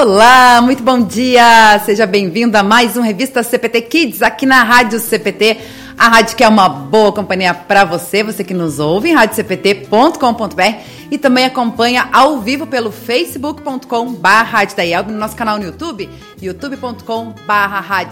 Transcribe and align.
Olá, 0.00 0.62
muito 0.62 0.80
bom 0.80 1.00
dia! 1.02 1.76
Seja 1.84 2.06
bem-vindo 2.06 2.56
a 2.56 2.62
mais 2.62 2.96
um 2.96 3.00
Revista 3.00 3.42
CPT 3.42 3.80
Kids 3.80 4.22
aqui 4.22 4.46
na 4.46 4.62
Rádio 4.62 5.00
CPT, 5.00 5.56
a 5.98 6.06
rádio 6.06 6.36
que 6.36 6.44
é 6.44 6.48
uma 6.48 6.68
boa 6.68 7.10
companhia 7.10 7.52
para 7.52 7.84
você, 7.84 8.22
você 8.22 8.44
que 8.44 8.54
nos 8.54 8.78
ouve 8.78 9.10
em 9.10 9.14
radiocpt.com.br 9.14 10.62
e 11.10 11.16
também 11.16 11.44
acompanha 11.44 12.08
ao 12.12 12.40
vivo 12.40 12.66
pelo 12.66 12.92
facebook.com 12.92 14.12
barra 14.14 14.60
no 15.06 15.18
nosso 15.18 15.36
canal 15.36 15.58
no 15.58 15.64
YouTube, 15.64 16.08
youtube.com 16.40 17.34
barra 17.46 18.06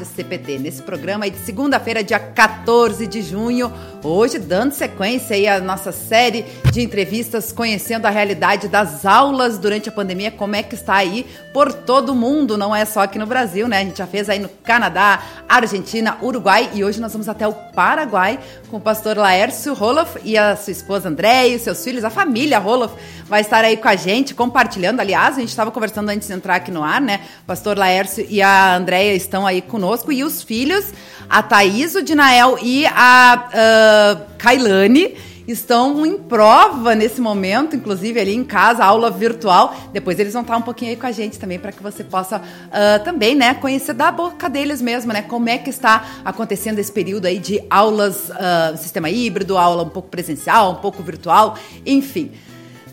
Nesse 0.61 0.83
programa 0.83 1.25
aí 1.25 1.31
de 1.31 1.39
segunda-feira, 1.39 2.03
dia 2.03 2.19
14 2.19 3.07
de 3.07 3.23
junho, 3.23 3.73
hoje 4.03 4.39
dando 4.39 4.73
sequência 4.73 5.37
aí 5.37 5.47
à 5.47 5.61
nossa 5.61 5.93
série 5.93 6.45
de 6.73 6.81
entrevistas 6.81 7.53
conhecendo 7.53 8.07
a 8.07 8.11
realidade 8.11 8.69
das 8.69 9.05
aulas 9.05 9.59
durante 9.59 9.89
a 9.89 9.93
pandemia, 9.93 10.31
como 10.31 10.57
é 10.57 10.63
que 10.63 10.75
está 10.75 10.95
aí 10.95 11.27
por 11.53 11.73
todo 11.73 12.11
o 12.11 12.15
mundo, 12.15 12.57
não 12.57 12.75
é 12.75 12.85
só 12.85 13.01
aqui 13.01 13.19
no 13.19 13.27
Brasil, 13.27 13.69
né? 13.69 13.79
A 13.79 13.85
gente 13.85 13.99
já 13.99 14.07
fez 14.07 14.29
aí 14.29 14.39
no 14.39 14.49
Canadá, 14.49 15.23
Argentina, 15.49 16.19
Uruguai 16.23 16.71
e 16.75 16.85
hoje 16.85 17.01
nós 17.01 17.13
vamos 17.13 17.29
até 17.29 17.47
o 17.47 17.53
Paraguai 17.53 18.39
com 18.71 18.79
o 18.79 18.81
pastor 18.81 19.17
Laércio 19.17 19.75
Roloff 19.75 20.19
e 20.25 20.37
a 20.37 20.57
sua 20.57 20.71
esposa 20.71 21.09
André 21.09 21.49
e 21.49 21.59
seus 21.59 21.83
filhos, 21.83 22.05
a 22.05 22.11
família 22.11 22.59
Roloff 22.59 22.86
vai 23.27 23.41
estar 23.41 23.65
aí 23.65 23.77
com 23.77 23.89
a 23.89 23.97
gente, 23.97 24.35
compartilhando. 24.35 25.01
Aliás, 25.01 25.37
a 25.37 25.41
gente 25.41 25.51
estava 25.51 25.71
conversando 25.71 26.09
antes 26.09 26.29
de 26.29 26.35
entrar 26.35 26.57
aqui 26.57 26.71
no 26.71 26.83
ar, 26.83 27.01
né? 27.01 27.21
O 27.43 27.47
pastor 27.47 27.77
Laércio 27.77 28.27
e 28.29 28.41
a 28.41 28.77
Andréia 28.77 29.15
estão 29.15 29.47
aí 29.47 29.61
conosco. 29.61 30.13
E 30.13 30.23
os 30.23 30.43
filhos, 30.43 30.93
a 31.29 31.43
Thaís, 31.43 31.95
o 31.95 32.03
Dinael 32.03 32.59
e 32.63 32.87
a 32.87 33.49
uh, 33.49 34.37
Kailane 34.39 35.15
estão 35.47 36.05
em 36.05 36.19
prova 36.19 36.95
nesse 36.95 37.21
momento, 37.21 37.77
inclusive 37.77 38.19
ali 38.19 38.35
em 38.35 38.45
casa, 38.45 38.85
aula 38.85 39.11
virtual. 39.11 39.75
Depois 39.93 40.19
eles 40.19 40.33
vão 40.33 40.43
estar 40.43 40.57
um 40.57 40.63
pouquinho 40.63 40.91
aí 40.91 40.97
com 40.97 41.07
a 41.07 41.13
gente 41.13 41.39
também 41.39 41.59
para 41.59 41.73
que 41.73 41.83
você 41.83 42.03
possa 42.03 42.39
uh, 42.39 43.05
também, 43.05 43.35
né, 43.35 43.55
conhecer 43.55 43.93
da 43.93 44.11
boca 44.11 44.49
deles 44.49 44.83
mesmo, 44.83 45.13
né, 45.13 45.23
como 45.23 45.49
é 45.49 45.59
que 45.59 45.71
está 45.71 46.05
acontecendo 46.25 46.79
esse 46.79 46.91
período 46.91 47.27
aí 47.27 47.39
de 47.39 47.63
aulas, 47.71 48.29
uh, 48.31 48.77
sistema 48.77 49.09
híbrido, 49.09 49.57
aula 49.57 49.83
um 49.83 49.89
pouco 49.89 50.09
presencial, 50.09 50.73
um 50.73 50.77
pouco 50.77 51.03
virtual, 51.03 51.57
enfim. 51.85 52.33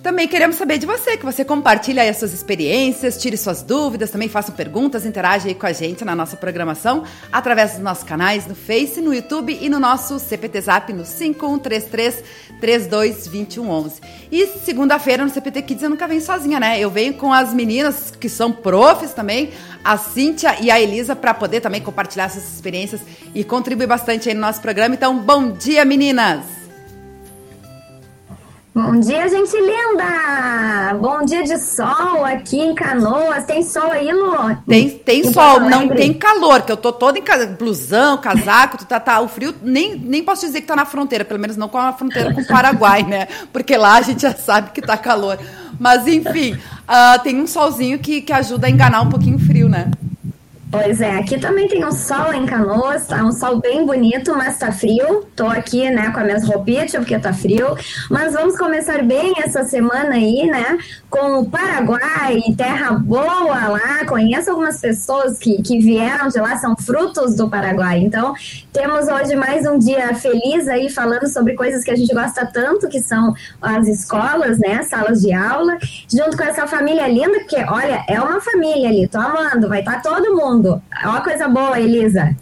Também 0.04 0.28
queremos 0.28 0.58
saber 0.58 0.78
de 0.78 0.86
você, 0.86 1.16
que 1.16 1.24
você 1.24 1.46
compartilhe 1.46 1.98
aí 1.98 2.10
as 2.10 2.18
suas 2.18 2.34
experiências, 2.34 3.18
tire 3.18 3.38
suas 3.38 3.64
dúvidas, 3.64 4.12
também 4.12 4.28
faça 4.28 4.52
perguntas, 4.52 5.06
interaja 5.06 5.48
aí 5.48 5.56
com 5.56 5.66
a 5.66 5.72
gente 5.72 6.04
na 6.04 6.14
nossa 6.14 6.36
programação, 6.36 7.06
através 7.32 7.72
dos 7.72 7.80
nossos 7.80 8.04
canais 8.04 8.46
no 8.46 8.54
Face, 8.54 9.00
no 9.00 9.14
YouTube 9.14 9.58
e 9.62 9.70
no 9.70 9.80
nosso 9.80 10.20
CPT 10.20 10.60
Zap 10.60 10.92
no 10.92 11.06
5133 11.06 12.22
322111. 12.60 14.02
E 14.30 14.46
segunda-feira 14.66 15.24
no 15.24 15.30
CPT 15.30 15.62
Kids 15.62 15.84
eu 15.84 15.90
nunca 15.90 16.06
venho 16.06 16.22
sozinha, 16.22 16.60
né? 16.60 16.78
Eu 16.78 16.90
venho 16.90 17.14
com 17.14 17.32
as 17.32 17.54
meninas 17.54 18.12
que 18.12 18.28
são 18.28 18.52
profs 18.52 19.14
também, 19.14 19.52
a 19.86 19.98
Cíntia 19.98 20.58
e 20.60 20.70
a 20.70 20.82
Elisa, 20.82 21.16
para 21.16 21.34
poder 21.34 21.62
também 21.62 21.80
compartilhar 21.80 22.26
essas 22.26 22.44
experiências 22.54 23.00
e 23.34 23.42
contribuir 23.46 23.88
bastante 23.88 24.28
aí 24.28 24.36
no 24.36 24.42
nosso 24.42 24.62
programa. 24.62 24.96
Então, 24.96 25.18
bom 25.18 25.54
dia, 25.54 25.86
meninas! 25.86 26.63
Bom 28.76 29.00
dia, 29.00 29.30
gente 29.30 29.56
linda! 29.56 30.98
Bom 31.00 31.24
dia 31.24 31.44
de 31.44 31.60
sol 31.60 32.26
aqui 32.26 32.60
em 32.60 32.74
Canoas. 32.74 33.46
Tem 33.46 33.62
sol 33.62 33.92
aí, 33.92 34.12
Lu? 34.12 34.34
Tem, 34.68 34.90
tem 34.90 35.32
sol, 35.32 35.60
não 35.60 35.88
tem 35.90 36.12
calor, 36.12 36.64
que 36.64 36.72
eu 36.72 36.78
tô 36.78 36.92
toda 36.92 37.20
em 37.20 37.24
blusão, 37.56 38.18
casaco, 38.18 38.80
tu 38.80 38.86
tá, 38.86 39.00
tá, 39.00 39.22
o 39.22 39.28
frio, 39.28 39.54
nem, 39.62 39.96
nem 39.96 40.24
posso 40.24 40.44
dizer 40.48 40.62
que 40.62 40.66
tá 40.66 40.76
na 40.76 40.86
fronteira, 40.86 41.24
pelo 41.24 41.40
menos 41.40 41.56
não 41.56 41.70
com 41.70 41.78
a 41.78 41.94
fronteira 41.94 42.34
com 42.34 42.42
o 42.42 42.48
Paraguai, 42.48 43.04
né? 43.04 43.28
Porque 43.54 43.78
lá 43.78 43.98
a 43.98 44.02
gente 44.02 44.24
já 44.24 44.34
sabe 44.34 44.72
que 44.72 44.82
tá 44.82 44.98
calor. 44.98 45.38
Mas 45.80 46.08
enfim, 46.08 46.54
uh, 46.54 47.22
tem 47.22 47.40
um 47.40 47.46
solzinho 47.46 48.00
que, 48.00 48.22
que 48.22 48.34
ajuda 48.34 48.66
a 48.66 48.72
enganar 48.72 49.02
um 49.02 49.10
pouquinho 49.10 49.36
o 49.36 49.40
frio, 49.40 49.70
né? 49.70 49.92
Pois 50.74 51.02
é, 51.02 51.18
aqui 51.18 51.38
também 51.38 51.68
tem 51.68 51.86
um 51.86 51.92
sol 51.92 52.34
em 52.34 52.48
Canoas, 52.48 53.06
tá 53.06 53.24
um 53.24 53.32
sol 53.32 53.60
bem 53.60 53.86
bonito, 53.86 54.36
mas 54.36 54.58
tá 54.58 54.72
frio. 54.72 55.24
Tô 55.36 55.46
aqui, 55.46 55.88
né, 55.88 56.10
com 56.10 56.18
as 56.20 56.26
minhas 56.26 56.48
roupinhas, 56.48 56.92
porque 56.92 57.20
tá 57.20 57.32
frio. 57.32 57.78
Mas 58.10 58.34
vamos 58.34 58.58
começar 58.58 59.04
bem 59.04 59.36
essa 59.38 59.64
semana 59.66 60.16
aí, 60.16 60.48
né, 60.48 60.80
com 61.12 61.42
o 61.42 61.46
Paraguai, 61.46 62.42
terra 62.58 62.90
boa 62.90 63.68
lá. 63.68 64.04
Conheço 64.08 64.50
algumas 64.50 64.82
pessoas 64.82 65.38
que, 65.38 65.62
que 65.62 65.78
vieram 65.78 66.28
de 66.30 66.40
lá, 66.40 66.58
são 66.58 66.76
frutos 66.76 67.36
do 67.36 67.48
Paraguai. 67.48 68.00
Então, 68.00 68.34
temos 68.74 69.08
hoje 69.08 69.36
mais 69.36 69.68
um 69.68 69.78
dia 69.78 70.16
feliz 70.16 70.68
aí, 70.68 70.90
falando 70.90 71.28
sobre 71.28 71.54
coisas 71.54 71.84
que 71.84 71.92
a 71.92 71.96
gente 71.96 72.12
gosta 72.12 72.48
tanto, 72.48 72.90
que 72.90 73.00
são 73.00 73.36
as 73.62 73.88
escolas, 73.88 74.58
né, 74.58 74.82
salas 74.82 75.22
de 75.22 75.32
aula, 75.34 75.78
junto 76.12 76.36
com 76.36 76.44
essa 76.44 76.66
família 76.66 77.08
linda, 77.08 77.42
porque, 77.42 77.58
olha, 77.58 78.04
é 78.10 78.20
uma 78.20 78.42
família 78.42 78.90
ali, 78.90 79.08
tô 79.08 79.20
amando, 79.20 79.70
vai 79.70 79.82
estar 79.82 80.02
tá 80.02 80.10
todo 80.10 80.36
mundo 80.36 80.63
mundo. 80.64 80.82
É 81.02 81.08
uma 81.08 81.22
coisa 81.22 81.48
boa, 81.48 81.80
Elisa. 81.80 82.36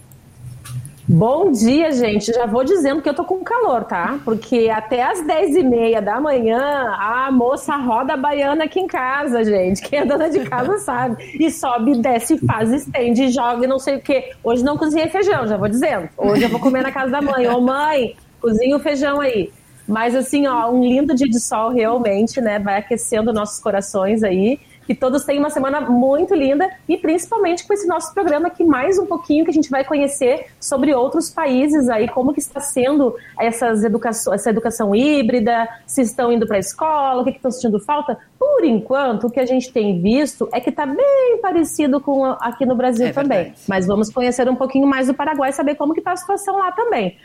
Bom 1.07 1.51
dia, 1.51 1.91
gente. 1.91 2.31
Já 2.31 2.45
vou 2.45 2.63
dizendo 2.63 3.01
que 3.01 3.09
eu 3.09 3.13
tô 3.13 3.25
com 3.25 3.43
calor, 3.43 3.83
tá? 3.83 4.19
Porque 4.23 4.69
até 4.73 5.03
as 5.03 5.25
10 5.25 5.55
e 5.57 5.63
meia 5.63 6.01
da 6.01 6.21
manhã 6.21 6.95
a 6.97 7.29
moça 7.31 7.75
roda 7.75 8.13
a 8.13 8.17
baiana 8.17 8.63
aqui 8.63 8.79
em 8.79 8.87
casa, 8.87 9.43
gente. 9.43 9.81
Quem 9.81 9.99
é 9.99 10.05
dona 10.05 10.29
de 10.29 10.39
casa 10.41 10.77
sabe. 10.79 11.35
E 11.37 11.51
sobe, 11.51 11.97
desce, 11.97 12.37
faz, 12.45 12.71
estende, 12.71 13.29
joga 13.29 13.65
e 13.65 13.67
não 13.67 13.79
sei 13.79 13.97
o 13.97 14.01
quê. 14.01 14.31
Hoje 14.41 14.63
não 14.63 14.77
cozinhei 14.77 15.09
feijão, 15.09 15.47
já 15.47 15.57
vou 15.57 15.67
dizendo. 15.67 16.07
Hoje 16.15 16.43
eu 16.43 16.49
vou 16.49 16.59
comer 16.59 16.83
na 16.83 16.91
casa 16.91 17.11
da 17.11 17.21
mãe. 17.21 17.45
Ô, 17.47 17.59
mãe, 17.59 18.15
cozinha 18.39 18.77
o 18.77 18.79
feijão 18.79 19.19
aí. 19.19 19.51
Mas 19.87 20.15
assim, 20.15 20.47
ó, 20.47 20.71
um 20.71 20.81
lindo 20.81 21.13
dia 21.13 21.27
de 21.27 21.41
sol 21.41 21.71
realmente, 21.71 22.39
né? 22.39 22.57
Vai 22.57 22.77
aquecendo 22.77 23.33
nossos 23.33 23.59
corações 23.59 24.23
aí 24.23 24.59
que 24.91 24.95
todos 24.95 25.23
tenham 25.23 25.41
uma 25.41 25.49
semana 25.49 25.79
muito 25.79 26.35
linda 26.35 26.69
e 26.85 26.97
principalmente 26.97 27.65
com 27.65 27.73
esse 27.73 27.87
nosso 27.87 28.13
programa 28.13 28.49
aqui 28.49 28.61
mais 28.61 28.99
um 28.99 29.05
pouquinho 29.05 29.45
que 29.45 29.51
a 29.51 29.53
gente 29.53 29.69
vai 29.69 29.85
conhecer 29.85 30.47
sobre 30.59 30.93
outros 30.93 31.29
países 31.29 31.87
aí, 31.87 32.09
como 32.09 32.33
que 32.33 32.41
está 32.41 32.59
sendo 32.59 33.15
essas 33.39 33.85
educação, 33.85 34.33
essa 34.33 34.49
educação 34.49 34.93
híbrida, 34.93 35.65
se 35.87 36.01
estão 36.01 36.29
indo 36.29 36.45
para 36.45 36.57
a 36.57 36.59
escola, 36.59 37.21
o 37.21 37.23
que, 37.23 37.31
que 37.31 37.37
estão 37.37 37.51
sentindo 37.51 37.79
falta. 37.79 38.17
Por 38.37 38.65
enquanto, 38.65 39.27
o 39.27 39.31
que 39.31 39.39
a 39.39 39.45
gente 39.45 39.71
tem 39.71 40.01
visto 40.01 40.49
é 40.51 40.59
que 40.59 40.69
está 40.69 40.85
bem 40.85 41.39
parecido 41.41 42.01
com 42.01 42.25
aqui 42.25 42.65
no 42.65 42.75
Brasil 42.75 43.07
é 43.07 43.13
também. 43.13 43.43
Verdade. 43.43 43.61
Mas 43.69 43.87
vamos 43.87 44.09
conhecer 44.09 44.49
um 44.49 44.55
pouquinho 44.57 44.87
mais 44.87 45.07
do 45.07 45.13
Paraguai 45.13 45.51
e 45.51 45.53
saber 45.53 45.75
como 45.75 45.93
que 45.93 46.01
está 46.01 46.11
a 46.11 46.17
situação 46.17 46.57
lá 46.57 46.69
também. 46.73 47.15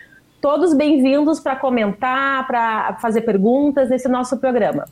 Todos 0.41 0.73
bem-vindos 0.73 1.41
para 1.41 1.57
comentar, 1.57 2.47
para 2.47 2.97
fazer 3.03 3.23
perguntas 3.23 3.91
nesse 3.91 4.09
nosso 4.09 4.37
programa. 4.37 4.85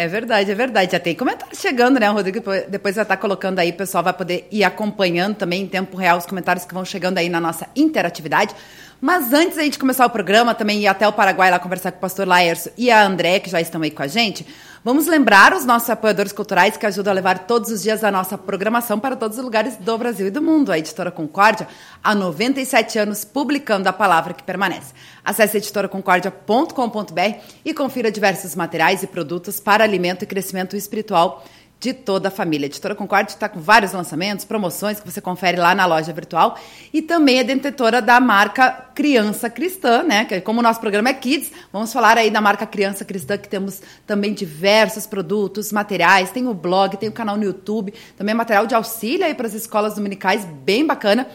É 0.00 0.08
verdade, 0.08 0.50
é 0.50 0.54
verdade. 0.54 0.92
Já 0.92 0.98
tem 0.98 1.14
comentários 1.14 1.60
chegando, 1.60 2.00
né, 2.00 2.08
Rodrigo? 2.08 2.42
Depois 2.70 2.94
vai 2.94 3.02
estar 3.02 3.18
colocando 3.18 3.58
aí, 3.58 3.68
o 3.68 3.74
pessoal 3.74 4.02
vai 4.02 4.14
poder 4.14 4.48
ir 4.50 4.64
acompanhando 4.64 5.34
também 5.34 5.64
em 5.64 5.66
tempo 5.66 5.94
real 5.94 6.16
os 6.16 6.24
comentários 6.24 6.64
que 6.64 6.72
vão 6.72 6.86
chegando 6.86 7.18
aí 7.18 7.28
na 7.28 7.38
nossa 7.38 7.66
interatividade. 7.76 8.54
Mas 8.98 9.30
antes 9.34 9.58
aí 9.58 9.68
de 9.68 9.78
começar 9.78 10.06
o 10.06 10.10
programa, 10.10 10.54
também 10.54 10.80
ir 10.80 10.86
até 10.86 11.06
o 11.06 11.12
Paraguai 11.12 11.50
lá 11.50 11.58
conversar 11.58 11.92
com 11.92 11.98
o 11.98 12.00
pastor 12.00 12.26
Laércio 12.26 12.72
e 12.78 12.90
a 12.90 13.04
André, 13.04 13.40
que 13.40 13.50
já 13.50 13.60
estão 13.60 13.82
aí 13.82 13.90
com 13.90 14.02
a 14.02 14.06
gente, 14.06 14.46
vamos 14.84 15.06
lembrar 15.06 15.52
os 15.52 15.64
nossos 15.64 15.90
apoiadores 15.90 16.32
culturais 16.32 16.76
que 16.76 16.86
ajudam 16.86 17.12
a 17.12 17.14
levar 17.14 17.40
todos 17.40 17.70
os 17.70 17.82
dias 17.82 18.02
a 18.02 18.10
nossa 18.10 18.38
programação 18.38 18.98
para 18.98 19.16
todos 19.16 19.38
os 19.38 19.44
lugares 19.44 19.76
do 19.76 19.98
Brasil 19.98 20.26
e 20.26 20.30
do 20.30 20.42
mundo. 20.42 20.72
A 20.72 20.78
editora 20.78 21.10
Concórdia, 21.10 21.68
há 22.02 22.14
97 22.14 22.98
anos, 22.98 23.24
publicando 23.24 23.88
a 23.88 23.92
palavra 23.92 24.34
que 24.34 24.42
permanece. 24.42 24.94
Acesse 25.24 25.58
editoraconcordia.com.br 25.58 27.38
e 27.64 27.74
confira 27.74 28.10
diversos 28.10 28.54
materiais 28.54 29.02
e 29.02 29.06
produtos 29.06 29.60
para 29.60 29.84
alimento 29.84 30.22
e 30.22 30.26
crescimento 30.26 30.76
espiritual 30.76 31.44
de 31.80 31.94
toda 31.94 32.28
a 32.28 32.30
família. 32.30 32.66
A 32.66 32.68
Editora 32.68 32.94
Concorde 32.94 33.30
está 33.30 33.48
com 33.48 33.58
vários 33.58 33.92
lançamentos, 33.92 34.44
promoções 34.44 35.00
que 35.00 35.10
você 35.10 35.18
confere 35.18 35.56
lá 35.56 35.74
na 35.74 35.86
loja 35.86 36.12
virtual 36.12 36.58
e 36.92 37.00
também 37.00 37.38
é 37.38 37.44
detentora 37.44 38.02
da 38.02 38.20
marca 38.20 38.70
Criança 38.94 39.48
Cristã, 39.48 40.02
né? 40.02 40.26
Como 40.42 40.60
o 40.60 40.62
nosso 40.62 40.78
programa 40.78 41.08
é 41.08 41.14
Kids, 41.14 41.50
vamos 41.72 41.90
falar 41.90 42.18
aí 42.18 42.30
da 42.30 42.40
marca 42.40 42.66
Criança 42.66 43.02
Cristã, 43.02 43.38
que 43.38 43.48
temos 43.48 43.80
também 44.06 44.34
diversos 44.34 45.06
produtos, 45.06 45.72
materiais, 45.72 46.30
tem 46.30 46.46
o 46.46 46.52
blog, 46.52 46.98
tem 46.98 47.08
o 47.08 47.12
canal 47.12 47.38
no 47.38 47.44
YouTube, 47.44 47.94
também 48.14 48.34
material 48.34 48.66
de 48.66 48.74
auxílio 48.74 49.24
aí 49.24 49.32
para 49.32 49.46
as 49.46 49.54
escolas 49.54 49.94
dominicais, 49.94 50.44
bem 50.44 50.86
bacana. 50.86 51.26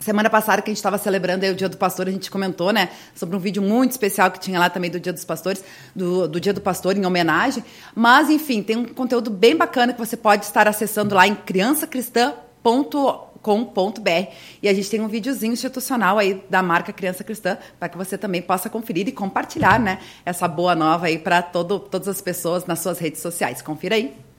Semana 0.00 0.28
passada 0.30 0.62
que 0.62 0.70
a 0.70 0.72
gente 0.72 0.78
estava 0.78 0.96
celebrando 0.96 1.44
o 1.44 1.54
Dia 1.54 1.68
do 1.68 1.76
Pastor, 1.76 2.08
a 2.08 2.10
gente 2.10 2.30
comentou, 2.30 2.72
né, 2.72 2.88
sobre 3.14 3.36
um 3.36 3.38
vídeo 3.38 3.62
muito 3.62 3.90
especial 3.90 4.30
que 4.30 4.40
tinha 4.40 4.58
lá 4.58 4.70
também 4.70 4.90
do 4.90 4.98
Dia 4.98 5.12
dos 5.12 5.26
Pastores, 5.26 5.62
do, 5.94 6.26
do 6.26 6.40
Dia 6.40 6.54
do 6.54 6.60
Pastor 6.62 6.96
em 6.96 7.04
homenagem. 7.04 7.62
Mas, 7.94 8.30
enfim, 8.30 8.62
tem 8.62 8.78
um 8.78 8.86
conteúdo 8.86 9.30
bem 9.30 9.54
bacana 9.54 9.92
que 9.92 9.98
você 9.98 10.16
pode 10.16 10.46
estar 10.46 10.66
acessando 10.66 11.14
lá 11.14 11.28
em 11.28 11.34
criançacristã.com.br 11.34 14.32
e 14.62 14.68
a 14.70 14.72
gente 14.72 14.88
tem 14.88 15.02
um 15.02 15.08
videozinho 15.08 15.52
institucional 15.52 16.16
aí 16.16 16.42
da 16.48 16.62
marca 16.62 16.94
Criança 16.94 17.22
Cristã 17.22 17.58
para 17.78 17.90
que 17.90 17.98
você 17.98 18.16
também 18.16 18.40
possa 18.40 18.70
conferir 18.70 19.06
e 19.06 19.12
compartilhar, 19.12 19.78
né, 19.78 19.98
essa 20.24 20.48
boa 20.48 20.74
nova 20.74 21.08
aí 21.08 21.18
para 21.18 21.42
todas 21.42 22.08
as 22.08 22.22
pessoas 22.22 22.64
nas 22.64 22.78
suas 22.78 22.98
redes 22.98 23.20
sociais. 23.20 23.60
Confira 23.60 23.96
aí. 23.96 24.29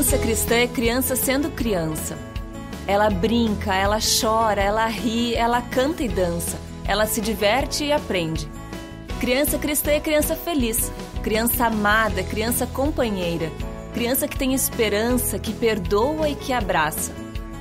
Criança 0.00 0.16
cristã 0.16 0.54
é 0.54 0.66
criança 0.66 1.14
sendo 1.14 1.50
criança. 1.50 2.16
Ela 2.86 3.10
brinca, 3.10 3.74
ela 3.74 3.98
chora, 4.00 4.58
ela 4.58 4.86
ri, 4.86 5.34
ela 5.34 5.60
canta 5.60 6.02
e 6.02 6.08
dança. 6.08 6.58
Ela 6.86 7.06
se 7.06 7.20
diverte 7.20 7.84
e 7.84 7.92
aprende. 7.92 8.48
Criança 9.20 9.58
cristã 9.58 9.90
é 9.90 10.00
criança 10.00 10.34
feliz, 10.34 10.90
criança 11.22 11.66
amada, 11.66 12.22
criança 12.22 12.66
companheira, 12.66 13.52
criança 13.92 14.26
que 14.26 14.38
tem 14.38 14.54
esperança, 14.54 15.38
que 15.38 15.52
perdoa 15.52 16.30
e 16.30 16.34
que 16.34 16.54
abraça. 16.54 17.12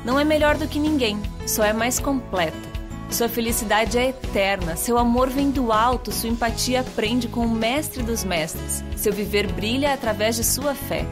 Não 0.06 0.18
é 0.18 0.24
melhor 0.24 0.56
do 0.56 0.66
que 0.66 0.80
ninguém, 0.80 1.22
só 1.46 1.66
é 1.66 1.74
mais 1.74 2.00
completa. 2.00 2.70
Sua 3.12 3.28
felicidade 3.28 3.98
é 3.98 4.12
eterna, 4.12 4.78
seu 4.78 4.98
amor 4.98 5.30
vem 5.30 5.52
do 5.52 5.74
alto, 5.74 6.10
sua 6.14 6.30
empatia 6.30 6.80
aprende 6.80 7.28
com 7.28 7.42
o 7.42 7.50
mestre 7.50 8.02
dos 8.02 8.24
mestres, 8.24 8.82
seu 8.96 9.12
viver 9.12 9.52
brilha 9.52 9.94
através 9.94 10.38
de 10.38 10.46
sua 10.46 10.74
fé. 10.74 11.06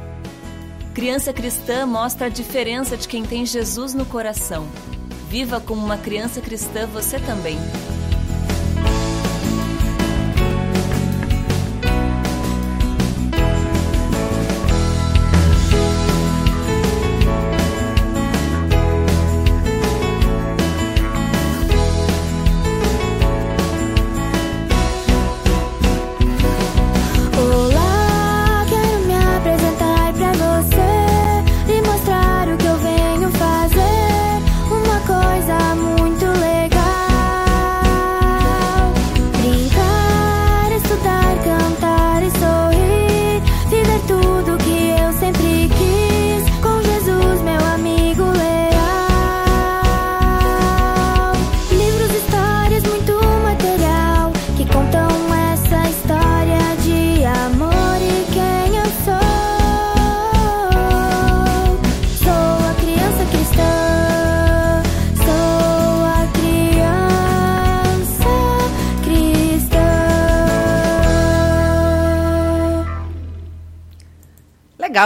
Criança 0.97 1.31
cristã 1.31 1.85
mostra 1.85 2.25
a 2.25 2.29
diferença 2.29 2.97
de 2.97 3.07
quem 3.07 3.23
tem 3.23 3.45
Jesus 3.45 3.94
no 3.94 4.03
coração. 4.03 4.67
Viva 5.29 5.61
como 5.61 5.85
uma 5.85 5.95
criança 5.95 6.41
cristã 6.41 6.88
você 6.88 7.19
também. 7.19 7.55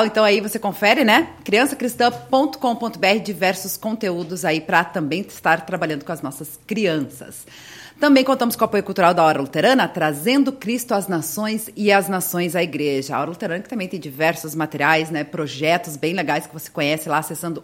Legal. 0.01 0.05
Então 0.05 0.23
aí 0.23 0.41
você 0.41 0.57
confere, 0.59 1.03
né? 1.03 1.29
criançacristã.com.br, 1.43 3.19
diversos 3.23 3.77
conteúdos 3.77 4.43
aí 4.45 4.61
para 4.61 4.83
também 4.83 5.21
estar 5.21 5.65
trabalhando 5.65 6.03
com 6.03 6.11
as 6.11 6.21
nossas 6.21 6.59
crianças. 6.65 7.45
Também 7.99 8.23
contamos 8.23 8.55
com 8.55 8.63
o 8.63 8.65
apoio 8.65 8.81
cultural 8.81 9.13
da 9.13 9.23
Hora 9.23 9.39
Luterana, 9.39 9.87
trazendo 9.87 10.51
Cristo 10.51 10.95
às 10.95 11.07
nações 11.07 11.69
e 11.75 11.91
as 11.91 12.09
nações 12.09 12.55
à 12.55 12.63
igreja. 12.63 13.15
A 13.15 13.19
Hora 13.19 13.29
Luterana 13.29 13.61
que 13.61 13.69
também 13.69 13.87
tem 13.87 13.99
diversos 13.99 14.55
materiais, 14.55 15.11
né, 15.11 15.23
projetos 15.23 15.95
bem 15.97 16.13
legais 16.13 16.47
que 16.47 16.53
você 16.53 16.71
conhece 16.71 17.07
lá 17.07 17.19
acessando 17.19 17.63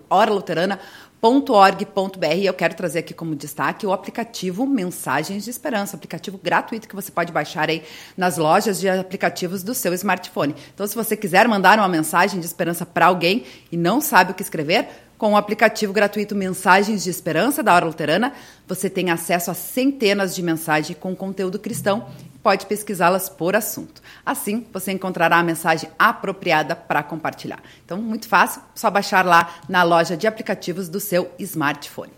oraluterana.org.br. 1.22 2.36
E 2.36 2.46
eu 2.46 2.54
quero 2.54 2.76
trazer 2.76 3.00
aqui 3.00 3.14
como 3.14 3.36
destaque 3.36 3.86
o 3.86 3.92
aplicativo 3.92 4.66
Mensagens 4.66 5.44
de 5.44 5.50
Esperança, 5.50 5.96
aplicativo 5.96 6.40
gratuito 6.42 6.88
que 6.88 6.96
você 6.96 7.12
pode 7.12 7.32
baixar 7.32 7.70
aí 7.70 7.84
nas 8.16 8.38
lojas 8.38 8.80
de 8.80 8.88
aplicativos 8.88 9.64
do 9.64 9.74
seu 9.74 9.94
smartphone. 9.94 10.56
Então, 10.74 10.86
se 10.86 10.96
você 10.96 11.18
quiser 11.18 11.48
mandar 11.48 11.80
uma 11.80 11.88
mensagem 11.88 12.40
de 12.40 12.46
esperança 12.46 12.86
para 12.86 13.08
alguém 13.08 13.46
e 13.72 13.78
não 13.78 14.00
sabe 14.00 14.32
o 14.32 14.34
que 14.36 14.44
escrever, 14.44 14.88
com 15.18 15.34
o 15.34 15.38
aplicativo 15.38 15.92
gratuito 15.92 16.36
Mensagens 16.36 17.04
de 17.04 17.10
Esperança 17.10 17.64
da 17.64 17.74
Hora 17.74 17.86
Luterana, 17.86 18.34
você 18.68 18.88
tem 18.88 19.10
acesso 19.10 19.50
a 19.50 19.56
centenas 19.56 20.36
de 20.36 20.44
mensagens 20.44 20.96
com 21.00 21.16
conteúdo 21.16 21.58
cristão 21.58 22.08
pode 22.48 22.66
pesquisá-las 22.66 23.28
por 23.28 23.58
assunto. 23.58 24.02
Assim, 24.26 24.66
você 24.72 24.94
encontrará 24.94 25.38
a 25.38 25.44
mensagem 25.44 25.90
apropriada 26.00 26.78
para 26.78 27.04
compartilhar. 27.04 27.62
Então, 27.84 27.98
muito 27.98 28.26
fácil, 28.26 28.62
só 28.74 28.90
baixar 28.90 29.26
lá 29.26 29.54
na 29.68 29.84
loja 29.84 30.16
de 30.16 30.28
aplicativos 30.28 30.88
do 30.88 30.98
seu 30.98 31.30
smartphone. 31.40 32.14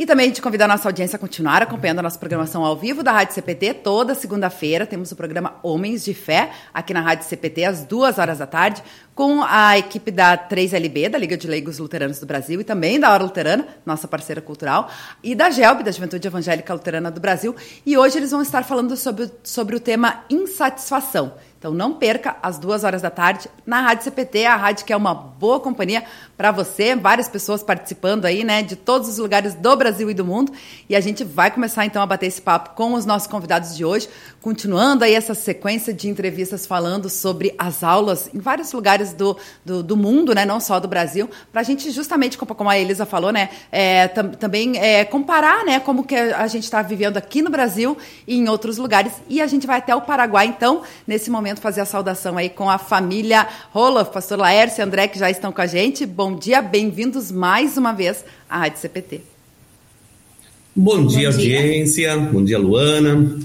E 0.00 0.06
também 0.06 0.30
te 0.30 0.40
convidar 0.40 0.64
a 0.64 0.68
nossa 0.68 0.88
audiência 0.88 1.16
a 1.16 1.18
continuar 1.18 1.60
acompanhando 1.60 1.98
a 1.98 2.02
nossa 2.02 2.18
programação 2.18 2.64
ao 2.64 2.74
vivo 2.74 3.02
da 3.02 3.12
Rádio 3.12 3.34
CPT. 3.34 3.74
Toda 3.74 4.14
segunda-feira 4.14 4.86
temos 4.86 5.12
o 5.12 5.14
programa 5.14 5.56
Homens 5.62 6.02
de 6.02 6.14
Fé, 6.14 6.52
aqui 6.72 6.94
na 6.94 7.02
Rádio 7.02 7.28
CPT, 7.28 7.66
às 7.66 7.84
duas 7.84 8.18
horas 8.18 8.38
da 8.38 8.46
tarde, 8.46 8.82
com 9.14 9.44
a 9.46 9.76
equipe 9.76 10.10
da 10.10 10.38
3LB, 10.38 11.10
da 11.10 11.18
Liga 11.18 11.36
de 11.36 11.46
Leigos 11.46 11.78
Luteranos 11.78 12.18
do 12.18 12.24
Brasil, 12.24 12.62
e 12.62 12.64
também 12.64 12.98
da 12.98 13.12
Hora 13.12 13.24
Luterana, 13.24 13.68
nossa 13.84 14.08
parceira 14.08 14.40
cultural, 14.40 14.90
e 15.22 15.34
da 15.34 15.50
GELB, 15.50 15.82
da 15.82 15.92
Juventude 15.92 16.26
Evangélica 16.26 16.72
Luterana 16.72 17.10
do 17.10 17.20
Brasil. 17.20 17.54
E 17.84 17.98
hoje 17.98 18.16
eles 18.16 18.30
vão 18.30 18.40
estar 18.40 18.64
falando 18.64 18.96
sobre, 18.96 19.30
sobre 19.42 19.76
o 19.76 19.80
tema 19.80 20.24
insatisfação. 20.30 21.34
Então 21.60 21.74
não 21.74 21.92
perca 21.92 22.38
às 22.42 22.58
duas 22.58 22.84
horas 22.84 23.02
da 23.02 23.10
tarde 23.10 23.46
na 23.66 23.82
Rádio 23.82 24.04
CPT, 24.04 24.46
a 24.46 24.56
rádio 24.56 24.86
que 24.86 24.94
é 24.94 24.96
uma 24.96 25.14
boa 25.14 25.60
companhia 25.60 26.02
para 26.34 26.50
você, 26.50 26.96
várias 26.96 27.28
pessoas 27.28 27.62
participando 27.62 28.24
aí, 28.24 28.42
né, 28.42 28.62
de 28.62 28.74
todos 28.74 29.10
os 29.10 29.18
lugares 29.18 29.54
do 29.54 29.76
Brasil 29.76 30.10
e 30.10 30.14
do 30.14 30.24
mundo. 30.24 30.50
E 30.88 30.96
a 30.96 31.00
gente 31.00 31.22
vai 31.22 31.50
começar 31.50 31.84
então 31.84 32.00
a 32.00 32.06
bater 32.06 32.28
esse 32.28 32.40
papo 32.40 32.70
com 32.74 32.94
os 32.94 33.04
nossos 33.04 33.28
convidados 33.28 33.76
de 33.76 33.84
hoje, 33.84 34.08
continuando 34.40 35.04
aí 35.04 35.12
essa 35.12 35.34
sequência 35.34 35.92
de 35.92 36.08
entrevistas 36.08 36.64
falando 36.64 37.10
sobre 37.10 37.54
as 37.58 37.84
aulas 37.84 38.30
em 38.32 38.38
vários 38.38 38.72
lugares 38.72 39.12
do, 39.12 39.36
do, 39.62 39.82
do 39.82 39.98
mundo, 39.98 40.34
né, 40.34 40.46
não 40.46 40.60
só 40.60 40.80
do 40.80 40.88
Brasil, 40.88 41.28
para 41.52 41.60
a 41.60 41.64
gente 41.64 41.90
justamente, 41.90 42.38
como 42.38 42.70
a 42.70 42.78
Elisa 42.78 43.04
falou, 43.04 43.32
né, 43.32 43.50
é, 43.70 44.08
tam, 44.08 44.30
também 44.30 44.78
é, 44.78 45.04
comparar, 45.04 45.62
né, 45.66 45.78
como 45.78 46.04
que 46.04 46.14
a 46.14 46.46
gente 46.46 46.64
está 46.64 46.80
vivendo 46.80 47.18
aqui 47.18 47.42
no 47.42 47.50
Brasil 47.50 47.98
e 48.26 48.38
em 48.38 48.48
outros 48.48 48.78
lugares. 48.78 49.12
E 49.28 49.42
a 49.42 49.46
gente 49.46 49.66
vai 49.66 49.76
até 49.76 49.94
o 49.94 50.00
Paraguai, 50.00 50.46
então, 50.46 50.80
nesse 51.06 51.28
momento 51.30 51.49
momento 51.50 51.60
fazer 51.60 51.80
a 51.80 51.84
saudação 51.84 52.36
aí 52.36 52.48
com 52.48 52.70
a 52.70 52.78
família 52.78 53.46
Roloff, 53.72 54.12
pastor 54.12 54.38
Laércio 54.38 54.80
e 54.80 54.84
André, 54.84 55.08
que 55.08 55.18
já 55.18 55.28
estão 55.28 55.50
com 55.50 55.60
a 55.60 55.66
gente. 55.66 56.06
Bom 56.06 56.36
dia, 56.36 56.62
bem-vindos 56.62 57.32
mais 57.32 57.76
uma 57.76 57.92
vez 57.92 58.24
à 58.48 58.58
Rádio 58.58 58.78
CPT. 58.78 59.20
Bom 60.74 61.04
dia, 61.06 61.30
Bom 61.30 61.36
dia, 61.38 61.58
audiência. 61.58 62.16
Bom 62.18 62.44
dia, 62.44 62.58
Luana. 62.58 63.36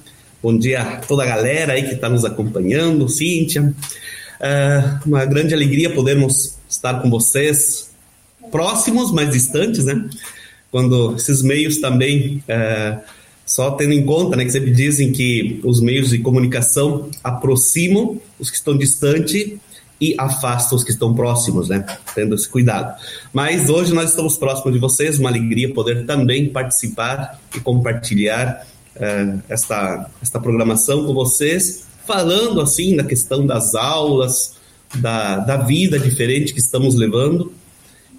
Bom 0.42 0.56
dia 0.56 0.82
a 0.82 0.98
toda 0.98 1.24
a 1.24 1.26
galera 1.26 1.74
aí 1.74 1.84
que 1.84 1.96
está 1.96 2.08
nos 2.08 2.24
acompanhando, 2.24 3.10
Cíntia. 3.10 3.74
É 4.40 4.84
uma 5.04 5.26
grande 5.26 5.56
alegria 5.56 5.90
podermos 5.90 6.58
estar 6.70 7.02
com 7.02 7.10
vocês, 7.10 7.90
próximos, 8.52 9.12
mas 9.12 9.32
distantes, 9.32 9.84
né? 9.86 10.08
Quando 10.70 11.16
esses 11.16 11.42
meios 11.42 11.78
também 11.80 12.44
é, 12.48 13.00
só 13.46 13.72
tendo 13.72 13.94
em 13.94 14.04
conta, 14.04 14.36
né, 14.36 14.44
que 14.44 14.52
sempre 14.52 14.72
dizem 14.72 15.12
que 15.12 15.60
os 15.64 15.80
meios 15.80 16.10
de 16.10 16.18
comunicação 16.18 17.10
aproximam 17.24 18.20
os 18.40 18.50
que 18.50 18.58
estão 18.58 18.76
distantes 18.76 19.54
e 20.02 20.16
afastam 20.18 20.78
os 20.78 20.84
que 20.84 20.92
estão 20.92 21.14
próximos, 21.14 21.70
né? 21.70 21.86
Tendo 22.14 22.36
esse 22.36 22.50
cuidado. 22.50 23.00
Mas 23.32 23.70
hoje 23.70 23.94
nós 23.94 24.10
estamos 24.10 24.38
próximos 24.38 24.74
de 24.74 24.80
vocês, 24.80 25.18
uma 25.20 25.30
alegria 25.30 25.74
poder 25.74 26.06
também 26.06 26.50
participar 26.50 27.40
e 27.56 27.60
compartilhar 27.62 28.66
uh, 28.96 29.42
esta, 29.48 30.10
esta 30.22 30.40
programação 30.40 31.06
com 31.06 31.14
vocês, 31.14 31.86
falando 32.06 32.60
assim 32.60 32.96
da 32.96 33.04
questão 33.04 33.46
das 33.46 33.74
aulas, 33.74 34.56
da, 34.96 35.38
da 35.38 35.58
vida 35.58 35.98
diferente 35.98 36.54
que 36.54 36.60
estamos 36.60 36.96
levando. 36.96 37.54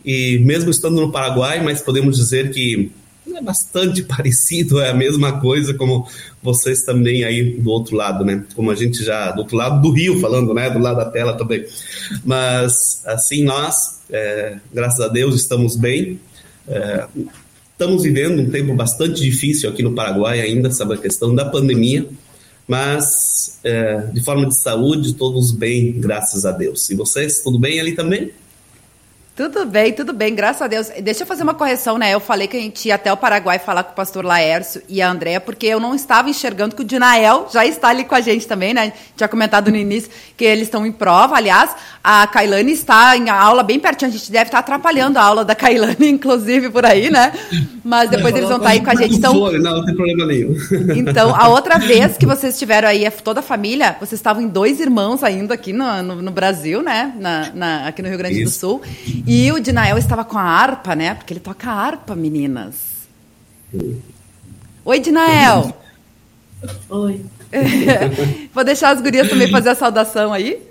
E 0.05 0.39
mesmo 0.39 0.71
estando 0.71 1.01
no 1.01 1.13
Paraguai, 1.13 1.63
mas 1.63 1.83
podemos 1.83 2.17
dizer 2.17 2.53
que 2.53 2.91
é 3.35 3.43
bastante 3.43 4.03
parecido, 4.05 4.81
é 4.81 4.91
a 4.91 4.95
mesma 4.95 5.41
coisa 5.41 5.75
como 5.75 6.07
vocês 6.43 6.83
também 6.83 7.25
aí 7.25 7.55
do 7.59 7.71
outro 7.71 7.97
lado, 7.97 8.25
né? 8.25 8.45
Como 8.55 8.71
a 8.71 8.75
gente 8.75 9.03
já, 9.03 9.33
do 9.33 9.41
outro 9.41 9.57
lado 9.57 9.81
do 9.81 9.91
rio 9.91 10.21
falando, 10.21 10.55
né? 10.55 10.71
Do 10.71 10.79
lado 10.79 10.97
da 10.97 11.11
tela 11.11 11.35
também. 11.35 11.65
Mas, 12.25 13.03
assim, 13.07 13.43
nós, 13.43 14.01
é, 14.11 14.59
graças 14.73 15.01
a 15.01 15.09
Deus, 15.09 15.35
estamos 15.35 15.77
bem. 15.77 16.21
É, 16.69 17.07
estamos 17.73 18.03
vivendo 18.03 18.41
um 18.41 18.51
tempo 18.51 18.75
bastante 18.75 19.21
difícil 19.21 19.69
aqui 19.69 19.83
no 19.83 19.95
Paraguai 19.95 20.41
ainda, 20.41 20.71
sabe 20.71 20.95
a 20.95 20.99
questão 20.99 21.35
da 21.35 21.45
pandemia, 21.45 22.09
mas 22.67 23.59
é, 23.63 23.99
de 24.13 24.23
forma 24.23 24.47
de 24.47 24.61
saúde, 24.61 25.15
todos 25.15 25.53
bem, 25.53 25.93
graças 26.01 26.47
a 26.47 26.53
Deus. 26.53 26.89
E 26.91 26.95
vocês, 26.95 27.41
tudo 27.41 27.59
bem 27.59 27.79
ali 27.79 27.95
também? 27.95 28.31
Tudo 29.37 29.67
bem, 29.67 29.93
tudo 29.93 30.15
bem, 30.15 30.35
graças 30.35 30.63
a 30.63 30.67
Deus. 30.67 30.91
Deixa 31.03 31.23
eu 31.23 31.27
fazer 31.27 31.43
uma 31.43 31.53
correção, 31.53 31.99
né? 31.99 32.15
Eu 32.15 32.21
falei 32.21 32.49
que 32.49 32.57
a 32.57 32.61
gente 32.61 32.89
ia 32.89 32.95
até 32.95 33.13
o 33.13 33.19
Paraguai 33.19 33.59
falar 33.59 33.85
com 33.85 33.93
o 33.93 33.95
pastor 33.95 34.25
Laércio 34.25 34.81
e 34.89 35.03
a 35.03 35.11
Andréa, 35.11 35.39
porque 35.39 35.67
eu 35.67 35.79
não 35.79 35.95
estava 35.95 36.31
enxergando 36.31 36.75
que 36.75 36.81
o 36.81 36.85
Dinael 36.85 37.47
já 37.53 37.67
está 37.67 37.89
ali 37.89 38.05
com 38.05 38.15
a 38.15 38.21
gente 38.23 38.47
também, 38.47 38.73
né? 38.73 38.95
Tinha 39.15 39.29
comentado 39.29 39.71
no 39.71 39.77
início 39.77 40.11
que 40.39 40.45
eles 40.47 40.63
estão 40.63 40.87
em 40.87 40.91
prova. 40.91 41.37
Aliás, 41.37 41.77
a 42.03 42.27
Kailane 42.27 42.73
está 42.73 43.15
em 43.15 43.29
aula 43.29 43.63
bem 43.63 43.79
pertinho. 43.79 44.11
A 44.11 44.15
gente 44.15 44.33
deve 44.33 44.47
estar 44.47 44.61
atrapalhando 44.61 45.19
a 45.19 45.23
aula 45.23 45.45
da 45.45 45.55
Kailane, 45.55 45.97
inclusive, 46.09 46.71
por 46.71 46.87
aí, 46.87 47.11
né? 47.11 47.31
Mas 47.85 48.09
depois 48.09 48.35
eles 48.35 48.49
vão 48.49 48.57
estar 48.57 48.71
aí 48.71 48.81
com 48.81 48.91
a 48.91 48.95
gente. 48.95 49.17
Então, 49.17 49.35
não, 49.35 49.59
não 49.59 49.85
tem 49.85 49.95
problema 49.95 50.25
nenhum. 50.25 50.57
Então, 50.97 51.37
a 51.37 51.49
outra 51.49 51.79
vez 51.79 52.17
que 52.17 52.25
vocês 52.25 52.55
estiveram 52.55 52.89
aí, 52.89 53.07
toda 53.23 53.41
a 53.41 53.43
família, 53.43 53.97
vocês 54.01 54.19
estavam 54.19 54.43
em 54.43 54.49
dois 54.49 54.81
irmãos 54.81 55.23
ainda 55.23 55.53
aqui 55.53 55.75
no, 55.75 56.03
no, 56.03 56.23
no 56.23 56.31
Brasil, 56.31 56.83
né? 56.83 57.13
Na, 57.19 57.51
na, 57.55 57.89
aqui 57.89 58.01
no 58.01 58.09
Rio 58.09 58.17
Grande 58.17 58.41
Isso. 58.41 58.45
do 58.45 58.61
Sul. 58.61 58.83
E 59.27 59.51
o 59.51 59.59
Dinael 59.59 59.99
estava 59.99 60.25
com 60.25 60.39
a 60.39 60.43
harpa, 60.43 60.95
né? 60.95 61.15
Porque 61.15 61.33
ele 61.33 61.41
toca 61.41 61.69
harpa, 61.69 62.15
meninas. 62.15 63.09
Oi, 64.85 65.01
Dinael. 65.01 65.75
Oi. 66.89 67.25
Vou 68.55 68.63
deixar 68.63 68.91
as 68.91 69.01
gurias 69.01 69.29
também 69.29 69.51
fazer 69.51 69.71
a 69.71 69.75
saudação 69.75 70.33
aí. 70.33 70.63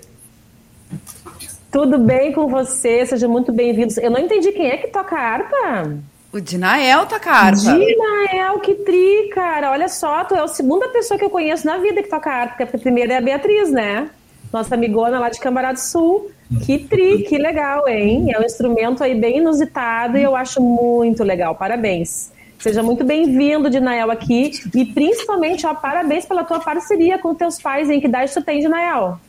Tudo 1.70 1.98
bem 1.98 2.32
com 2.32 2.48
você? 2.48 3.04
Seja 3.04 3.28
muito 3.28 3.52
bem-vindos. 3.52 3.98
Eu 3.98 4.10
não 4.10 4.20
entendi 4.20 4.50
quem 4.52 4.70
é 4.70 4.78
que 4.78 4.88
toca 4.88 5.14
harpa. 5.14 5.94
O 6.32 6.40
Dinael 6.40 7.04
toca 7.04 7.30
harpa. 7.30 7.60
Dinael, 7.60 8.58
que 8.60 8.74
tri, 8.76 9.28
cara. 9.34 9.70
Olha 9.70 9.88
só, 9.88 10.24
tu 10.24 10.34
é 10.34 10.40
a 10.40 10.48
segunda 10.48 10.88
pessoa 10.88 11.18
que 11.18 11.24
eu 11.24 11.30
conheço 11.30 11.66
na 11.66 11.76
vida 11.76 12.02
que 12.02 12.08
toca 12.08 12.30
harpa, 12.30 12.64
porque 12.64 12.76
a 12.76 12.80
primeira 12.80 13.12
é 13.12 13.16
a 13.18 13.20
Beatriz, 13.20 13.70
né? 13.70 14.08
Nossa 14.56 14.74
amigona 14.74 15.20
lá 15.20 15.28
de 15.28 15.38
Cambará 15.38 15.70
do 15.70 15.78
Sul. 15.78 16.30
Que 16.64 16.78
tri, 16.78 17.24
que 17.24 17.36
legal, 17.36 17.86
hein? 17.86 18.32
É 18.32 18.40
um 18.40 18.42
instrumento 18.42 19.04
aí 19.04 19.14
bem 19.14 19.36
inusitado 19.36 20.16
e 20.16 20.22
eu 20.22 20.34
acho 20.34 20.62
muito 20.62 21.22
legal. 21.22 21.54
Parabéns. 21.54 22.32
Seja 22.58 22.82
muito 22.82 23.04
bem-vindo, 23.04 23.68
Dinael, 23.68 24.10
aqui. 24.10 24.52
E 24.74 24.86
principalmente, 24.86 25.66
ó, 25.66 25.74
parabéns 25.74 26.24
pela 26.24 26.42
tua 26.42 26.58
parceria 26.58 27.18
com 27.18 27.34
teus 27.34 27.60
pais. 27.60 27.90
Em 27.90 28.00
que 28.00 28.06
idade 28.06 28.32
tu 28.32 28.42
tem, 28.42 28.60
Dinael? 28.60 29.20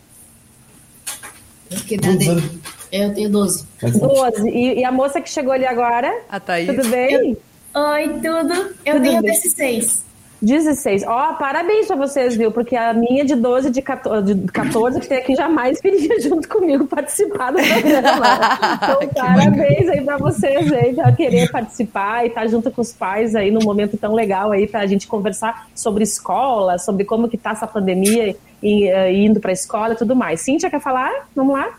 Que 1.85 1.95
idade? 1.95 2.61
Eu 2.89 3.13
tenho 3.13 3.29
12. 3.29 3.67
12. 3.81 4.49
E, 4.49 4.79
e, 4.79 4.85
a 4.85 4.93
moça 4.93 5.19
que 5.19 5.29
chegou 5.29 5.51
ali 5.51 5.65
agora? 5.65 6.21
A 6.29 6.39
Thaís. 6.39 6.67
Tudo 6.67 6.87
bem? 6.87 7.37
Eu... 7.75 7.81
Oi, 7.81 8.07
tudo? 8.07 8.53
Eu 8.85 8.93
tudo 8.93 9.03
tenho 9.03 9.21
bem. 9.21 9.31
16. 9.33 10.05
16. 10.41 11.03
Ó, 11.07 11.31
oh, 11.31 11.33
parabéns 11.35 11.87
pra 11.87 11.95
vocês, 11.95 12.35
viu? 12.35 12.51
Porque 12.51 12.75
a 12.75 12.93
minha 12.93 13.25
de 13.25 13.35
12, 13.35 13.71
de 13.71 13.81
14, 13.81 14.33
de 14.33 14.51
14 14.51 14.99
que 14.99 15.07
tem 15.07 15.17
aqui 15.17 15.35
jamais 15.35 15.81
viria 15.81 16.19
junto 16.21 16.47
comigo 16.47 16.85
participar 16.85 17.51
do 17.51 17.57
programa. 17.57 18.27
Então, 18.75 19.09
parabéns 19.25 19.89
aí 19.89 20.01
pra 20.01 20.17
vocês 20.17 20.71
aí, 20.71 20.93
pra 20.93 21.11
querer 21.11 21.51
participar 21.51 22.23
e 22.23 22.27
estar 22.27 22.41
tá 22.41 22.47
junto 22.47 22.69
com 22.71 22.81
os 22.81 22.93
pais 22.93 23.35
aí 23.35 23.51
num 23.51 23.63
momento 23.63 23.97
tão 23.97 24.13
legal 24.13 24.51
aí 24.51 24.67
pra 24.67 24.85
gente 24.85 25.07
conversar 25.07 25.67
sobre 25.73 26.03
escola, 26.03 26.77
sobre 26.77 27.03
como 27.03 27.27
que 27.27 27.37
tá 27.37 27.51
essa 27.51 27.67
pandemia 27.67 28.35
e, 28.61 28.91
uh, 28.91 29.11
indo 29.11 29.39
pra 29.39 29.51
escola 29.51 29.93
e 29.93 29.97
tudo 29.97 30.15
mais. 30.15 30.41
Cíntia, 30.41 30.69
quer 30.69 30.81
falar? 30.81 31.11
Vamos 31.35 31.53
lá? 31.53 31.73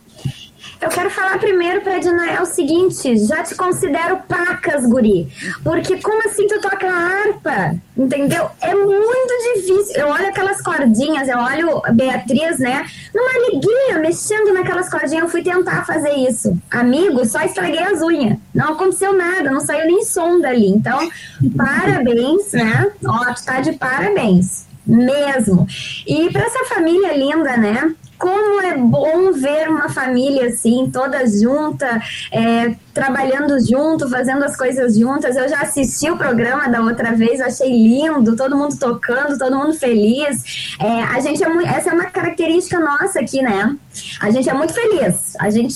Eu 0.81 0.89
quero 0.91 1.11
falar 1.11 1.39
primeiro 1.39 1.81
pra 1.81 1.99
Dinael 1.99 2.43
o 2.43 2.47
seguinte: 2.47 3.17
já 3.27 3.43
te 3.43 3.55
considero 3.55 4.19
pacas, 4.29 4.87
guri. 4.87 5.29
Porque 5.65 6.01
como 6.01 6.25
assim 6.29 6.47
tu 6.47 6.61
toca 6.61 6.89
harpa? 6.89 7.75
Entendeu? 7.97 8.49
É 8.61 8.75
muito 8.75 9.55
difícil. 9.55 9.97
Eu 9.97 10.09
olho 10.09 10.29
aquelas 10.29 10.61
cordinhas, 10.61 11.29
eu 11.29 11.39
olho 11.39 11.83
Beatriz, 11.95 12.59
né? 12.59 12.87
Numa 13.13 13.31
alegria, 13.31 13.99
mexendo 13.99 14.55
naquelas 14.55 14.89
cordinhas. 14.89 15.25
Eu 15.25 15.29
fui 15.29 15.43
tentar 15.43 15.85
fazer 15.85 16.13
isso. 16.13 16.57
Amigo, 16.71 17.25
só 17.25 17.41
estraguei 17.41 17.83
as 17.83 18.01
unhas. 18.01 18.39
Não 18.55 18.75
aconteceu 18.75 19.13
nada, 19.13 19.51
não 19.51 19.61
saiu 19.61 19.87
nem 19.87 20.05
som 20.05 20.41
dali. 20.41 20.69
Então, 20.69 21.09
parabéns, 21.57 22.53
né? 22.53 22.93
Ó, 23.05 23.33
tu 23.35 23.45
tá 23.45 23.61
de 23.61 23.73
parabéns 23.73 24.69
mesmo. 24.87 25.67
E 26.07 26.31
para 26.33 26.47
essa 26.47 26.65
família 26.65 27.15
linda, 27.15 27.57
né? 27.57 27.95
Como 28.19 28.61
é 28.61 28.77
bom 28.77 29.33
ver 29.33 29.69
uma 29.69 29.89
família 29.89 30.49
assim, 30.49 30.91
toda 30.93 31.25
junta, 31.27 32.01
é, 32.33 32.75
trabalhando 32.93 33.59
junto, 33.65 34.09
fazendo 34.11 34.45
as 34.45 34.57
coisas 34.57 34.97
juntas. 34.97 35.37
Eu 35.37 35.49
já 35.49 35.61
assisti 35.61 36.11
o 36.11 36.17
programa 36.17 36.69
da 36.69 36.81
outra 36.81 37.13
vez, 37.13 37.41
achei 37.41 37.71
lindo, 37.71 38.37
todo 38.37 38.57
mundo 38.57 38.77
tocando, 38.77 39.39
todo 39.39 39.57
mundo 39.57 39.75
feliz. 39.75 40.77
É, 40.81 41.03
a 41.05 41.21
gente 41.21 41.43
é 41.43 41.49
essa 41.67 41.91
é 41.91 41.93
uma 41.95 42.07
característica 42.07 42.79
nossa 42.81 43.21
aqui, 43.21 43.41
né? 43.41 43.77
A 44.21 44.31
gente 44.31 44.49
é 44.49 44.55
muito 44.55 44.73
feliz. 44.73 45.37
A 45.39 45.51
gente 45.51 45.75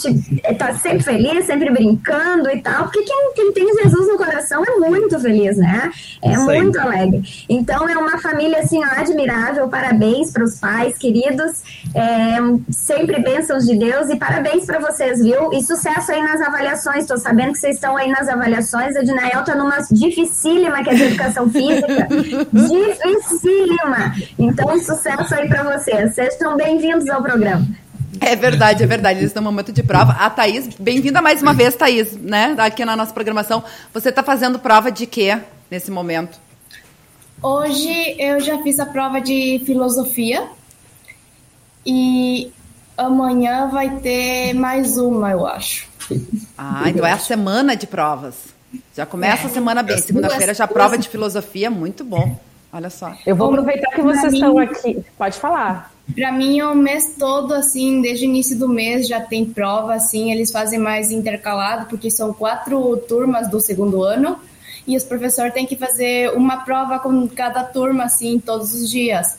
tá 0.59 0.75
sempre 0.75 1.03
feliz, 1.03 1.47
sempre 1.47 1.71
brincando 1.71 2.51
e 2.51 2.61
tal, 2.61 2.85
porque 2.85 3.03
quem, 3.03 3.33
quem 3.35 3.53
tem 3.53 3.67
Jesus 3.83 4.09
no 4.09 4.17
coração 4.17 4.63
é 4.65 4.89
muito 4.89 5.19
feliz, 5.21 5.57
né? 5.57 5.91
É 6.23 6.37
Sim. 6.37 6.45
muito 6.45 6.79
alegre. 6.79 7.23
Então 7.49 7.89
é 7.89 7.97
uma 7.97 8.19
família 8.19 8.59
assim 8.59 8.83
admirável. 8.83 9.69
Parabéns 9.69 10.33
para 10.33 10.45
os 10.45 10.59
pais 10.59 10.97
queridos. 10.99 11.63
É, 11.95 12.39
sempre 12.71 13.21
bênçãos 13.21 13.67
de 13.67 13.77
Deus 13.77 14.09
e 14.09 14.17
parabéns 14.17 14.65
para 14.65 14.79
vocês, 14.79 15.23
viu? 15.23 15.53
E 15.53 15.63
sucesso 15.63 16.13
aí 16.13 16.23
nas 16.23 16.41
avaliações 16.41 17.03
Estou 17.03 17.19
sabendo 17.19 17.53
que 17.53 17.59
vocês 17.59 17.75
estão 17.77 17.97
aí 17.97 18.09
nas 18.11 18.29
avaliações. 18.29 18.97
A 18.97 19.03
Dinael 19.03 19.41
está 19.41 19.55
numa 19.55 19.79
dificílima, 19.91 20.83
que 20.83 20.91
é 20.91 20.95
de 20.95 21.03
educação 21.03 21.51
física. 21.51 22.09
dificílima. 22.53 24.15
Então, 24.39 24.79
sucesso 24.79 25.35
aí 25.35 25.49
para 25.49 25.77
vocês. 25.77 26.15
Sejam 26.15 26.57
bem-vindos 26.57 27.09
ao 27.09 27.23
programa. 27.23 27.67
É 28.21 28.37
verdade, 28.37 28.83
é 28.83 28.87
verdade. 28.87 29.21
Eles 29.21 29.31
estão 29.31 29.43
no 29.43 29.51
momento 29.51 29.73
de 29.73 29.83
prova. 29.83 30.13
A 30.13 30.29
Thaís, 30.29 30.69
bem-vinda 30.79 31.23
mais 31.23 31.41
uma 31.43 31.55
vez, 31.55 31.75
Thaís, 31.75 32.17
né? 32.17 32.55
Aqui 32.59 32.85
na 32.85 32.97
nossa 32.97 33.13
programação. 33.13 33.63
Você 33.93 34.11
está 34.11 34.23
fazendo 34.23 34.59
prova 34.59 34.91
de 34.91 35.07
quê 35.07 35.39
nesse 35.71 35.91
momento? 35.91 36.39
Hoje 37.43 38.15
eu 38.19 38.39
já 38.41 38.63
fiz 38.63 38.79
a 38.79 38.87
prova 38.87 39.21
de 39.21 39.63
filosofia 39.65 40.47
e 41.85 42.53
amanhã 42.97 43.69
vai 43.69 43.97
ter 43.97 44.55
mais 44.55 44.97
uma, 44.99 45.31
eu 45.31 45.47
acho. 45.47 45.89
Ah, 46.57 46.85
então 46.89 47.07
é 47.07 47.13
a 47.13 47.19
semana 47.19 47.75
de 47.75 47.87
provas. 47.87 48.35
Já 48.95 49.07
começa 49.07 49.45
é, 49.45 49.47
a 49.47 49.51
semana 49.51 49.83
bem. 49.83 49.99
Segunda-feira 49.99 50.55
já 50.55 50.69
prova 50.69 50.97
de 50.97 51.09
filosofia, 51.09 51.71
muito 51.71 52.05
bom. 52.05 52.39
Olha 52.73 52.91
só. 52.91 53.15
Eu 53.27 53.37
vou 53.37 53.49
aproveitar 53.49 53.91
que 53.91 54.03
vocês 54.03 54.33
estão 54.33 54.59
aqui. 54.59 55.05
Pode 55.19 55.39
falar. 55.39 55.92
Para 56.15 56.33
mim, 56.33 56.61
o 56.63 56.75
mês 56.75 57.15
todo, 57.19 57.55
assim, 57.55 58.03
desde 58.03 58.27
o 58.27 58.29
início 58.29 58.59
do 58.59 58.69
mês 58.69 59.07
já 59.07 59.21
tem 59.21 59.45
prova, 59.45 59.95
assim, 59.95 60.33
eles 60.33 60.51
fazem 60.51 60.79
mais 60.79 61.11
intercalado, 61.11 61.87
porque 61.87 62.11
são 62.11 62.35
quatro 62.35 62.97
turmas 63.09 63.49
do 63.49 63.61
segundo 63.61 64.03
ano, 64.03 64.37
e 64.87 64.97
os 64.97 65.05
professores 65.05 65.55
têm 65.55 65.65
que 65.65 65.77
fazer 65.77 66.33
uma 66.33 66.65
prova 66.65 66.99
com 66.99 67.29
cada 67.29 67.63
turma, 67.63 68.05
assim, 68.05 68.39
todos 68.39 68.75
os 68.75 68.91
dias 68.91 69.39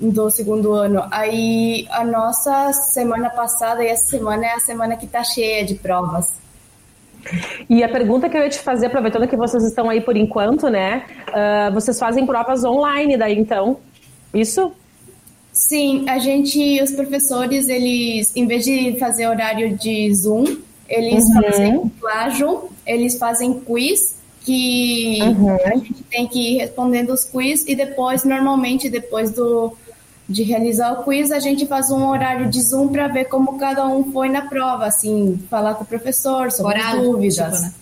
do 0.00 0.30
segundo 0.30 0.72
ano. 0.72 1.04
Aí 1.10 1.86
a 1.90 2.04
nossa 2.04 2.72
semana 2.72 3.28
passada 3.30 3.84
e 3.84 3.88
essa 3.88 4.06
semana 4.06 4.46
é 4.46 4.54
a 4.54 4.60
semana 4.60 4.96
que 4.96 5.04
está 5.04 5.22
cheia 5.22 5.64
de 5.64 5.74
provas. 5.74 6.34
E 7.68 7.82
a 7.82 7.88
pergunta 7.88 8.28
que 8.28 8.36
eu 8.36 8.42
ia 8.42 8.48
te 8.48 8.60
fazer, 8.60 8.86
aproveitando 8.86 9.26
que 9.28 9.36
vocês 9.36 9.64
estão 9.64 9.90
aí 9.90 10.00
por 10.00 10.16
enquanto, 10.16 10.68
né? 10.68 11.04
Uh, 11.28 11.74
vocês 11.74 11.98
fazem 11.98 12.24
provas 12.24 12.64
online 12.64 13.16
daí 13.16 13.38
então? 13.38 13.78
Isso? 14.32 14.72
Sim, 15.58 16.08
a 16.08 16.20
gente, 16.20 16.80
os 16.80 16.92
professores, 16.92 17.68
eles, 17.68 18.30
em 18.36 18.46
vez 18.46 18.64
de 18.64 18.96
fazer 18.96 19.26
horário 19.26 19.76
de 19.76 20.14
Zoom, 20.14 20.44
eles 20.88 21.24
uhum. 21.24 21.42
fazem 21.42 21.88
plágio, 22.00 22.70
eles 22.86 23.18
fazem 23.18 23.54
quiz 23.54 24.14
que 24.42 25.18
uhum. 25.20 25.56
a 25.56 25.70
gente 25.74 26.04
tem 26.04 26.28
que 26.28 26.38
ir 26.38 26.58
respondendo 26.58 27.12
os 27.12 27.24
quiz 27.24 27.66
e 27.66 27.74
depois, 27.74 28.22
normalmente, 28.22 28.88
depois 28.88 29.32
do, 29.32 29.76
de 30.28 30.44
realizar 30.44 30.92
o 30.92 31.02
quiz, 31.02 31.32
a 31.32 31.40
gente 31.40 31.66
faz 31.66 31.90
um 31.90 32.06
horário 32.06 32.48
de 32.48 32.62
Zoom 32.62 32.86
para 32.88 33.08
ver 33.08 33.24
como 33.24 33.58
cada 33.58 33.84
um 33.88 34.12
foi 34.12 34.28
na 34.28 34.42
prova, 34.42 34.86
assim, 34.86 35.40
falar 35.50 35.74
com 35.74 35.82
o 35.82 35.86
professor 35.88 36.52
sobre 36.52 36.78
Horário, 36.78 37.02
dúvidas. 37.02 37.34
Tipo, 37.34 37.50
né? 37.50 37.72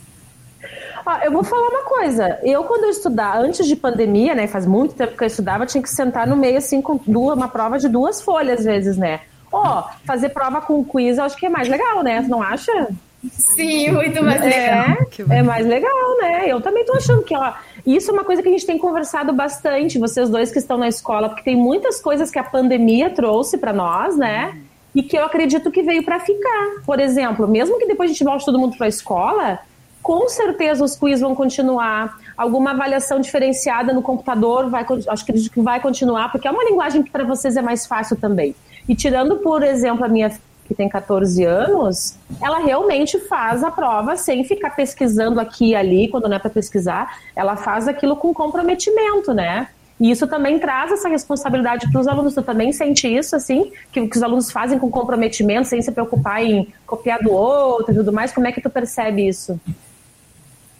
Eu 1.24 1.32
vou 1.32 1.44
falar 1.44 1.68
uma 1.68 1.84
coisa. 1.84 2.38
Eu, 2.42 2.64
quando 2.64 2.84
eu 2.84 2.90
estudar, 2.90 3.38
antes 3.38 3.66
de 3.66 3.76
pandemia, 3.76 4.34
né? 4.34 4.46
Faz 4.46 4.66
muito 4.66 4.94
tempo 4.94 5.16
que 5.16 5.22
eu 5.22 5.26
estudava, 5.26 5.66
tinha 5.66 5.82
que 5.82 5.90
sentar 5.90 6.26
no 6.26 6.36
meio, 6.36 6.58
assim, 6.58 6.82
com 6.82 6.98
duas, 7.06 7.36
uma 7.36 7.48
prova 7.48 7.78
de 7.78 7.88
duas 7.88 8.20
folhas, 8.20 8.60
às 8.60 8.64
vezes, 8.64 8.96
né? 8.96 9.20
Ó, 9.52 9.80
oh, 9.80 10.06
fazer 10.06 10.30
prova 10.30 10.60
com 10.60 10.84
quiz, 10.84 11.18
eu 11.18 11.24
acho 11.24 11.36
que 11.36 11.46
é 11.46 11.48
mais 11.48 11.68
legal, 11.68 12.02
né? 12.02 12.20
Não 12.28 12.42
acha? 12.42 12.88
Sim, 13.30 13.92
muito 13.92 14.22
mais 14.22 14.42
é, 14.42 14.44
legal. 14.44 14.96
É, 15.30 15.38
é 15.38 15.42
mais 15.42 15.66
legal, 15.66 16.18
né? 16.20 16.44
Eu 16.48 16.60
também 16.60 16.84
tô 16.84 16.92
achando 16.94 17.22
que, 17.22 17.34
ó, 17.34 17.52
isso 17.86 18.10
é 18.10 18.14
uma 18.14 18.24
coisa 18.24 18.42
que 18.42 18.48
a 18.48 18.52
gente 18.52 18.66
tem 18.66 18.78
conversado 18.78 19.32
bastante, 19.32 19.98
vocês 19.98 20.28
dois 20.28 20.50
que 20.50 20.58
estão 20.58 20.76
na 20.76 20.88
escola, 20.88 21.28
porque 21.28 21.44
tem 21.44 21.56
muitas 21.56 22.00
coisas 22.00 22.30
que 22.30 22.38
a 22.38 22.44
pandemia 22.44 23.10
trouxe 23.10 23.58
para 23.58 23.72
nós, 23.72 24.16
né? 24.16 24.56
E 24.94 25.02
que 25.02 25.16
eu 25.16 25.24
acredito 25.24 25.70
que 25.70 25.82
veio 25.82 26.04
para 26.04 26.18
ficar. 26.20 26.82
Por 26.84 27.00
exemplo, 27.00 27.46
mesmo 27.46 27.78
que 27.78 27.86
depois 27.86 28.10
a 28.10 28.12
gente 28.12 28.24
volte 28.24 28.44
todo 28.44 28.58
mundo 28.58 28.76
para 28.76 28.86
a 28.86 28.88
escola, 28.88 29.60
com 30.06 30.28
certeza 30.28 30.84
os 30.84 30.94
quiz 30.94 31.20
vão 31.20 31.34
continuar. 31.34 32.20
Alguma 32.36 32.70
avaliação 32.70 33.18
diferenciada 33.18 33.92
no 33.92 34.00
computador 34.00 34.70
vai, 34.70 34.86
acho 35.08 35.24
que 35.26 35.60
vai 35.60 35.80
continuar, 35.80 36.30
porque 36.30 36.46
é 36.46 36.50
uma 36.52 36.62
linguagem 36.62 37.02
que 37.02 37.10
para 37.10 37.24
vocês 37.24 37.56
é 37.56 37.60
mais 37.60 37.88
fácil 37.88 38.14
também. 38.14 38.54
E 38.88 38.94
tirando, 38.94 39.38
por 39.38 39.64
exemplo, 39.64 40.04
a 40.04 40.08
minha 40.08 40.30
que 40.64 40.74
tem 40.76 40.88
14 40.88 41.42
anos, 41.42 42.16
ela 42.40 42.60
realmente 42.60 43.18
faz 43.18 43.64
a 43.64 43.70
prova 43.72 44.16
sem 44.16 44.44
ficar 44.44 44.76
pesquisando 44.76 45.40
aqui 45.40 45.70
e 45.70 45.74
ali, 45.74 46.06
quando 46.06 46.28
não 46.28 46.36
é 46.36 46.38
para 46.38 46.50
pesquisar, 46.50 47.18
ela 47.34 47.56
faz 47.56 47.88
aquilo 47.88 48.14
com 48.14 48.32
comprometimento, 48.32 49.34
né? 49.34 49.66
E 49.98 50.12
isso 50.12 50.28
também 50.28 50.60
traz 50.60 50.92
essa 50.92 51.08
responsabilidade 51.08 51.90
para 51.90 52.00
os 52.00 52.06
alunos. 52.06 52.32
Tu 52.32 52.42
também 52.44 52.72
sente 52.72 53.08
isso, 53.08 53.34
assim, 53.34 53.72
que, 53.90 54.06
que, 54.06 54.16
os 54.16 54.22
alunos 54.22 54.52
fazem 54.52 54.78
com 54.78 54.88
comprometimento, 54.88 55.66
sem 55.66 55.82
se 55.82 55.90
preocupar 55.90 56.44
em 56.44 56.72
copiar 56.86 57.18
do 57.20 57.32
outro 57.32 57.92
e 57.92 57.96
tudo 57.96 58.12
mais? 58.12 58.30
Como 58.30 58.46
é 58.46 58.52
que 58.52 58.60
tu 58.60 58.70
percebe 58.70 59.26
isso? 59.26 59.58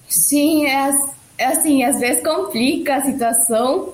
Sim, 0.09 0.67
é, 0.67 0.99
é 1.39 1.47
assim, 1.47 1.83
às 1.83 1.99
vezes 1.99 2.23
complica 2.23 2.97
a 2.97 3.03
situação, 3.03 3.93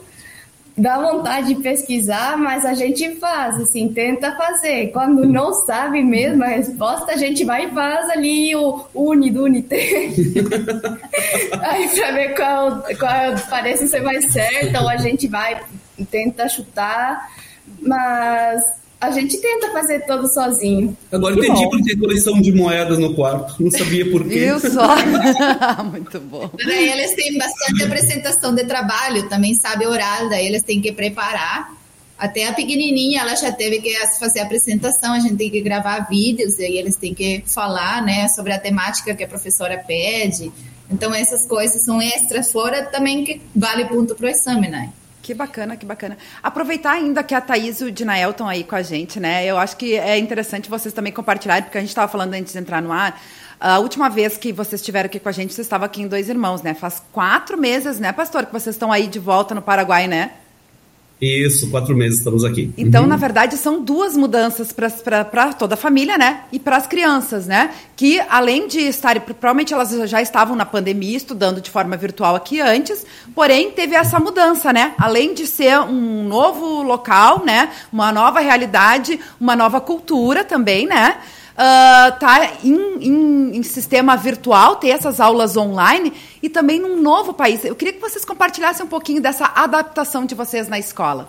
dá 0.76 0.98
vontade 0.98 1.54
de 1.54 1.62
pesquisar, 1.62 2.36
mas 2.36 2.64
a 2.64 2.74
gente 2.74 3.16
faz, 3.16 3.60
assim, 3.60 3.88
tenta 3.92 4.36
fazer. 4.36 4.88
Quando 4.88 5.26
não 5.26 5.52
sabe 5.52 6.02
mesmo 6.02 6.42
a 6.44 6.48
resposta, 6.48 7.12
a 7.12 7.16
gente 7.16 7.44
vai 7.44 7.66
e 7.66 7.70
faz 7.70 8.10
ali 8.10 8.54
o 8.56 8.84
uni 8.94 9.30
do 9.30 9.44
unite. 9.44 9.74
Aí 11.60 11.88
pra 11.88 12.10
ver 12.12 12.34
qual, 12.34 12.82
qual 12.98 13.34
parece 13.48 13.88
ser 13.88 14.02
mais 14.02 14.32
certa, 14.32 14.80
ou 14.80 14.88
a 14.88 14.96
gente 14.96 15.28
vai 15.28 15.60
tenta 16.10 16.48
chutar, 16.48 17.30
mas 17.80 18.81
a 19.02 19.10
gente 19.10 19.36
tenta 19.38 19.72
fazer 19.72 20.06
tudo 20.06 20.32
sozinho. 20.32 20.96
Agora 21.10 21.34
que 21.34 21.44
entendi 21.44 21.68
por 21.68 21.82
que 21.82 21.96
coleção 21.96 22.40
de 22.40 22.52
moedas 22.52 23.00
no 23.00 23.12
quarto. 23.14 23.60
Não 23.60 23.68
sabia 23.68 24.08
por 24.08 24.22
quê. 24.22 24.46
Viu 24.46 24.60
só? 24.60 24.94
Muito 25.90 26.20
bom. 26.20 26.48
Daí 26.64 26.88
eles 26.88 27.12
têm 27.14 27.36
bastante 27.36 27.82
apresentação 27.82 28.54
de 28.54 28.64
trabalho, 28.64 29.28
também 29.28 29.56
sabe 29.56 29.88
oral, 29.88 30.28
daí 30.28 30.46
eles 30.46 30.62
têm 30.62 30.80
que 30.80 30.92
preparar. 30.92 31.74
Até 32.16 32.46
a 32.46 32.52
pequenininha, 32.52 33.22
ela 33.22 33.34
já 33.34 33.50
teve 33.50 33.80
que 33.80 33.92
fazer 34.20 34.38
a 34.38 34.44
apresentação, 34.44 35.14
a 35.14 35.18
gente 35.18 35.34
tem 35.34 35.50
que 35.50 35.60
gravar 35.60 36.06
vídeos, 36.08 36.60
e 36.60 36.64
aí 36.64 36.78
eles 36.78 36.94
têm 36.94 37.12
que 37.12 37.42
falar, 37.44 38.00
né, 38.04 38.28
sobre 38.28 38.52
a 38.52 38.58
temática 38.60 39.16
que 39.16 39.24
a 39.24 39.26
professora 39.26 39.78
pede. 39.84 40.52
Então 40.88 41.12
essas 41.12 41.44
coisas 41.44 41.84
são 41.84 42.00
extras 42.00 42.52
fora 42.52 42.84
também 42.84 43.24
que 43.24 43.40
vale 43.56 43.84
ponto 43.86 44.14
para 44.14 44.26
o 44.26 44.30
exame, 44.30 44.68
né? 44.68 44.92
Que 45.22 45.32
bacana, 45.32 45.76
que 45.76 45.86
bacana. 45.86 46.18
Aproveitar 46.42 46.94
ainda 46.94 47.22
que 47.22 47.32
a 47.32 47.40
Thaís 47.40 47.80
e 47.80 47.84
o 47.84 47.92
Dinael 47.92 48.30
estão 48.30 48.48
aí 48.48 48.64
com 48.64 48.74
a 48.74 48.82
gente, 48.82 49.20
né? 49.20 49.46
Eu 49.46 49.56
acho 49.56 49.76
que 49.76 49.96
é 49.96 50.18
interessante 50.18 50.68
vocês 50.68 50.92
também 50.92 51.12
compartilharem, 51.12 51.62
porque 51.62 51.78
a 51.78 51.80
gente 51.80 51.90
estava 51.90 52.10
falando 52.10 52.34
antes 52.34 52.52
de 52.52 52.58
entrar 52.58 52.82
no 52.82 52.90
ar. 52.90 53.22
A 53.60 53.78
última 53.78 54.10
vez 54.10 54.36
que 54.36 54.52
vocês 54.52 54.80
estiveram 54.80 55.06
aqui 55.06 55.20
com 55.20 55.28
a 55.28 55.32
gente, 55.32 55.54
vocês 55.54 55.64
estavam 55.64 55.86
aqui 55.86 56.02
em 56.02 56.08
Dois 56.08 56.28
Irmãos, 56.28 56.60
né? 56.62 56.74
Faz 56.74 57.00
quatro 57.12 57.56
meses, 57.56 58.00
né, 58.00 58.12
pastor, 58.12 58.46
que 58.46 58.52
vocês 58.52 58.74
estão 58.74 58.90
aí 58.90 59.06
de 59.06 59.20
volta 59.20 59.54
no 59.54 59.62
Paraguai, 59.62 60.08
né? 60.08 60.32
Isso, 61.22 61.70
quatro 61.70 61.94
meses 61.94 62.18
estamos 62.18 62.44
aqui. 62.44 62.74
Então, 62.76 63.02
uhum. 63.02 63.08
na 63.08 63.16
verdade, 63.16 63.56
são 63.56 63.80
duas 63.80 64.16
mudanças 64.16 64.72
para 64.72 65.52
toda 65.52 65.74
a 65.74 65.76
família, 65.76 66.18
né? 66.18 66.40
E 66.50 66.58
para 66.58 66.76
as 66.76 66.88
crianças, 66.88 67.46
né? 67.46 67.70
Que 67.94 68.18
além 68.28 68.66
de 68.66 68.80
estarem, 68.80 69.22
provavelmente 69.22 69.72
elas 69.72 70.10
já 70.10 70.20
estavam 70.20 70.56
na 70.56 70.66
pandemia 70.66 71.16
estudando 71.16 71.60
de 71.60 71.70
forma 71.70 71.96
virtual 71.96 72.34
aqui 72.34 72.60
antes, 72.60 73.06
porém 73.36 73.70
teve 73.70 73.94
essa 73.94 74.18
mudança, 74.18 74.72
né? 74.72 74.94
Além 74.98 75.32
de 75.32 75.46
ser 75.46 75.78
um 75.78 76.24
novo 76.24 76.82
local, 76.82 77.44
né? 77.44 77.68
Uma 77.92 78.10
nova 78.10 78.40
realidade, 78.40 79.20
uma 79.40 79.54
nova 79.54 79.80
cultura 79.80 80.42
também, 80.42 80.88
né? 80.88 81.18
Uh, 81.52 82.18
tá 82.18 82.50
em, 82.64 83.06
em, 83.06 83.56
em, 83.56 83.62
sistema 83.62 84.16
virtual, 84.16 84.76
ter 84.76 84.88
essas 84.88 85.20
aulas 85.20 85.56
online 85.56 86.12
e 86.42 86.48
também 86.48 86.80
num 86.80 87.00
novo 87.00 87.32
país. 87.32 87.64
Eu 87.64 87.74
queria 87.74 87.94
que 87.94 88.00
vocês 88.00 88.24
compartilhassem 88.24 88.84
um 88.84 88.88
pouquinho 88.88 89.20
dessa 89.20 89.46
adaptação 89.54 90.24
de 90.24 90.34
vocês 90.34 90.68
na 90.68 90.78
escola. 90.78 91.28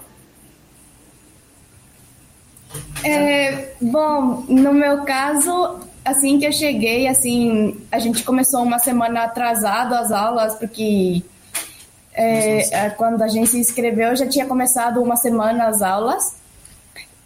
É, 3.03 3.73
bom, 3.81 4.45
no 4.47 4.73
meu 4.73 5.03
caso, 5.03 5.79
assim 6.03 6.39
que 6.39 6.45
eu 6.45 6.51
cheguei, 6.51 7.07
assim, 7.07 7.79
a 7.91 7.99
gente 7.99 8.23
começou 8.23 8.63
uma 8.63 8.79
semana 8.79 9.23
atrasado 9.23 9.93
as 9.93 10.11
aulas, 10.11 10.55
porque 10.55 11.21
é, 12.13 12.85
é 12.85 12.89
quando 12.91 13.21
a 13.21 13.27
gente 13.27 13.49
se 13.49 13.59
inscreveu 13.59 14.15
já 14.15 14.27
tinha 14.27 14.45
começado 14.45 15.01
uma 15.01 15.15
semana 15.15 15.67
as 15.67 15.81
aulas. 15.81 16.35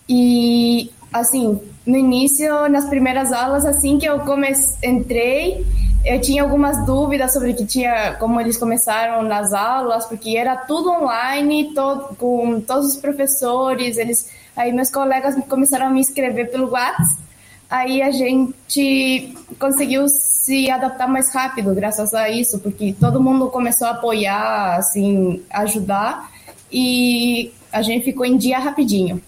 E, 0.10 0.90
assim, 1.12 1.60
no 1.86 1.98
início, 1.98 2.70
nas 2.70 2.86
primeiras 2.86 3.32
aulas, 3.32 3.66
assim 3.66 3.98
que 3.98 4.06
eu 4.06 4.20
comecei, 4.20 4.90
entrei, 4.90 5.66
eu 6.06 6.22
tinha 6.22 6.44
algumas 6.44 6.86
dúvidas 6.86 7.34
sobre 7.34 7.54
que 7.54 7.66
tinha, 7.66 8.14
como 8.14 8.40
eles 8.40 8.58
começaram 8.58 9.24
nas 9.24 9.54
aulas, 9.54 10.06
porque 10.06 10.38
era 10.38 10.56
tudo 10.56 10.90
online, 10.90 11.74
com 12.18 12.62
todos 12.62 12.94
os 12.94 12.98
professores, 12.98 13.98
eles, 13.98 14.30
aí 14.56 14.72
meus 14.72 14.90
colegas 14.90 15.36
começaram 15.48 15.88
a 15.88 15.90
me 15.90 16.00
inscrever 16.00 16.52
pelo 16.52 16.70
WhatsApp, 16.72 17.22
aí 17.70 18.02
a 18.02 18.12
gente 18.12 19.34
conseguiu 19.60 20.08
se 20.08 20.70
adaptar 20.70 21.08
mais 21.08 21.34
rápido, 21.34 21.76
graças 21.76 22.14
a 22.14 22.30
isso, 22.30 22.60
porque 22.60 22.96
todo 22.98 23.22
mundo 23.22 23.50
começou 23.50 23.88
a 23.88 23.92
apoiar, 23.92 24.78
assim, 24.78 25.44
ajudar, 25.50 26.32
e 26.72 27.52
a 27.72 27.82
gente 27.82 28.06
ficou 28.06 28.26
em 28.26 28.38
dia 28.38 28.60
rapidinho. 28.60 29.22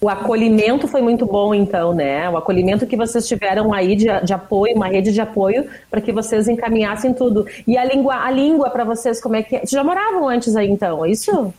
O 0.00 0.08
acolhimento 0.08 0.86
foi 0.86 1.02
muito 1.02 1.26
bom, 1.26 1.52
então, 1.52 1.92
né? 1.92 2.30
O 2.30 2.36
acolhimento 2.36 2.86
que 2.86 2.96
vocês 2.96 3.26
tiveram 3.26 3.72
aí 3.72 3.96
de, 3.96 4.06
de 4.22 4.32
apoio, 4.32 4.76
uma 4.76 4.86
rede 4.86 5.12
de 5.12 5.20
apoio, 5.20 5.66
para 5.90 6.00
que 6.00 6.12
vocês 6.12 6.46
encaminhassem 6.46 7.12
tudo. 7.12 7.46
E 7.66 7.76
a 7.76 7.84
língua, 7.84 8.14
a 8.14 8.30
língua 8.30 8.70
para 8.70 8.84
vocês, 8.84 9.20
como 9.20 9.34
é 9.34 9.42
que 9.42 9.56
é? 9.56 9.58
Vocês 9.60 9.72
já 9.72 9.82
moravam 9.82 10.28
antes 10.28 10.54
aí, 10.54 10.70
então, 10.70 11.04
é 11.04 11.10
isso? 11.10 11.52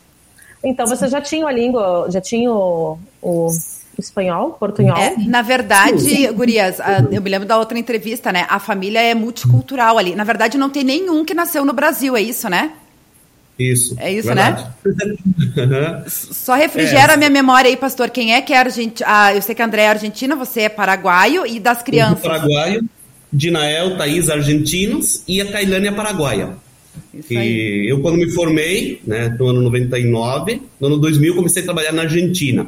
Então, 0.63 0.87
vocês 0.87 1.11
já 1.11 1.19
tinham 1.19 1.47
a 1.47 1.51
língua, 1.51 2.07
já 2.09 2.21
tinham 2.21 2.55
o, 2.55 2.97
o 3.21 3.49
espanhol, 3.97 4.51
portunhol? 4.51 4.97
É, 4.97 5.15
na 5.17 5.41
verdade, 5.41 6.01
Sim. 6.01 6.31
gurias, 6.31 6.79
a, 6.79 6.99
eu 7.11 7.21
me 7.21 7.29
lembro 7.29 7.47
da 7.47 7.57
outra 7.57 7.77
entrevista, 7.77 8.31
né? 8.31 8.45
A 8.49 8.59
família 8.59 9.01
é 9.01 9.13
multicultural 9.13 9.97
ali. 9.97 10.15
Na 10.15 10.23
verdade, 10.23 10.57
não 10.57 10.69
tem 10.69 10.85
nenhum 10.85 11.25
que 11.25 11.33
nasceu 11.33 11.65
no 11.65 11.73
Brasil, 11.73 12.15
é 12.15 12.21
isso, 12.21 12.49
né? 12.49 12.71
Isso. 13.59 13.95
É 13.99 14.11
isso, 14.11 14.33
né? 14.33 14.71
verdade. 14.85 15.69
né? 15.69 16.03
Só 16.07 16.55
refrigera 16.55 17.11
é. 17.11 17.15
a 17.15 17.17
minha 17.17 17.29
memória 17.29 17.69
aí, 17.69 17.75
pastor. 17.75 18.09
Quem 18.09 18.33
é 18.33 18.41
que 18.41 18.53
é 18.53 18.57
argentino? 18.57 19.05
Ah, 19.05 19.35
eu 19.35 19.41
sei 19.41 19.53
que 19.53 19.61
a 19.61 19.65
André 19.65 19.83
é 19.83 19.89
argentina, 19.89 20.33
você 20.33 20.61
é 20.61 20.69
paraguaio 20.69 21.45
e 21.45 21.59
das 21.59 21.83
crianças. 21.83 22.21
paraguaio, 22.21 22.85
Dinael, 23.31 23.97
Thaís, 23.97 24.29
argentinos 24.29 25.23
e 25.27 25.41
a 25.41 25.51
Tailândia 25.51 25.91
paraguaia. 25.91 26.51
Isso 27.13 27.33
e 27.33 27.89
eu, 27.89 28.01
quando 28.01 28.17
me 28.17 28.29
formei, 28.31 29.01
né, 29.05 29.35
no 29.37 29.47
ano 29.47 29.61
99, 29.63 30.61
no 30.79 30.87
ano 30.87 30.97
2000, 30.97 31.35
comecei 31.35 31.61
a 31.61 31.65
trabalhar 31.65 31.91
na 31.91 32.03
Argentina. 32.03 32.67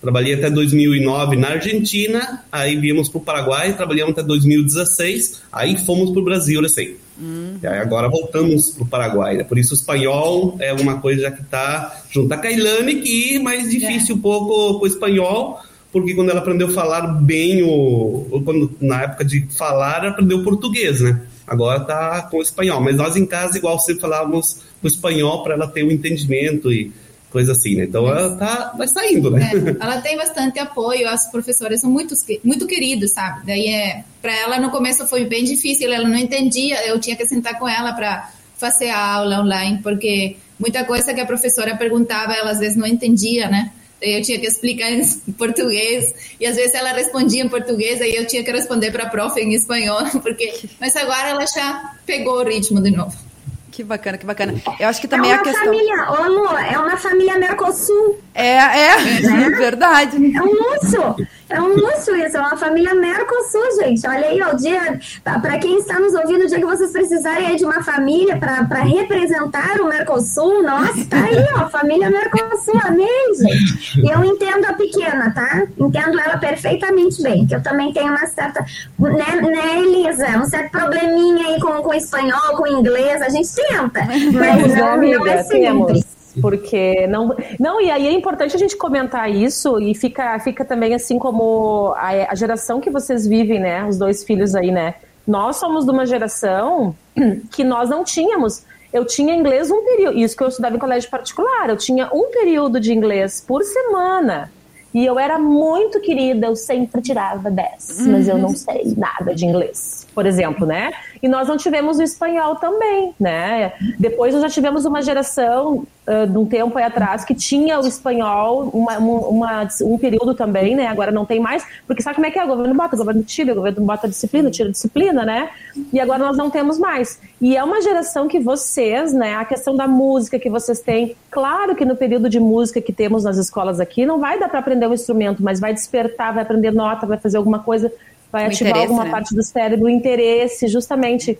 Trabalhei 0.00 0.34
até 0.34 0.48
2009 0.48 1.36
na 1.36 1.48
Argentina, 1.48 2.44
aí 2.52 2.76
viemos 2.76 3.08
para 3.08 3.18
o 3.18 3.20
Paraguai, 3.20 3.76
trabalhamos 3.76 4.12
até 4.12 4.22
2016, 4.22 5.42
aí 5.52 5.76
fomos 5.76 6.10
para 6.10 6.20
o 6.20 6.24
Brasil, 6.24 6.64
assim. 6.64 6.94
Hum. 7.20 7.56
E 7.60 7.66
aí 7.66 7.78
agora 7.78 8.08
voltamos 8.08 8.70
para 8.70 8.84
o 8.84 8.86
Paraguai. 8.86 9.38
Né? 9.38 9.44
Por 9.44 9.58
isso 9.58 9.72
o 9.72 9.76
espanhol 9.76 10.56
é 10.60 10.72
uma 10.72 11.00
coisa 11.00 11.32
que 11.32 11.42
está 11.42 12.00
junto 12.10 12.32
a 12.32 12.36
Kailane, 12.36 12.96
que 12.96 13.36
é 13.36 13.38
mais 13.40 13.68
difícil 13.70 14.14
é. 14.14 14.18
um 14.18 14.20
pouco 14.20 14.78
com 14.78 14.84
o 14.84 14.86
espanhol, 14.86 15.58
porque 15.90 16.14
quando 16.14 16.30
ela 16.30 16.38
aprendeu 16.38 16.68
a 16.68 16.72
falar 16.72 17.02
bem, 17.20 17.64
o, 17.64 18.40
quando, 18.44 18.70
na 18.80 19.02
época 19.02 19.24
de 19.24 19.48
falar, 19.50 20.04
ela 20.04 20.10
aprendeu 20.10 20.44
português, 20.44 21.00
né? 21.00 21.20
Agora 21.44 21.80
está 21.80 22.22
com 22.22 22.38
o 22.38 22.42
espanhol. 22.42 22.80
Mas 22.80 22.94
nós 22.94 23.16
em 23.16 23.26
casa, 23.26 23.58
igual 23.58 23.80
sempre 23.80 24.02
falávamos 24.02 24.58
o 24.80 24.86
espanhol 24.86 25.42
para 25.42 25.54
ela 25.54 25.66
ter 25.66 25.82
o 25.82 25.88
um 25.88 25.90
entendimento 25.90 26.70
e 26.70 26.92
coisa 27.30 27.52
assim, 27.52 27.76
né? 27.76 27.84
Então 27.84 28.08
ela 28.08 28.36
tá, 28.36 28.74
vai 28.76 28.88
saindo, 28.88 29.30
né? 29.30 29.50
É, 29.52 29.82
ela 29.82 30.00
tem 30.00 30.16
bastante 30.16 30.58
apoio, 30.58 31.08
as 31.08 31.30
professoras 31.30 31.80
são 31.80 31.90
muito, 31.90 32.14
muito 32.42 32.66
queridos, 32.66 33.12
sabe? 33.12 33.46
Daí 33.46 33.68
é, 33.68 34.04
para 34.20 34.34
ela 34.36 34.58
no 34.58 34.70
começo 34.70 35.06
foi 35.06 35.24
bem 35.24 35.44
difícil, 35.44 35.92
ela 35.92 36.08
não 36.08 36.16
entendia, 36.16 36.86
eu 36.86 36.98
tinha 36.98 37.16
que 37.16 37.26
sentar 37.26 37.58
com 37.58 37.68
ela 37.68 37.92
para 37.92 38.30
fazer 38.56 38.88
a 38.88 39.14
aula 39.14 39.40
online, 39.40 39.80
porque 39.82 40.36
muita 40.58 40.84
coisa 40.84 41.14
que 41.14 41.20
a 41.20 41.26
professora 41.26 41.76
perguntava, 41.76 42.32
ela 42.32 42.50
às 42.50 42.58
vezes 42.58 42.76
não 42.76 42.86
entendia, 42.86 43.48
né? 43.48 43.72
Daí 44.00 44.14
eu 44.14 44.22
tinha 44.22 44.38
que 44.38 44.46
explicar 44.46 44.92
em 44.92 45.04
português 45.32 46.14
e 46.40 46.46
às 46.46 46.54
vezes 46.56 46.74
ela 46.74 46.92
respondia 46.92 47.42
em 47.42 47.48
português 47.48 48.00
aí 48.00 48.14
eu 48.14 48.26
tinha 48.26 48.44
que 48.44 48.52
responder 48.52 48.92
para 48.92 49.04
a 49.04 49.08
prof 49.08 49.38
em 49.40 49.54
espanhol, 49.54 50.04
porque 50.22 50.54
mas 50.80 50.94
agora 50.96 51.28
ela 51.28 51.46
já 51.46 51.94
pegou 52.06 52.40
o 52.40 52.44
ritmo 52.44 52.80
de 52.80 52.90
novo. 52.90 53.27
Que 53.70 53.84
bacana, 53.84 54.18
que 54.18 54.26
bacana. 54.26 54.54
Eu 54.80 54.88
acho 54.88 55.00
que 55.00 55.08
também 55.08 55.30
é 55.30 55.34
uma 55.34 55.40
a 55.40 55.44
questão. 55.44 55.64
Família, 55.64 56.10
Lu, 56.28 56.58
é 56.58 56.78
uma 56.78 56.96
família 56.96 57.38
Mercosul. 57.38 58.18
É, 58.34 58.56
é, 58.56 58.90
é 59.46 59.50
verdade. 59.50 60.16
É 60.16 60.42
um 60.42 60.46
luxo. 60.46 61.26
É 61.50 61.60
um 61.60 61.74
luxo 61.74 62.14
isso, 62.14 62.36
é 62.36 62.40
uma 62.40 62.56
família 62.56 62.94
Mercosul, 62.94 63.62
gente. 63.80 64.06
Olha 64.06 64.28
aí, 64.28 64.42
ó, 64.42 64.52
o 64.52 64.56
dia, 64.56 65.00
para 65.24 65.58
quem 65.58 65.78
está 65.78 65.98
nos 65.98 66.12
ouvindo, 66.14 66.44
o 66.44 66.46
dia 66.46 66.58
que 66.58 66.66
vocês 66.66 66.92
precisarem 66.92 67.56
de 67.56 67.64
uma 67.64 67.82
família 67.82 68.36
para 68.36 68.82
representar 68.82 69.80
o 69.80 69.88
Mercosul, 69.88 70.62
nossa, 70.62 71.04
tá 71.08 71.24
aí, 71.24 71.46
ó, 71.56 71.68
família 71.70 72.10
Mercosul, 72.10 72.78
amém, 72.84 73.34
gente. 73.34 74.00
E 74.00 74.10
eu 74.10 74.22
entendo 74.24 74.66
a 74.66 74.74
pequena, 74.74 75.30
tá? 75.30 75.66
Entendo 75.78 76.20
ela 76.20 76.36
perfeitamente 76.36 77.22
bem, 77.22 77.46
que 77.46 77.54
eu 77.54 77.62
também 77.62 77.92
tenho 77.92 78.10
uma 78.10 78.26
certa, 78.26 78.64
né, 78.98 79.40
né 79.40 79.78
Elisa, 79.78 80.38
um 80.38 80.44
certo 80.44 80.70
probleminha 80.70 81.46
aí 81.48 81.60
com, 81.60 81.82
com 81.82 81.94
espanhol, 81.94 82.56
com 82.56 82.66
inglês, 82.66 83.22
a 83.22 83.28
gente 83.30 83.48
tenta, 83.54 84.04
mas 84.04 84.74
não, 84.74 84.96
não 84.96 85.26
é 85.26 85.42
simples. 85.42 86.17
Porque 86.40 87.06
não. 87.06 87.34
Não, 87.58 87.80
e 87.80 87.90
aí 87.90 88.06
é 88.06 88.12
importante 88.12 88.54
a 88.54 88.58
gente 88.58 88.76
comentar 88.76 89.30
isso 89.30 89.80
e 89.80 89.94
fica, 89.94 90.38
fica 90.40 90.64
também 90.64 90.94
assim 90.94 91.18
como 91.18 91.92
a, 91.96 92.30
a 92.30 92.34
geração 92.34 92.80
que 92.80 92.90
vocês 92.90 93.26
vivem, 93.26 93.60
né? 93.60 93.84
Os 93.84 93.98
dois 93.98 94.24
filhos 94.24 94.54
aí, 94.54 94.70
né? 94.70 94.94
Nós 95.26 95.56
somos 95.56 95.84
de 95.84 95.90
uma 95.90 96.06
geração 96.06 96.94
que 97.52 97.62
nós 97.62 97.90
não 97.90 98.04
tínhamos. 98.04 98.64
Eu 98.92 99.04
tinha 99.04 99.34
inglês 99.34 99.70
um 99.70 99.84
período, 99.84 100.18
isso 100.18 100.34
que 100.36 100.42
eu 100.42 100.48
estudava 100.48 100.76
em 100.76 100.78
colégio 100.78 101.10
particular, 101.10 101.68
eu 101.68 101.76
tinha 101.76 102.08
um 102.12 102.30
período 102.30 102.80
de 102.80 102.94
inglês 102.94 103.44
por 103.46 103.62
semana. 103.62 104.50
E 104.94 105.04
eu 105.04 105.18
era 105.18 105.38
muito 105.38 106.00
querida, 106.00 106.46
eu 106.46 106.56
sempre 106.56 107.02
tirava 107.02 107.50
10, 107.50 108.00
uhum. 108.00 108.12
mas 108.12 108.26
eu 108.28 108.38
não 108.38 108.56
sei 108.56 108.94
nada 108.96 109.34
de 109.34 109.44
inglês, 109.44 110.06
por 110.14 110.24
exemplo, 110.24 110.66
né? 110.66 110.92
E 111.22 111.28
nós 111.28 111.46
não 111.46 111.58
tivemos 111.58 111.98
o 111.98 112.02
espanhol 112.02 112.56
também, 112.56 113.14
né? 113.20 113.74
Depois 113.98 114.32
nós 114.32 114.42
já 114.42 114.48
tivemos 114.48 114.86
uma 114.86 115.02
geração 115.02 115.86
uh, 116.08 116.26
de 116.26 116.38
um 116.38 116.46
tempo 116.46 116.76
aí 116.78 116.84
atrás 116.84 117.24
que 117.24 117.34
tinha 117.34 117.78
o 117.78 117.86
espanhol 117.86 118.70
uma, 118.72 118.98
uma, 118.98 119.68
um 119.82 119.98
período 119.98 120.34
também, 120.34 120.74
né? 120.74 120.86
Agora 120.86 121.12
não 121.12 121.26
tem 121.26 121.38
mais, 121.38 121.64
porque 121.86 122.02
sabe 122.02 122.16
como 122.16 122.26
é 122.26 122.30
que 122.30 122.38
é? 122.38 122.44
O 122.44 122.48
governo 122.48 122.74
bota, 122.74 122.94
o 122.94 122.98
governo 122.98 123.22
tira, 123.22 123.52
o 123.52 123.56
governo 123.56 123.84
bota 123.84 124.08
disciplina, 124.08 124.50
tira 124.50 124.70
disciplina, 124.70 125.24
né? 125.24 125.50
E 125.92 126.00
agora 126.00 126.24
nós 126.24 126.36
não 126.36 126.48
temos 126.48 126.78
mais. 126.78 127.20
E 127.40 127.56
é 127.56 127.62
uma 127.62 127.82
geração 127.82 128.26
que 128.26 128.40
vocês, 128.40 129.12
né? 129.12 129.34
A 129.34 129.44
questão 129.44 129.76
da 129.76 129.86
música 129.86 130.38
que 130.38 130.48
vocês 130.48 130.80
têm, 130.80 131.14
claro 131.30 131.76
que 131.76 131.84
no 131.84 131.94
período 131.94 132.28
de 132.28 132.40
música 132.40 132.80
que 132.80 132.92
temos 132.92 133.24
nas 133.24 133.36
escolas 133.36 133.78
aqui, 133.78 134.06
não 134.06 134.18
vai 134.18 134.38
dar 134.38 134.48
para 134.48 134.60
aprender 134.60 134.86
um 134.86 134.94
instrumento, 134.94 135.42
mas 135.42 135.60
vai 135.60 135.74
despertar, 135.74 136.32
vai 136.32 136.42
aprender 136.42 136.72
nota, 136.72 137.06
vai 137.06 137.18
fazer 137.18 137.36
alguma 137.36 137.58
coisa 137.58 137.92
vai 138.30 138.44
o 138.44 138.46
ativar 138.48 138.76
alguma 138.76 139.04
né? 139.04 139.10
parte 139.10 139.34
do 139.34 139.42
cérebro, 139.42 139.86
o 139.86 139.88
interesse, 139.88 140.68
justamente. 140.68 141.38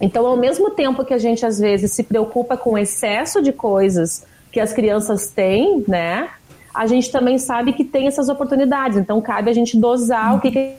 Então, 0.00 0.26
ao 0.26 0.36
mesmo 0.36 0.70
tempo 0.70 1.04
que 1.04 1.12
a 1.12 1.18
gente 1.18 1.44
às 1.44 1.58
vezes 1.58 1.92
se 1.92 2.02
preocupa 2.02 2.56
com 2.56 2.70
o 2.72 2.78
excesso 2.78 3.42
de 3.42 3.52
coisas 3.52 4.24
que 4.50 4.58
as 4.58 4.72
crianças 4.72 5.28
têm, 5.28 5.84
né? 5.86 6.28
A 6.74 6.86
gente 6.86 7.10
também 7.10 7.38
sabe 7.38 7.72
que 7.72 7.84
tem 7.84 8.06
essas 8.06 8.28
oportunidades. 8.28 8.96
Então, 8.96 9.20
cabe 9.20 9.50
a 9.50 9.54
gente 9.54 9.76
dosar 9.76 10.36
o 10.36 10.40
que, 10.40 10.50
que 10.50 10.74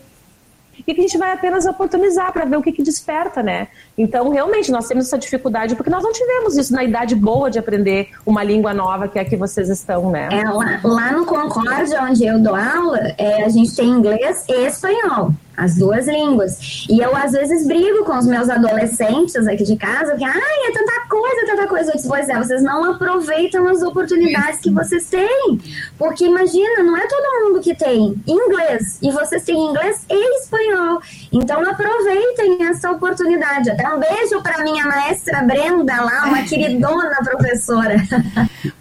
que 0.83 0.91
a 0.91 0.95
gente 0.95 1.17
vai 1.17 1.33
apenas 1.33 1.65
oportunizar 1.65 2.31
para 2.33 2.45
ver 2.45 2.57
o 2.57 2.61
que, 2.61 2.71
que 2.71 2.81
desperta, 2.81 3.43
né? 3.43 3.67
Então, 3.97 4.29
realmente, 4.29 4.71
nós 4.71 4.87
temos 4.87 5.05
essa 5.05 5.17
dificuldade 5.17 5.75
porque 5.75 5.89
nós 5.89 6.03
não 6.03 6.11
tivemos 6.11 6.57
isso 6.57 6.73
na 6.73 6.83
idade 6.83 7.15
boa 7.15 7.51
de 7.51 7.59
aprender 7.59 8.09
uma 8.25 8.43
língua 8.43 8.73
nova 8.73 9.07
que 9.07 9.19
é 9.19 9.21
a 9.21 9.25
que 9.25 9.35
vocês 9.35 9.69
estão, 9.69 10.09
né? 10.09 10.29
É, 10.31 10.43
lá, 10.49 10.79
lá 10.83 11.11
no 11.11 11.25
Concórdia, 11.25 12.01
onde 12.03 12.25
eu 12.25 12.39
dou 12.39 12.55
aula, 12.55 13.13
é, 13.17 13.43
a 13.43 13.49
gente 13.49 13.75
tem 13.75 13.89
inglês 13.89 14.45
e 14.49 14.65
espanhol 14.65 15.31
as 15.55 15.75
duas 15.75 16.07
línguas. 16.07 16.85
E 16.89 16.99
eu, 16.99 17.15
às 17.15 17.31
vezes, 17.33 17.67
brigo 17.67 18.03
com 18.05 18.17
os 18.17 18.25
meus 18.25 18.49
adolescentes 18.49 19.35
aqui 19.47 19.63
de 19.63 19.75
casa, 19.75 20.15
que, 20.15 20.23
ai, 20.23 20.67
é 20.67 20.71
tanta 20.71 21.07
coisa, 21.09 21.45
tanta 21.45 21.67
coisa. 21.67 21.91
Eu 21.91 21.95
disse, 21.95 22.07
pois 22.07 22.29
é, 22.29 22.37
vocês 22.37 22.63
não 22.63 22.91
aproveitam 22.91 23.67
as 23.67 23.81
oportunidades 23.81 24.59
que 24.59 24.71
vocês 24.71 25.09
têm. 25.09 25.59
Porque, 25.97 26.25
imagina, 26.25 26.83
não 26.83 26.97
é 26.97 27.05
todo 27.07 27.45
mundo 27.45 27.61
que 27.61 27.75
tem 27.75 28.15
inglês, 28.27 28.97
e 29.01 29.11
vocês 29.11 29.43
têm 29.43 29.57
inglês 29.57 30.05
e 30.09 30.39
espanhol. 30.39 31.01
Então, 31.31 31.61
aproveitem 31.69 32.63
essa 32.63 32.91
oportunidade. 32.91 33.69
Até 33.69 33.87
um 33.89 33.99
beijo 33.99 34.41
para 34.41 34.63
minha 34.63 34.85
maestra 34.85 35.41
Brenda 35.43 36.01
lá, 36.01 36.25
uma 36.25 36.43
queridona 36.47 37.17
professora. 37.23 37.95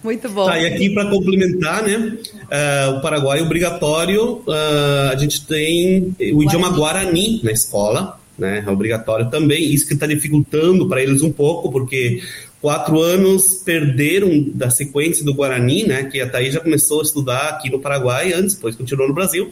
Muito 0.02 0.28
bom. 0.28 0.46
Tá, 0.46 0.59
e 0.59 0.66
aqui 0.66 0.90
para 0.90 1.11
complementar, 1.11 1.83
né, 1.83 1.96
uh, 1.96 2.96
o 2.96 3.00
Paraguai 3.00 3.40
é 3.40 3.42
obrigatório, 3.42 4.42
uh, 4.46 5.11
a 5.12 5.16
gente 5.16 5.46
tem 5.46 6.14
o 6.33 6.42
idioma 6.42 6.60
idioma 6.61 6.70
guarani 6.70 7.40
na 7.42 7.53
escola, 7.53 8.18
né? 8.38 8.64
É 8.66 8.70
obrigatório 8.70 9.31
também. 9.31 9.73
Isso 9.73 9.87
que 9.87 9.94
está 9.94 10.07
dificultando 10.07 10.88
para 10.88 11.03
eles 11.03 11.23
um 11.23 11.33
pouco, 11.33 11.70
porque 11.70 12.23
quatro 12.61 13.01
anos 13.01 13.62
perderam 13.64 14.44
da 14.55 14.70
sequência 14.70 15.25
do 15.25 15.35
Guarani, 15.35 15.85
né? 15.85 16.05
Que 16.05 16.20
a 16.20 16.29
Thaís 16.29 16.55
já 16.55 16.61
começou 16.61 17.01
a 17.01 17.03
estudar 17.03 17.49
aqui 17.49 17.70
no 17.70 17.81
Paraguai 17.81 18.33
antes, 18.33 18.55
depois 18.55 18.77
continuou 18.77 19.09
no 19.09 19.14
Brasil. 19.14 19.51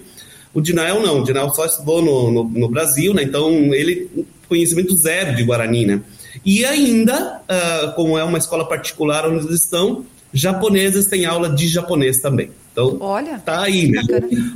O 0.54 0.60
Dinael 0.60 1.02
não, 1.02 1.20
o 1.20 1.24
Dinael 1.24 1.50
só 1.50 1.66
estudou 1.66 2.02
no, 2.02 2.30
no, 2.30 2.44
no 2.44 2.68
Brasil, 2.68 3.12
né? 3.14 3.22
Então 3.22 3.52
ele 3.74 4.08
conhecimento 4.48 4.96
zero 4.96 5.36
de 5.36 5.44
Guarani, 5.44 5.84
né? 5.84 6.00
E 6.44 6.64
ainda, 6.64 7.42
uh, 7.42 7.92
como 7.94 8.16
é 8.16 8.24
uma 8.24 8.38
escola 8.38 8.66
particular 8.66 9.28
onde 9.28 9.46
eles 9.46 9.62
estão, 9.62 10.06
japoneses 10.32 11.06
têm 11.06 11.26
aula 11.26 11.50
de 11.50 11.68
japonês 11.68 12.18
também. 12.20 12.50
Então, 12.78 12.96
Olha, 13.00 13.40
tá 13.40 13.62
aí, 13.62 13.90
né? 13.90 14.00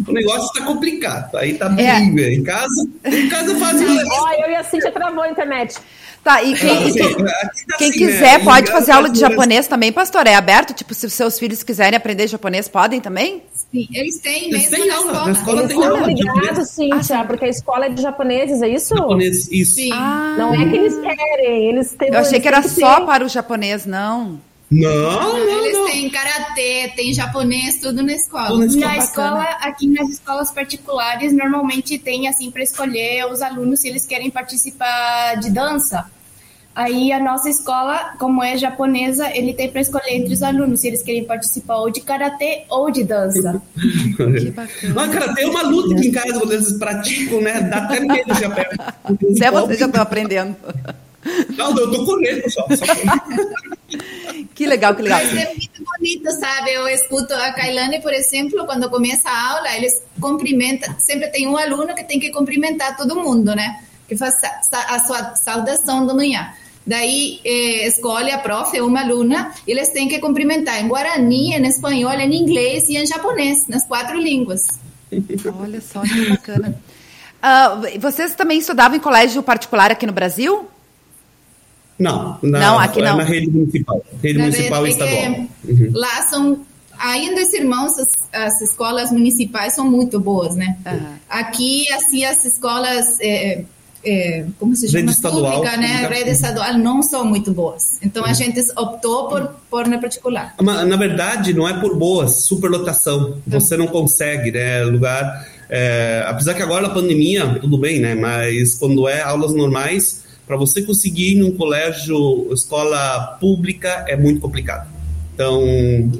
O 0.06 0.12
negócio 0.12 0.48
tá 0.52 0.64
complicado. 0.64 1.37
Aí 1.37 1.54
tá 1.54 1.66
é. 1.76 1.98
bem, 1.98 2.14
velho. 2.14 2.35
Em 2.35 2.42
casa, 2.44 2.88
em 3.04 3.28
casa 3.28 3.56
fazia. 3.56 3.88
Olha, 3.88 4.46
eu 4.46 4.50
e 4.52 4.54
a 4.54 4.62
Cintia 4.62 4.92
travou 4.92 5.24
a 5.24 5.28
internet. 5.28 5.76
Tá, 6.22 6.40
e 6.40 6.54
quem, 6.54 6.70
é, 6.70 6.92
quem, 6.92 7.16
tá 7.16 7.76
quem 7.78 7.88
assim, 7.88 7.98
quiser 7.98 8.38
né? 8.38 8.44
pode 8.44 8.70
fazer 8.70 8.92
aula 8.92 9.11
de 9.11 9.18
japonês 9.18 9.66
também, 9.66 9.90
pastor? 9.90 10.24
É 10.28 10.37
aberto? 10.37 10.72
Tipo, 10.72 10.94
se 10.94 11.04
os 11.04 11.12
seus 11.12 11.37
filhos 11.37 11.64
quiserem 11.64 11.96
aprender 11.96 12.28
japonês, 12.28 12.68
podem 12.68 13.00
também? 13.00 13.42
Sim, 13.52 13.88
eles 13.92 14.20
têm 14.20 14.44
eles 14.44 14.70
mesmo 14.70 14.76
têm 14.76 14.87
na, 14.87 14.94
aula, 14.94 15.06
escola. 15.08 15.26
na 15.26 15.32
escola. 15.32 15.62
Eles 15.62 15.72
são 15.72 16.32
obrigados, 16.35 16.68
Cíntia, 16.68 17.18
ah, 17.18 17.24
porque 17.24 17.44
a 17.44 17.48
escola 17.48 17.87
é 17.87 17.88
de 17.88 18.00
japoneses, 18.00 18.62
é 18.62 18.68
isso? 18.68 18.94
Japonês, 18.94 19.50
isso. 19.50 19.80
Ah. 19.92 20.37
Não 20.38 20.54
é 20.54 20.68
que 20.68 20.76
eles 20.76 20.94
querem, 20.94 21.70
eles 21.70 21.92
têm... 21.94 22.08
Eu 22.11 22.20
achei 22.20 22.38
que 22.38 22.46
era 22.46 22.62
só 22.62 23.00
para 23.04 23.24
o 23.24 23.28
japonês, 23.28 23.85
não. 23.85 24.38
Não, 24.72 25.20
não, 25.20 25.64
Eles 25.64 25.74
não. 25.74 25.87
têm 25.87 26.08
karatê, 26.08 26.90
tem 26.96 27.12
japonês, 27.12 27.78
tudo 27.78 28.02
na 28.02 28.14
escola. 28.14 28.48
Tudo 28.48 28.76
na 28.76 28.96
escola, 28.96 28.96
na 28.96 28.98
escola 28.98 29.42
aqui 29.61 29.87
nas 29.87 30.08
escolas 30.08 30.50
particulares, 30.50 31.32
normalmente 31.32 31.98
tem 31.98 32.26
assim 32.26 32.50
para 32.50 32.62
escolher 32.62 33.26
os 33.30 33.42
alunos 33.42 33.80
se 33.80 33.88
eles 33.88 34.06
querem 34.06 34.30
participar 34.30 35.35
de 35.37 35.50
dança. 35.50 36.11
Aí 36.74 37.12
a 37.12 37.20
nossa 37.20 37.50
escola, 37.50 38.14
como 38.18 38.42
é 38.42 38.56
japonesa, 38.56 39.28
ele 39.37 39.52
tem 39.52 39.70
para 39.70 39.82
escolher 39.82 40.14
entre 40.14 40.32
os 40.32 40.42
alunos 40.42 40.80
se 40.80 40.88
eles 40.88 41.02
querem 41.02 41.24
participar 41.24 41.76
ou 41.76 41.90
de 41.90 42.00
karatê 42.00 42.64
ou 42.70 42.90
de 42.90 43.04
dança. 43.04 43.61
que 43.76 44.50
bacana. 44.50 44.94
Mas 44.94 45.12
karatê 45.12 45.42
é 45.42 45.46
uma 45.48 45.62
luta 45.64 45.94
aqui 45.94 46.08
em 46.08 46.12
casa 46.12 46.38
quando 46.38 46.52
eles 46.52 46.72
praticam, 46.78 47.42
né? 47.42 47.61
Dá 47.61 47.76
até 47.76 48.00
medo 48.00 48.35
já 48.35 48.48
perto. 48.48 48.80
Até 48.80 49.50
você 49.50 49.76
já 49.76 49.87
estão 49.87 50.00
aprendendo. 50.00 50.56
Não, 51.56 51.76
eu 51.76 51.90
tô 51.90 52.04
correndo 52.06 52.50
só. 52.50 52.66
só 52.74 52.85
que 54.55 54.67
legal, 54.67 54.95
que 54.95 55.03
legal. 55.03 55.21
Mas 55.23 55.37
é 55.37 55.47
muito 55.55 55.85
bonito, 55.85 56.31
sabe? 56.33 56.73
Eu 56.73 56.88
escuto 56.88 57.35
a 57.35 57.53
Kailane, 57.53 58.01
por 58.01 58.12
exemplo, 58.12 58.65
quando 58.67 58.88
começa 58.91 59.29
a 59.29 59.51
aula, 59.51 59.77
eles 59.77 60.03
cumprimentam. 60.21 60.95
Sempre 60.99 61.29
tem 61.29 61.47
um 61.47 61.57
aluno 61.57 61.95
que 61.95 62.05
tem 62.05 62.19
que 62.19 62.31
cumprimentar 62.31 62.97
todo 62.97 63.17
mundo, 63.17 63.55
né? 63.55 63.83
Que 64.09 64.17
faz 64.17 64.35
a 64.73 64.99
sua 65.01 65.35
saudação 65.37 66.07
da 66.07 66.15
manhã. 66.15 66.53
Daí 66.87 67.41
eh, 67.45 67.87
escolhe 67.87 68.31
a 68.33 68.38
prof, 68.38 68.79
uma 68.81 69.01
aluna, 69.01 69.53
e 69.67 69.71
eles 69.71 69.88
têm 69.91 70.09
que 70.09 70.19
cumprimentar 70.19 70.81
em 70.81 70.88
guarani, 70.88 71.55
em 71.55 71.67
espanhol, 71.67 72.12
em 72.12 72.35
inglês 72.35 72.88
e 72.88 72.97
em 72.97 73.07
japonês, 73.07 73.69
nas 73.69 73.87
quatro 73.87 74.19
línguas. 74.19 74.67
Olha 75.61 75.81
só 75.81 76.03
que 76.03 76.29
bacana. 76.29 76.75
Uh, 77.43 78.01
vocês 78.01 78.35
também 78.35 78.59
estudavam 78.59 78.97
em 78.97 79.01
colégio 79.01 79.43
particular 79.43 79.91
aqui 79.91 80.07
no 80.07 80.12
Brasil? 80.12 80.69
Não, 81.98 82.38
na, 82.42 82.61
não, 82.61 82.78
aqui 82.78 83.00
é 83.00 83.05
não. 83.05 83.16
na 83.16 83.24
rede 83.24 83.50
municipal. 83.50 84.05
Rede 84.22 84.38
na 84.38 84.44
municipal 84.46 84.87
e 84.87 84.90
estadual. 84.90 85.46
Uhum. 85.64 85.90
Lá 85.92 86.22
são 86.22 86.61
ainda 86.98 87.42
os 87.42 87.52
irmãos, 87.52 87.98
as, 87.98 88.09
as, 88.33 88.61
escolas 88.62 89.11
municipais 89.11 89.74
são 89.74 89.90
muito 89.90 90.20
boas, 90.20 90.55
né? 90.55 90.76
Uhum. 90.87 91.14
Aqui, 91.28 91.90
assim, 91.92 92.24
as 92.24 92.44
escolas, 92.44 93.18
é, 93.20 93.64
é, 94.05 94.46
como 94.59 94.74
se 94.74 94.87
chama? 94.87 95.00
Rede 95.00 95.12
estadual. 95.12 95.55
Pública, 95.57 95.76
né? 95.76 96.07
Rede 96.09 96.31
estadual 96.31 96.74
não 96.78 97.02
são 97.02 97.24
muito 97.24 97.52
boas. 97.52 97.98
Então, 98.02 98.22
uhum. 98.22 98.31
a 98.31 98.33
gente 98.33 98.61
optou 98.76 99.28
por, 99.28 99.57
por 99.68 99.88
na 99.88 99.98
particular. 99.98 100.55
Mas, 100.61 100.87
na 100.87 100.96
verdade, 100.96 101.52
não 101.52 101.68
é 101.68 101.78
por 101.81 101.96
boas, 101.96 102.44
superlotação. 102.44 103.38
Você 103.46 103.76
não 103.76 103.87
consegue, 103.87 104.50
né? 104.50 104.83
Lugar... 104.85 105.52
É, 105.74 106.22
apesar 106.26 106.52
que 106.52 106.61
agora 106.61 106.87
na 106.87 106.92
pandemia, 106.92 107.59
tudo 107.59 107.78
bem, 107.78 107.98
né? 107.98 108.14
Mas 108.14 108.74
quando 108.74 109.09
é 109.09 109.22
aulas 109.22 109.55
normais 109.55 110.22
para 110.53 110.59
você 110.59 110.83
conseguir 110.83 111.33
ir 111.33 111.35
num 111.37 111.57
colégio, 111.57 112.53
escola 112.53 113.38
pública, 113.41 114.05
é 114.07 114.19
muito 114.19 114.38
complicado. 114.38 114.87
Então, 115.33 115.62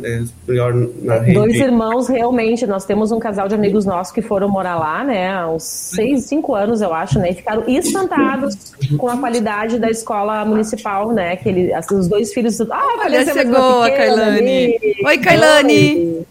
é 0.03 0.23
melhor 0.49 0.73
na 1.03 1.19
rede. 1.19 1.35
Dois 1.35 1.55
irmãos, 1.57 2.09
realmente. 2.09 2.67
Nós 2.67 2.87
temos 2.87 3.13
um 3.13 3.19
casal 3.19 3.47
de 3.47 3.55
amigos 3.55 3.85
nossos 3.85 4.11
que 4.11 4.23
foram 4.23 4.49
morar 4.49 4.77
lá, 4.77 5.05
né? 5.05 5.31
Há 5.31 5.51
uns 5.51 5.65
seis, 5.65 6.25
cinco 6.25 6.55
anos, 6.55 6.81
eu 6.81 6.95
acho, 6.95 7.19
né? 7.19 7.33
E 7.33 7.35
ficaram 7.35 7.63
espantados 7.69 8.57
com 8.97 9.07
a 9.07 9.19
qualidade 9.19 9.79
da 9.79 9.91
escola 9.91 10.47
municipal, 10.47 11.13
né? 11.13 11.37
Que 11.37 11.51
ele, 11.51 11.75
assim, 11.75 11.95
os 11.95 12.09
dois 12.09 12.33
filhos. 12.33 12.59
Ah, 12.63 13.01
Olha, 13.05 13.31
chegou 13.31 13.83
a 13.83 13.91
Kailane. 13.91 14.79
Oi, 15.05 15.19
Kailane. 15.19 16.27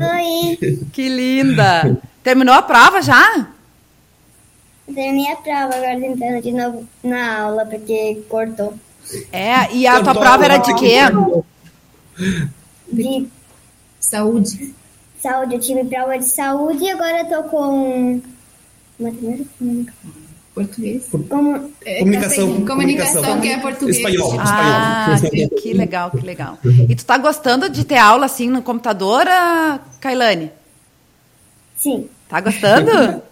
Oi. 0.00 0.78
Que 0.90 1.06
linda. 1.06 1.98
Terminou 2.22 2.54
a 2.54 2.62
prova 2.62 3.02
já? 3.02 3.48
Terminei 4.86 5.32
a 5.32 5.36
prova, 5.36 5.74
agora 5.74 6.00
tentando 6.00 6.40
de 6.42 6.52
novo 6.52 6.86
na 7.02 7.40
aula, 7.40 7.66
porque 7.66 8.22
cortou. 8.28 8.74
É, 9.32 9.72
e 9.72 9.86
a 9.86 10.02
tua 10.02 10.14
prova 10.14 10.44
era 10.44 10.56
de 10.58 10.74
quê? 10.76 10.96
De 12.90 13.26
saúde. 14.00 14.74
Saúde, 15.20 15.54
eu 15.54 15.60
tive 15.60 15.84
prova 15.84 16.18
de 16.18 16.24
saúde 16.28 16.84
e 16.84 16.90
agora 16.90 17.20
eu 17.20 17.26
tô 17.28 17.48
com 17.48 18.22
matemática. 18.98 19.92
Português. 20.54 21.06
Como, 21.28 21.70
É, 21.84 21.98
Comunicação, 21.98 22.44
assim, 22.52 22.64
comunicação, 22.64 23.22
comunicação. 23.22 23.40
que 23.40 23.48
é 23.48 23.58
português. 23.58 23.96
Espanhol. 23.98 24.36
Ah, 24.40 25.12
espanhol. 25.14 25.48
que, 25.50 25.56
que 25.60 25.72
legal, 25.74 26.10
que 26.10 26.24
legal. 26.24 26.58
E 26.88 26.94
tu 26.96 27.04
tá 27.04 27.18
gostando 27.18 27.68
de 27.68 27.84
ter 27.84 27.98
aula 27.98 28.24
assim 28.24 28.48
no 28.48 28.62
computador, 28.62 29.26
ah, 29.28 29.80
Kailane? 30.00 30.50
sim, 31.76 32.08
Tá 32.28 32.40
gostando? 32.40 32.90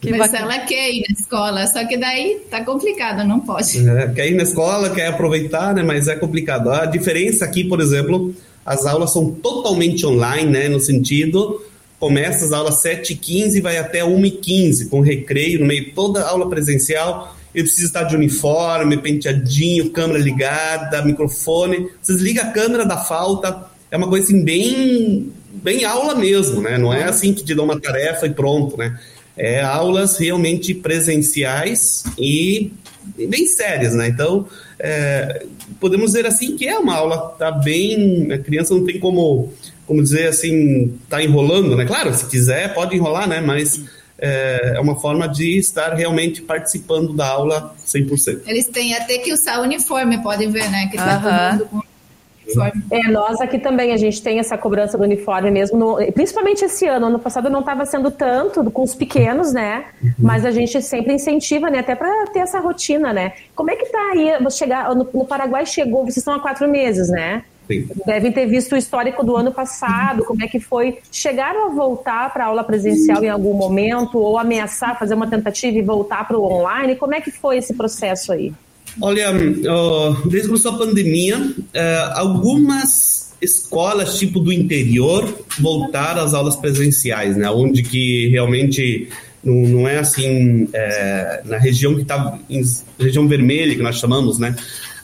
Que 0.00 0.10
Mas 0.10 0.30
bacana. 0.30 0.54
ela 0.54 0.64
quer 0.64 0.90
ir 0.90 1.04
na 1.08 1.14
escola, 1.18 1.66
só 1.66 1.84
que 1.86 1.96
daí 1.96 2.40
tá 2.50 2.64
complicado, 2.64 3.26
não 3.26 3.40
pode. 3.40 3.88
É, 3.88 4.08
quer 4.08 4.28
ir 4.28 4.36
na 4.36 4.44
escola, 4.44 4.90
quer 4.90 5.08
aproveitar, 5.08 5.74
né? 5.74 5.82
Mas 5.82 6.06
é 6.06 6.14
complicado. 6.14 6.70
A 6.70 6.86
diferença 6.86 7.44
aqui, 7.44 7.64
por 7.64 7.80
exemplo, 7.80 8.34
as 8.64 8.86
aulas 8.86 9.12
são 9.12 9.30
totalmente 9.30 10.06
online, 10.06 10.50
né? 10.50 10.68
No 10.68 10.78
sentido, 10.78 11.60
começa 11.98 12.44
as 12.44 12.52
aulas 12.52 12.82
7h15 12.82 13.56
e 13.56 13.60
vai 13.60 13.78
até 13.78 14.00
1h15, 14.00 14.88
com 14.88 15.00
recreio 15.00 15.60
no 15.60 15.66
meio. 15.66 15.92
Toda 15.94 16.24
aula 16.24 16.48
presencial, 16.48 17.36
ele 17.54 17.64
precisa 17.64 17.86
estar 17.86 18.04
de 18.04 18.14
uniforme, 18.14 18.96
penteadinho, 18.98 19.90
câmera 19.90 20.18
ligada, 20.18 21.04
microfone. 21.04 21.88
Você 22.00 22.12
desliga 22.12 22.42
a 22.42 22.52
câmera 22.52 22.84
da 22.84 22.98
falta. 22.98 23.66
É 23.90 23.96
uma 23.96 24.08
coisa 24.08 24.26
assim, 24.26 24.44
bem, 24.44 25.32
bem 25.50 25.84
aula 25.84 26.14
mesmo, 26.14 26.60
né? 26.60 26.78
Não 26.78 26.92
é 26.92 27.04
assim 27.04 27.32
que 27.32 27.42
te 27.42 27.54
dão 27.54 27.64
uma 27.64 27.80
tarefa 27.80 28.26
e 28.26 28.30
pronto, 28.30 28.76
né? 28.76 28.98
É 29.38 29.62
aulas 29.62 30.18
realmente 30.18 30.74
presenciais 30.74 32.02
e 32.18 32.72
e 33.16 33.26
bem 33.26 33.46
sérias, 33.46 33.94
né? 33.94 34.08
Então, 34.08 34.46
é, 34.78 35.46
podemos 35.80 36.12
dizer 36.12 36.26
assim 36.26 36.56
que 36.56 36.66
é 36.66 36.78
uma 36.78 36.94
aula 36.94 37.30
tá 37.38 37.50
bem, 37.50 38.30
a 38.32 38.38
criança 38.38 38.74
não 38.74 38.84
tem 38.84 38.98
como, 38.98 39.52
como 39.86 40.02
dizer 40.02 40.28
assim, 40.28 40.98
tá 41.08 41.22
enrolando, 41.22 41.76
né? 41.76 41.84
Claro, 41.84 42.12
se 42.12 42.26
quiser 42.26 42.74
pode 42.74 42.96
enrolar, 42.96 43.28
né? 43.28 43.40
Mas 43.40 43.80
é, 44.18 44.72
é 44.76 44.80
uma 44.80 44.98
forma 44.98 45.28
de 45.28 45.58
estar 45.58 45.94
realmente 45.94 46.42
participando 46.42 47.12
da 47.12 47.28
aula 47.28 47.74
100%. 47.86 48.42
Eles 48.46 48.66
têm 48.66 48.94
até 48.94 49.18
que 49.18 49.32
usar 49.32 49.60
uniforme, 49.60 50.22
pode 50.22 50.46
ver, 50.48 50.68
né? 50.70 50.88
Que 50.90 50.96
tá 50.96 51.56
todo 51.58 51.68
mundo 51.68 51.68
com 51.70 51.87
uniforme. 52.48 52.82
É, 52.90 53.10
nós 53.10 53.40
aqui 53.40 53.58
também, 53.58 53.92
a 53.92 53.96
gente 53.96 54.22
tem 54.22 54.38
essa 54.38 54.56
cobrança 54.56 54.96
do 54.96 55.04
uniforme 55.04 55.50
mesmo, 55.50 55.78
no- 55.78 56.12
principalmente 56.12 56.64
esse 56.64 56.86
ano. 56.86 57.06
Ano 57.06 57.18
passado 57.18 57.48
não 57.50 57.60
estava 57.60 57.84
sendo 57.84 58.10
tanto 58.10 58.68
com 58.70 58.82
os 58.82 58.94
pequenos, 58.94 59.52
né? 59.52 59.84
Mas 60.18 60.44
a 60.44 60.50
gente 60.50 60.80
sempre 60.82 61.12
incentiva, 61.12 61.70
né? 61.70 61.80
Até 61.80 61.94
para 61.94 62.26
ter 62.32 62.40
essa 62.40 62.58
rotina, 62.60 63.12
né? 63.12 63.32
Como 63.54 63.70
é 63.70 63.76
que 63.76 63.86
tá 63.86 64.10
aí? 64.12 64.42
Você 64.42 64.58
chegar, 64.58 64.94
no, 64.94 65.08
no 65.12 65.24
Paraguai 65.24 65.64
chegou, 65.66 66.02
vocês 66.04 66.18
estão 66.18 66.34
há 66.34 66.40
quatro 66.40 66.68
meses, 66.68 67.08
né? 67.08 67.44
Sim. 67.66 67.86
Devem 68.06 68.32
ter 68.32 68.46
visto 68.46 68.72
o 68.72 68.76
histórico 68.78 69.22
do 69.22 69.36
ano 69.36 69.52
passado, 69.52 70.24
como 70.24 70.42
é 70.42 70.48
que 70.48 70.58
foi. 70.58 70.98
Chegaram 71.12 71.66
a 71.66 71.68
voltar 71.68 72.32
para 72.32 72.44
a 72.44 72.46
aula 72.46 72.64
presencial 72.64 73.22
em 73.22 73.28
algum 73.28 73.52
momento, 73.52 74.18
ou 74.18 74.38
ameaçar 74.38 74.98
fazer 74.98 75.12
uma 75.12 75.26
tentativa 75.26 75.76
e 75.76 75.82
voltar 75.82 76.26
para 76.26 76.38
o 76.38 76.44
online? 76.44 76.96
Como 76.96 77.14
é 77.14 77.20
que 77.20 77.30
foi 77.30 77.58
esse 77.58 77.74
processo 77.74 78.32
aí? 78.32 78.54
Olha, 79.00 79.32
desde 79.32 80.40
que 80.42 80.46
começou 80.48 80.72
a 80.72 80.78
pandemia, 80.78 81.54
é, 81.72 82.10
algumas 82.14 83.28
escolas 83.40 84.18
tipo 84.18 84.40
do 84.40 84.52
interior 84.52 85.32
voltaram 85.60 86.22
às 86.22 86.34
aulas 86.34 86.56
presenciais, 86.56 87.36
né? 87.36 87.48
Onde 87.50 87.82
que 87.82 88.28
realmente 88.28 89.08
não, 89.42 89.88
é 89.88 89.98
assim 89.98 90.68
é, 90.72 91.42
na 91.44 91.58
região 91.58 91.94
que 91.94 92.02
está 92.02 92.38
região 92.98 93.28
vermelha 93.28 93.74
que 93.74 93.82
nós 93.82 93.96
chamamos, 93.96 94.38
né? 94.38 94.56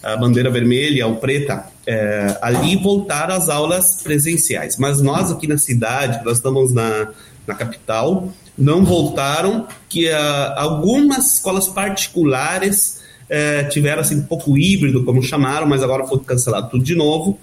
A 0.03 0.17
bandeira 0.17 0.51
vermelha 0.51 1.07
ou 1.07 1.17
preta, 1.17 1.65
é, 1.87 2.37
ali 2.43 2.77
voltaram 2.77 3.35
às 3.35 3.49
aulas 3.49 4.03
presenciais. 4.03 4.77
Mas 4.77 5.01
nós 5.01 5.31
aqui 5.31 5.47
na 5.47 5.57
cidade, 5.57 6.23
nós 6.25 6.39
estamos 6.39 6.73
na, 6.73 7.09
na 7.47 7.55
capital, 7.55 8.29
não 8.57 8.85
voltaram, 8.85 9.67
que 9.89 10.09
ah, 10.11 10.55
algumas 10.59 11.37
escolas 11.37 11.69
particulares 11.69 13.03
eh, 13.35 13.65
tiveram 13.65 14.01
assim 14.01 14.15
um 14.15 14.23
pouco 14.23 14.57
híbrido, 14.57 15.03
como 15.03 15.21
chamaram, 15.21 15.67
mas 15.67 15.83
agora 15.83 16.07
foi 16.07 16.21
cancelado 16.21 16.71
tudo 16.71 16.85
de 16.85 16.95
novo. 16.95 17.37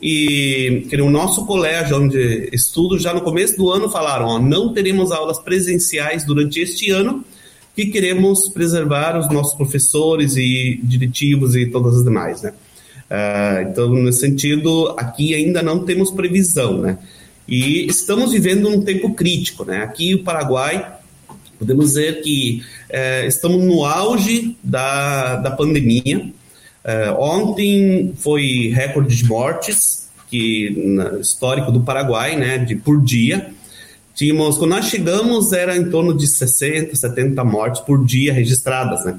E 0.00 0.86
que 0.88 0.96
o 1.00 1.10
nosso 1.10 1.44
colégio 1.44 1.98
onde 1.98 2.48
estudo 2.50 2.98
já 2.98 3.12
no 3.12 3.20
começo 3.20 3.54
do 3.56 3.70
ano 3.70 3.90
falaram, 3.90 4.26
ó, 4.26 4.38
não 4.38 4.72
teremos 4.72 5.12
aulas 5.12 5.38
presenciais 5.38 6.24
durante 6.24 6.60
este 6.60 6.90
ano, 6.90 7.22
que 7.76 7.86
queremos 7.86 8.48
preservar 8.48 9.18
os 9.18 9.28
nossos 9.30 9.54
professores 9.54 10.36
e 10.36 10.80
diretivos 10.82 11.54
e 11.54 11.66
todas 11.66 11.96
as 11.96 12.04
demais, 12.04 12.40
né? 12.40 12.54
Ah, 13.10 13.62
então, 13.68 13.92
nesse 13.92 14.20
sentido, 14.20 14.94
aqui 14.96 15.34
ainda 15.34 15.62
não 15.62 15.84
temos 15.84 16.10
previsão, 16.10 16.78
né? 16.78 16.98
E 17.46 17.86
estamos 17.86 18.32
vivendo 18.32 18.68
um 18.68 18.80
tempo 18.80 19.12
crítico, 19.12 19.64
né? 19.64 19.82
Aqui 19.82 20.14
o 20.14 20.24
Paraguai, 20.24 20.93
podemos 21.64 21.86
dizer 21.86 22.20
que 22.20 22.62
eh, 22.90 23.26
estamos 23.26 23.64
no 23.64 23.84
auge 23.84 24.56
da, 24.62 25.36
da 25.36 25.50
pandemia. 25.50 26.30
Eh, 26.84 27.10
ontem 27.18 28.12
foi 28.16 28.70
recorde 28.74 29.16
de 29.16 29.24
mortes, 29.24 30.08
que 30.30 30.70
no 30.76 31.20
histórico 31.20 31.72
do 31.72 31.80
Paraguai, 31.80 32.36
né? 32.36 32.58
De 32.58 32.76
por 32.76 33.02
dia. 33.02 33.50
Tínhamos, 34.14 34.58
quando 34.58 34.70
nós 34.72 34.86
chegamos, 34.86 35.52
era 35.52 35.76
em 35.76 35.90
torno 35.90 36.16
de 36.16 36.26
60, 36.26 36.94
70 36.94 37.42
mortes 37.42 37.80
por 37.80 38.04
dia 38.04 38.32
registradas, 38.32 39.04
né? 39.04 39.18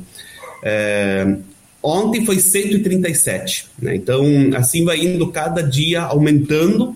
É, 0.63 1.35
ontem 1.83 2.25
foi 2.25 2.39
137, 2.39 3.67
né? 3.81 3.95
Então, 3.95 4.23
assim 4.55 4.85
vai 4.85 4.99
indo 4.99 5.27
cada 5.31 5.61
dia 5.61 6.01
aumentando 6.01 6.95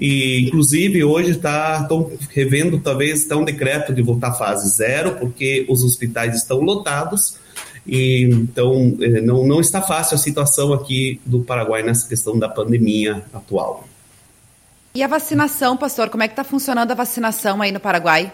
e, 0.00 0.46
inclusive, 0.46 1.04
hoje 1.04 1.34
tá, 1.34 1.80
estão 1.82 2.10
revendo, 2.30 2.80
talvez, 2.80 3.20
está 3.20 3.36
um 3.36 3.44
decreto 3.44 3.92
de 3.92 4.00
voltar 4.00 4.28
à 4.28 4.32
fase 4.32 4.66
zero, 4.70 5.16
porque 5.16 5.66
os 5.68 5.84
hospitais 5.84 6.36
estão 6.36 6.60
lotados 6.60 7.36
e, 7.86 8.22
então, 8.32 8.96
eh, 9.00 9.20
não, 9.20 9.46
não 9.46 9.60
está 9.60 9.82
fácil 9.82 10.14
a 10.14 10.18
situação 10.18 10.72
aqui 10.72 11.20
do 11.26 11.40
Paraguai 11.40 11.82
nessa 11.82 12.08
questão 12.08 12.38
da 12.38 12.48
pandemia 12.48 13.22
atual. 13.34 13.86
E 14.94 15.02
a 15.02 15.06
vacinação, 15.06 15.76
pastor, 15.76 16.08
como 16.08 16.22
é 16.22 16.28
que 16.28 16.34
tá 16.34 16.44
funcionando 16.44 16.90
a 16.90 16.94
vacinação 16.94 17.60
aí 17.60 17.70
no 17.70 17.78
Paraguai? 17.78 18.32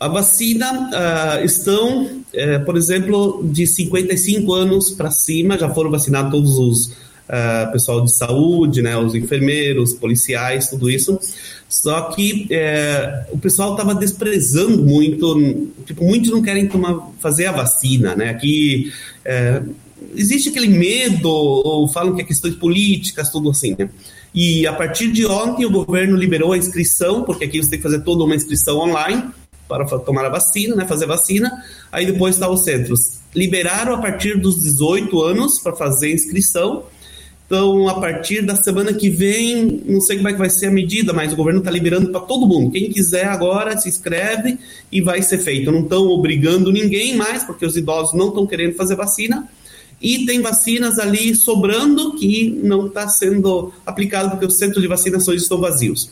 A 0.00 0.08
vacina 0.08 0.90
ah, 0.92 1.40
estão, 1.44 2.22
eh, 2.32 2.58
por 2.58 2.76
exemplo, 2.76 3.40
de 3.44 3.68
55 3.68 4.52
anos 4.52 4.90
para 4.90 5.12
cima, 5.12 5.56
já 5.56 5.68
foram 5.72 5.90
vacinados 5.90 6.32
todos 6.32 6.58
os 6.58 7.09
ah, 7.32 7.68
pessoal 7.72 8.04
de 8.04 8.12
saúde, 8.12 8.82
né, 8.82 8.96
os 8.96 9.14
enfermeiros, 9.14 9.92
policiais, 9.92 10.68
tudo 10.68 10.90
isso. 10.90 11.16
Só 11.68 12.02
que 12.10 12.48
eh, 12.50 13.26
o 13.30 13.38
pessoal 13.38 13.72
estava 13.72 13.94
desprezando 13.94 14.82
muito, 14.82 15.68
tipo, 15.86 16.04
muitos 16.04 16.28
não 16.32 16.42
querem 16.42 16.66
tomar, 16.66 17.08
fazer 17.20 17.46
a 17.46 17.52
vacina, 17.52 18.16
né? 18.16 18.30
Aqui 18.30 18.92
eh, 19.24 19.62
existe 20.16 20.48
aquele 20.48 20.66
medo, 20.66 21.28
ou 21.28 21.86
falam 21.86 22.16
que 22.16 22.22
é 22.22 22.24
questões 22.24 22.56
políticas, 22.56 23.30
tudo 23.30 23.48
assim, 23.50 23.76
né? 23.78 23.88
E 24.34 24.66
a 24.66 24.72
partir 24.72 25.12
de 25.12 25.24
ontem 25.24 25.64
o 25.64 25.70
governo 25.70 26.16
liberou 26.16 26.52
a 26.52 26.58
inscrição, 26.58 27.22
porque 27.22 27.44
aqui 27.44 27.62
você 27.62 27.70
tem 27.70 27.78
que 27.78 27.84
fazer 27.84 28.00
toda 28.00 28.24
uma 28.24 28.34
inscrição 28.34 28.78
online 28.78 29.22
para 29.68 29.84
tomar 30.00 30.24
a 30.24 30.28
vacina, 30.28 30.74
né, 30.74 30.84
fazer 30.84 31.04
a 31.04 31.08
vacina. 31.08 31.52
Aí 31.92 32.04
depois 32.04 32.34
está 32.34 32.50
os 32.50 32.64
centros. 32.64 33.20
Liberaram 33.32 33.94
a 33.94 33.98
partir 33.98 34.40
dos 34.40 34.60
18 34.60 35.22
anos 35.22 35.60
para 35.60 35.76
fazer 35.76 36.08
a 36.08 36.14
inscrição. 36.14 36.84
Então, 37.50 37.88
a 37.88 37.98
partir 37.98 38.42
da 38.42 38.54
semana 38.54 38.94
que 38.94 39.10
vem, 39.10 39.82
não 39.84 40.00
sei 40.00 40.18
como 40.18 40.28
é 40.28 40.32
que 40.32 40.38
vai 40.38 40.48
ser 40.48 40.66
a 40.66 40.70
medida, 40.70 41.12
mas 41.12 41.32
o 41.32 41.36
governo 41.36 41.58
está 41.58 41.68
liberando 41.68 42.12
para 42.12 42.20
todo 42.20 42.46
mundo. 42.46 42.70
Quem 42.70 42.92
quiser 42.92 43.24
agora 43.24 43.76
se 43.76 43.88
inscreve 43.88 44.56
e 44.92 45.00
vai 45.00 45.20
ser 45.20 45.38
feito. 45.38 45.72
Não 45.72 45.80
estão 45.80 46.06
obrigando 46.10 46.70
ninguém 46.70 47.16
mais, 47.16 47.42
porque 47.42 47.66
os 47.66 47.76
idosos 47.76 48.14
não 48.14 48.28
estão 48.28 48.46
querendo 48.46 48.76
fazer 48.76 48.94
vacina. 48.94 49.48
E 50.00 50.24
tem 50.26 50.40
vacinas 50.40 51.00
ali 51.00 51.34
sobrando 51.34 52.14
que 52.14 52.50
não 52.62 52.86
está 52.86 53.08
sendo 53.08 53.72
aplicado 53.84 54.30
porque 54.30 54.46
os 54.46 54.56
centros 54.56 54.80
de 54.80 54.86
vacinações 54.86 55.42
estão 55.42 55.60
vazios. 55.60 56.08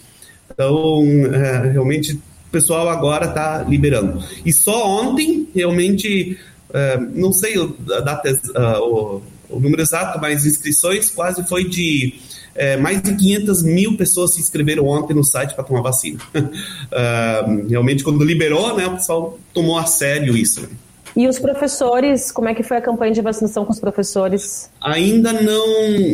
Então, 0.51 1.05
é, 1.33 1.70
realmente, 1.70 2.14
o 2.14 2.51
pessoal 2.51 2.88
agora 2.88 3.27
está 3.27 3.62
liberando. 3.62 4.24
E 4.44 4.53
só 4.53 4.88
ontem, 4.88 5.48
realmente, 5.55 6.37
é, 6.74 6.98
não 7.14 7.33
sei 7.33 7.57
o, 7.59 7.77
a 7.92 8.01
data, 8.01 8.29
ah, 8.57 8.81
o, 8.81 9.22
o 9.49 9.61
número 9.61 9.83
exato, 9.83 10.19
mas 10.21 10.45
inscrições 10.47 11.11
quase 11.11 11.47
foi 11.49 11.69
de 11.69 12.15
é, 12.55 12.77
mais 12.77 13.01
de 13.01 13.15
500 13.15 13.63
mil 13.63 13.97
pessoas 13.97 14.35
se 14.35 14.41
inscreveram 14.41 14.87
ontem 14.87 15.15
no 15.15 15.23
site 15.23 15.55
para 15.55 15.65
tomar 15.65 15.83
vacina. 15.83 16.19
Ah, 16.91 17.45
realmente, 17.69 18.03
quando 18.03 18.25
liberou, 18.25 18.75
né, 18.77 18.87
o 18.87 18.93
pessoal 18.93 19.39
tomou 19.53 19.79
a 19.79 19.85
sério 19.85 20.37
isso. 20.37 20.63
né? 20.63 20.69
E 21.15 21.29
os 21.29 21.39
professores, 21.39 22.33
como 22.33 22.49
é 22.49 22.55
que 22.55 22.63
foi 22.63 22.79
a 22.79 22.81
campanha 22.81 23.13
de 23.13 23.21
vacinação 23.21 23.65
com 23.65 23.73
os 23.73 23.79
professores? 23.79 24.71
ainda 24.81 25.33
não 25.33 25.67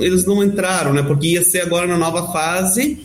eles 0.03 0.25
não 0.25 0.43
entraram, 0.43 0.93
né? 0.93 1.03
Porque 1.03 1.29
ia 1.29 1.43
ser 1.43 1.61
agora 1.61 1.87
na 1.87 1.97
nova 1.97 2.33
fase 2.33 3.05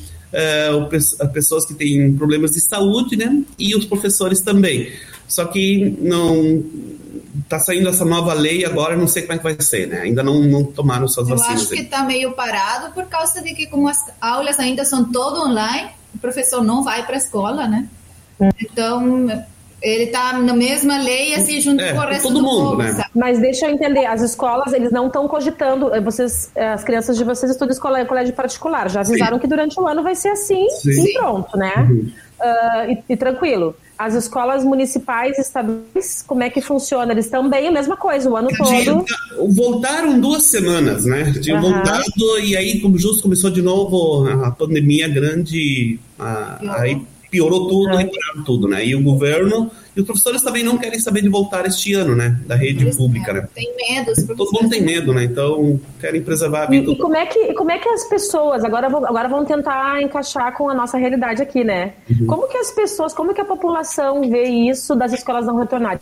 as 1.19 1.31
pessoas 1.31 1.65
que 1.65 1.73
têm 1.73 2.13
problemas 2.13 2.51
de 2.51 2.61
saúde, 2.61 3.15
né? 3.15 3.43
E 3.57 3.75
os 3.75 3.85
professores 3.85 4.41
também. 4.41 4.91
Só 5.27 5.45
que 5.45 5.95
não 6.01 6.63
tá 7.47 7.59
saindo 7.59 7.89
essa 7.89 8.05
nova 8.05 8.33
lei 8.33 8.65
agora, 8.65 8.95
não 8.95 9.07
sei 9.07 9.23
como 9.23 9.33
é 9.33 9.37
que 9.37 9.43
vai 9.43 9.57
ser, 9.61 9.87
né? 9.87 10.01
Ainda 10.01 10.21
não, 10.23 10.39
não 10.41 10.63
tomaram 10.63 11.07
suas 11.07 11.27
Eu 11.29 11.37
vacinas. 11.37 11.61
acho 11.61 11.69
que 11.71 11.81
está 11.81 12.03
meio 12.03 12.31
parado 12.33 12.93
por 12.93 13.05
causa 13.05 13.41
de 13.41 13.53
que 13.53 13.65
como 13.67 13.87
as 13.87 14.03
aulas 14.21 14.59
ainda 14.59 14.85
são 14.85 15.03
todo 15.11 15.41
online, 15.41 15.89
o 16.13 16.19
professor 16.19 16.63
não 16.63 16.83
vai 16.83 17.05
para 17.05 17.15
a 17.15 17.17
escola, 17.17 17.67
né? 17.67 17.87
Então, 18.61 19.27
Ele 19.81 20.07
tá 20.07 20.33
na 20.33 20.53
mesma 20.53 20.97
lei, 20.97 21.33
assim, 21.35 21.61
junto 21.61 21.81
É, 21.81 21.93
com 21.93 21.99
o 21.99 22.01
resto 22.01 22.23
todo 22.23 22.33
do 22.35 22.41
mundo, 22.41 22.69
povo, 22.71 22.83
né? 22.83 22.91
sabe? 22.93 23.09
Mas 23.15 23.39
deixa 23.39 23.65
eu 23.65 23.71
entender, 23.71 24.05
as 24.05 24.21
escolas, 24.21 24.73
eles 24.73 24.91
não 24.91 25.07
estão 25.07 25.25
cogitando, 25.27 25.93
eh, 25.95 26.01
vocês, 26.01 26.51
eh, 26.53 26.73
as 26.73 26.83
crianças 26.83 27.15
de 27.17 27.23
vocês 27.23 27.49
estudam 27.51 27.71
escola, 27.71 28.03
colégio 28.05 28.33
particular, 28.33 28.89
já 28.89 28.99
avisaram 29.01 29.39
que 29.39 29.47
durante 29.47 29.79
o 29.79 29.87
ano 29.87 30.03
vai 30.03 30.15
ser 30.15 30.29
assim 30.29 30.67
Sim. 30.81 30.89
Uhum. 30.99 31.05
e 31.07 31.13
pronto, 31.13 31.57
né? 31.57 31.73
Ah, 32.41 32.85
e, 32.89 33.13
e 33.13 33.17
tranquilo. 33.17 33.75
As 33.97 34.13
escolas 34.13 34.63
municipais, 34.63 35.37
estaduais, 35.37 36.23
como 36.25 36.41
é 36.41 36.49
que 36.49 36.61
funciona? 36.61 37.11
Eles 37.11 37.29
também 37.29 37.67
a 37.67 37.71
mesma 37.71 37.97
coisa, 37.97 38.29
o 38.29 38.37
ano 38.37 38.49
todo. 38.57 39.05
Voltaram 39.49 40.19
duas 40.19 40.43
semanas, 40.43 41.03
né? 41.05 41.33
Tinham 41.41 41.57
Aham. 41.59 41.71
voltado 41.73 42.39
e 42.41 42.55
aí, 42.55 42.79
como 42.79 42.97
justo 42.97 43.23
começou 43.23 43.49
de 43.49 43.61
novo 43.61 44.25
a 44.27 44.51
pandemia 44.51 45.07
grande, 45.07 45.99
a- 46.17 46.59
aí 46.79 47.01
piorou 47.29 47.67
tudo, 47.67 47.99
e 47.99 48.05
pararam 48.05 48.43
tudo, 48.45 48.67
né? 48.67 48.85
E 48.85 48.95
o 48.95 49.03
governo 49.03 49.69
e 49.99 50.01
os 50.01 50.05
professores 50.07 50.41
também 50.41 50.63
não 50.63 50.77
querem 50.77 50.99
saber 50.99 51.21
de 51.21 51.29
voltar 51.29 51.65
este 51.65 51.93
ano, 51.93 52.15
né? 52.15 52.39
Da 52.45 52.55
rede 52.55 52.83
Eles, 52.85 52.95
pública, 52.95 53.33
né? 53.33 53.47
Tem 53.53 53.73
medo, 53.75 54.11
os 54.11 54.23
Todo 54.23 54.51
mundo 54.53 54.69
tem 54.69 54.81
medo, 54.81 55.13
né? 55.13 55.23
Então 55.25 55.79
querem 55.99 56.21
preservar 56.21 56.61
a 56.61 56.65
E, 56.65 56.79
vida. 56.79 56.91
e 56.91 56.97
como, 56.97 57.15
é 57.15 57.25
que, 57.25 57.53
como 57.53 57.71
é 57.71 57.77
que 57.77 57.89
as 57.89 58.05
pessoas, 58.05 58.63
agora, 58.63 58.89
vão- 58.89 59.05
agora 59.05 59.27
vamos 59.27 59.47
tentar 59.47 60.01
encaixar 60.01 60.55
com 60.55 60.69
a 60.69 60.73
nossa 60.73 60.97
realidade 60.97 61.41
aqui, 61.41 61.63
né? 61.63 61.93
Como 62.27 62.47
que 62.47 62.57
as 62.57 62.71
pessoas, 62.71 63.13
como 63.13 63.33
que 63.33 63.41
a 63.41 63.45
população 63.45 64.21
vê 64.29 64.43
isso 64.45 64.95
das 64.95 65.11
escolas 65.13 65.45
não 65.45 65.57
retornarem? 65.57 65.99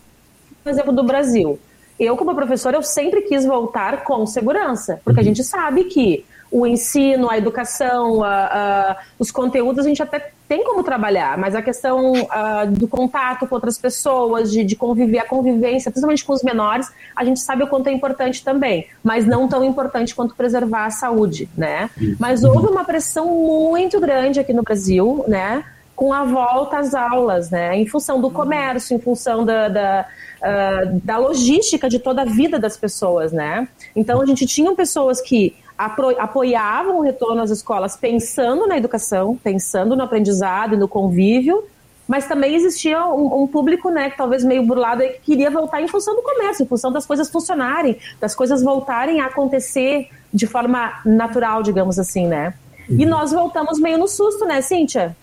Por 0.64 0.70
exemplo, 0.70 0.94
do 0.94 1.04
Brasil. 1.04 1.60
Eu, 2.00 2.16
como 2.16 2.36
professora, 2.36 2.78
eu 2.78 2.84
sempre 2.84 3.22
quis 3.24 3.44
voltar 3.44 4.04
com 4.04 4.24
segurança, 4.28 5.02
porque 5.04 5.20
a 5.20 5.24
gente 5.24 5.44
sabe 5.44 5.86
que 5.86 6.24
o 6.52 6.66
ensino, 6.66 7.30
a 7.30 7.38
educação, 7.38 8.24
a- 8.24 8.46
a- 8.46 8.98
os 9.20 9.32
conteúdos 9.32 9.86
a 9.86 9.88
gente 9.90 10.02
até 10.02 10.32
tem 10.48 10.64
como 10.64 10.82
trabalhar, 10.82 11.38
mas 11.38 11.54
a 11.56 11.62
questão 11.62 12.14
ah, 12.30 12.64
do 12.66 12.88
contato 12.88 13.46
com 13.46 13.54
outras 13.56 13.78
pessoas, 13.78 14.50
de, 14.50 14.64
de 14.64 14.76
conviver, 14.78 15.20
a 15.20 15.26
convivência, 15.26 15.92
principalmente 15.92 16.24
com 16.24 16.32
os 16.32 16.42
menores, 16.42 16.90
a 17.14 17.26
gente 17.26 17.42
sabe 17.42 17.64
o 17.64 17.68
quanto 17.68 17.88
é 17.88 17.92
importante 17.92 18.42
também, 18.46 18.88
mas 19.04 19.26
não 19.26 19.48
tão 19.50 19.62
importante 19.64 20.16
quanto 20.16 20.36
preservar 20.36 20.86
a 20.86 20.90
saúde, 20.90 21.50
né? 21.58 21.90
Mas 22.18 22.46
houve 22.46 22.68
uma 22.68 22.86
pressão 22.86 23.26
muito 23.26 24.00
grande 24.00 24.40
aqui 24.40 24.54
no 24.54 24.64
Brasil, 24.64 25.26
né? 25.28 25.66
Com 25.98 26.14
a 26.14 26.24
volta 26.24 26.78
às 26.78 26.94
aulas, 26.96 27.50
né? 27.50 27.76
Em 27.76 27.86
função 27.86 28.22
do 28.22 28.30
comércio, 28.32 28.96
em 28.96 29.00
função 29.00 29.44
da, 29.44 29.68
da, 29.68 30.06
ah, 30.42 30.82
da 31.04 31.18
logística 31.18 31.90
de 31.90 32.00
toda 32.00 32.22
a 32.22 32.26
vida 32.26 32.58
das 32.58 32.78
pessoas, 32.78 33.34
né? 33.34 33.68
Então 33.94 34.22
a 34.22 34.26
gente 34.26 34.46
tinha 34.46 34.74
pessoas 34.74 35.20
que 35.20 35.54
apoiavam 35.78 37.00
o 37.00 37.02
retorno 37.02 37.42
às 37.42 37.52
escolas 37.52 37.96
pensando 37.96 38.66
na 38.66 38.78
educação, 38.78 39.38
pensando 39.44 39.96
no 39.96 40.04
aprendizado 40.04 40.74
e 40.74 40.78
no 40.78 40.88
convívio, 40.88 41.63
mas 42.08 42.26
também 42.26 42.56
existia 42.56 43.06
um, 43.06 43.44
um 43.44 43.48
público, 43.48 43.90
né, 43.90 44.10
que 44.10 44.18
talvez 44.18 44.44
meio 44.44 44.63
burlado 44.63 45.04
que 45.04 45.20
queria 45.20 45.52
voltar 45.52 45.82
em 45.82 45.88
função 45.88 46.16
do 46.16 46.22
comércio, 46.22 46.63
em 46.63 46.68
função 46.68 46.92
das 46.92 47.06
coisas 47.06 47.30
funcionarem, 47.30 47.98
das 48.20 48.34
coisas 48.34 48.63
voltarem 48.63 49.20
a 49.20 49.26
acontecer 49.26 50.10
de 50.34 50.48
forma 50.48 51.02
natural, 51.06 51.62
digamos 51.62 52.00
assim, 52.00 52.26
né? 52.26 52.54
E 52.90 53.06
nós 53.06 53.34
voltamos 53.34 53.80
meio 53.80 53.98
no 53.98 54.08
susto, 54.08 54.46
né, 54.46 54.62
Cíntia? 54.62 55.16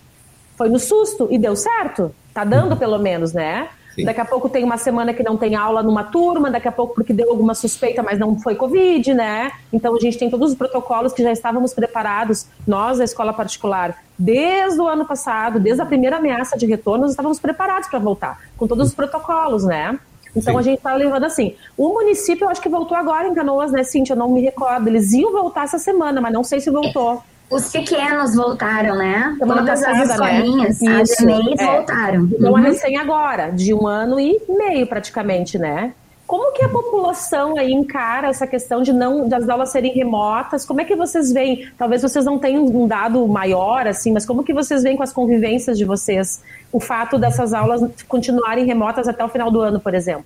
Foi 0.57 0.69
no 0.69 0.79
susto 0.79 1.29
e 1.31 1.39
deu 1.39 1.57
certo. 1.57 2.15
Tá 2.35 2.45
dando, 2.45 2.77
pelo 2.77 2.99
menos, 2.99 3.33
né? 3.33 3.69
Sim. 3.95 4.05
Daqui 4.05 4.21
a 4.21 4.25
pouco 4.25 4.49
tem 4.49 4.65
uma 4.65 4.77
semana 4.77 5.15
que 5.15 5.23
não 5.23 5.37
tem 5.37 5.55
aula 5.55 5.83
numa 5.83 6.03
turma, 6.03 6.51
daqui 6.51 6.67
a 6.67 6.73
pouco 6.73 6.95
porque 6.95 7.13
deu 7.13 7.31
alguma 7.31 7.55
suspeita, 7.55 8.03
mas 8.03 8.19
não 8.19 8.39
foi 8.39 8.57
Covid, 8.57 9.15
né? 9.15 9.53
Então 9.73 9.95
a 9.95 10.01
gente 10.01 10.19
tem 10.19 10.29
todos 10.29 10.51
os 10.51 10.57
protocolos 10.57 11.13
que 11.13 11.23
já 11.23 11.31
estávamos 11.31 11.73
preparados, 11.73 12.47
nós, 12.67 13.01
a 13.01 13.05
escola 13.05 13.33
particular, 13.33 13.97
desde 14.19 14.81
o 14.81 14.89
ano 14.89 15.07
passado, 15.07 15.61
desde 15.61 15.81
a 15.81 15.87
primeira 15.87 16.17
ameaça 16.17 16.57
de 16.57 16.67
retorno, 16.67 17.03
nós 17.03 17.13
estávamos 17.13 17.39
preparados 17.39 17.89
para 17.89 17.99
voltar, 17.99 18.41
com 18.57 18.67
todos 18.67 18.89
os 18.89 18.95
protocolos, 18.95 19.65
né? 19.65 19.99
Então 20.37 20.55
Sim. 20.55 20.59
a 20.59 20.63
gente 20.63 20.79
está 20.79 20.95
levando 20.95 21.25
assim. 21.25 21.55
O 21.77 21.91
município, 21.91 22.45
eu 22.45 22.49
acho 22.49 22.61
que 22.61 22.69
voltou 22.69 22.97
agora 22.97 23.29
em 23.29 23.35
Canoas, 23.35 23.71
né, 23.71 23.85
Cintia? 23.85 24.15
Eu 24.15 24.19
não 24.19 24.29
me 24.29 24.41
recordo. 24.41 24.89
Eles 24.89 25.13
iam 25.13 25.31
voltar 25.31 25.63
essa 25.63 25.79
semana, 25.79 26.21
mas 26.21 26.33
não 26.33 26.43
sei 26.43 26.61
se 26.61 26.71
voltou. 26.71 27.23
Os 27.55 27.71
pequenos 27.71 28.35
voltaram, 28.35 28.97
né? 28.97 29.37
Semana 29.39 29.61
Todas 29.63 29.81
passada, 29.81 30.03
as 30.03 30.09
né? 30.09 30.15
escolinhas, 30.39 30.83
as 30.83 31.11
Isso, 31.11 31.23
EMEIs 31.23 31.61
é. 31.61 31.67
voltaram. 31.67 32.29
Então 32.33 32.53
Uhum. 32.53 32.59
é 32.59 32.63
recém 32.63 32.97
agora, 32.97 33.51
de 33.51 33.73
um 33.73 33.87
ano 33.87 34.19
e 34.19 34.41
meio 34.49 34.87
praticamente, 34.87 35.59
né? 35.59 35.93
Como 36.27 36.53
que 36.55 36.65
a 36.65 36.69
população 36.71 37.59
aí 37.59 37.71
encara 37.71 38.29
essa 38.29 38.47
questão 38.47 38.83
de 38.83 38.95
não 38.95 39.29
das 39.29 39.47
aulas 39.47 39.71
serem 39.71 39.93
remotas? 39.93 40.65
Como 40.65 40.81
é 40.81 40.85
que 40.85 40.97
vocês 40.97 41.31
veem? 41.31 41.69
Talvez 41.77 42.01
vocês 42.01 42.25
não 42.25 42.39
tenham 42.39 42.65
um 42.65 42.89
dado 42.89 43.27
maior, 43.29 43.87
assim, 43.87 44.11
mas 44.11 44.25
como 44.25 44.43
que 44.43 44.55
vocês 44.55 44.83
veem 44.83 44.97
com 44.97 45.03
as 45.03 45.13
convivências 45.13 45.77
de 45.77 45.85
vocês 45.85 46.41
o 46.73 46.81
fato 46.81 47.19
dessas 47.19 47.53
aulas 47.53 47.83
continuarem 48.09 48.65
remotas 48.65 49.07
até 49.07 49.23
o 49.23 49.29
final 49.29 49.51
do 49.51 49.61
ano, 49.61 49.79
por 49.79 49.95
exemplo? 49.95 50.25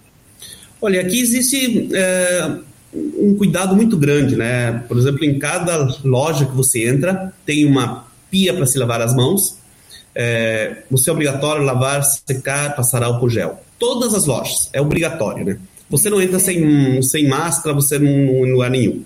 Olha, 0.80 1.00
aqui 1.00 1.20
existe 1.20 1.88
é, 1.92 2.52
um 2.94 3.34
cuidado 3.36 3.76
muito 3.76 3.96
grande, 3.96 4.36
né? 4.36 4.84
Por 4.88 4.96
exemplo, 4.96 5.24
em 5.24 5.38
cada 5.38 5.88
loja 6.04 6.46
que 6.46 6.54
você 6.54 6.88
entra, 6.88 7.32
tem 7.44 7.66
uma 7.66 8.06
pia 8.30 8.54
para 8.54 8.66
se 8.66 8.78
lavar 8.78 9.00
as 9.00 9.14
mãos. 9.14 9.56
É, 10.14 10.82
você 10.90 11.10
é 11.10 11.12
obrigatório 11.12 11.62
lavar, 11.64 12.02
secar, 12.02 12.74
passar 12.74 13.02
álcool 13.02 13.28
gel. 13.28 13.62
Todas 13.78 14.14
as 14.14 14.26
lojas, 14.26 14.68
é 14.72 14.80
obrigatório, 14.80 15.44
né? 15.44 15.58
Você 15.90 16.10
não 16.10 16.20
entra 16.20 16.38
sem, 16.38 17.00
sem 17.02 17.28
máscara, 17.28 17.74
você 17.74 17.98
não 17.98 18.10
em 18.46 18.52
lugar 18.52 18.70
nenhum. 18.70 19.02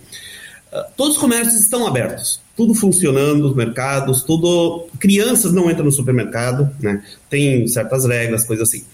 Ah, 0.72 0.86
Todos 0.96 1.16
os 1.16 1.20
comércios 1.20 1.60
estão 1.60 1.86
abertos, 1.86 2.40
tudo 2.56 2.74
funcionando, 2.74 3.46
os 3.46 3.54
mercados, 3.54 4.22
tudo. 4.22 4.86
Crianças 4.98 5.52
não 5.52 5.70
entram 5.70 5.84
no 5.84 5.92
supermercado, 5.92 6.70
né? 6.80 7.02
Tem 7.28 7.66
certas 7.66 8.04
regras, 8.04 8.44
coisas 8.44 8.68
assim. 8.68 8.84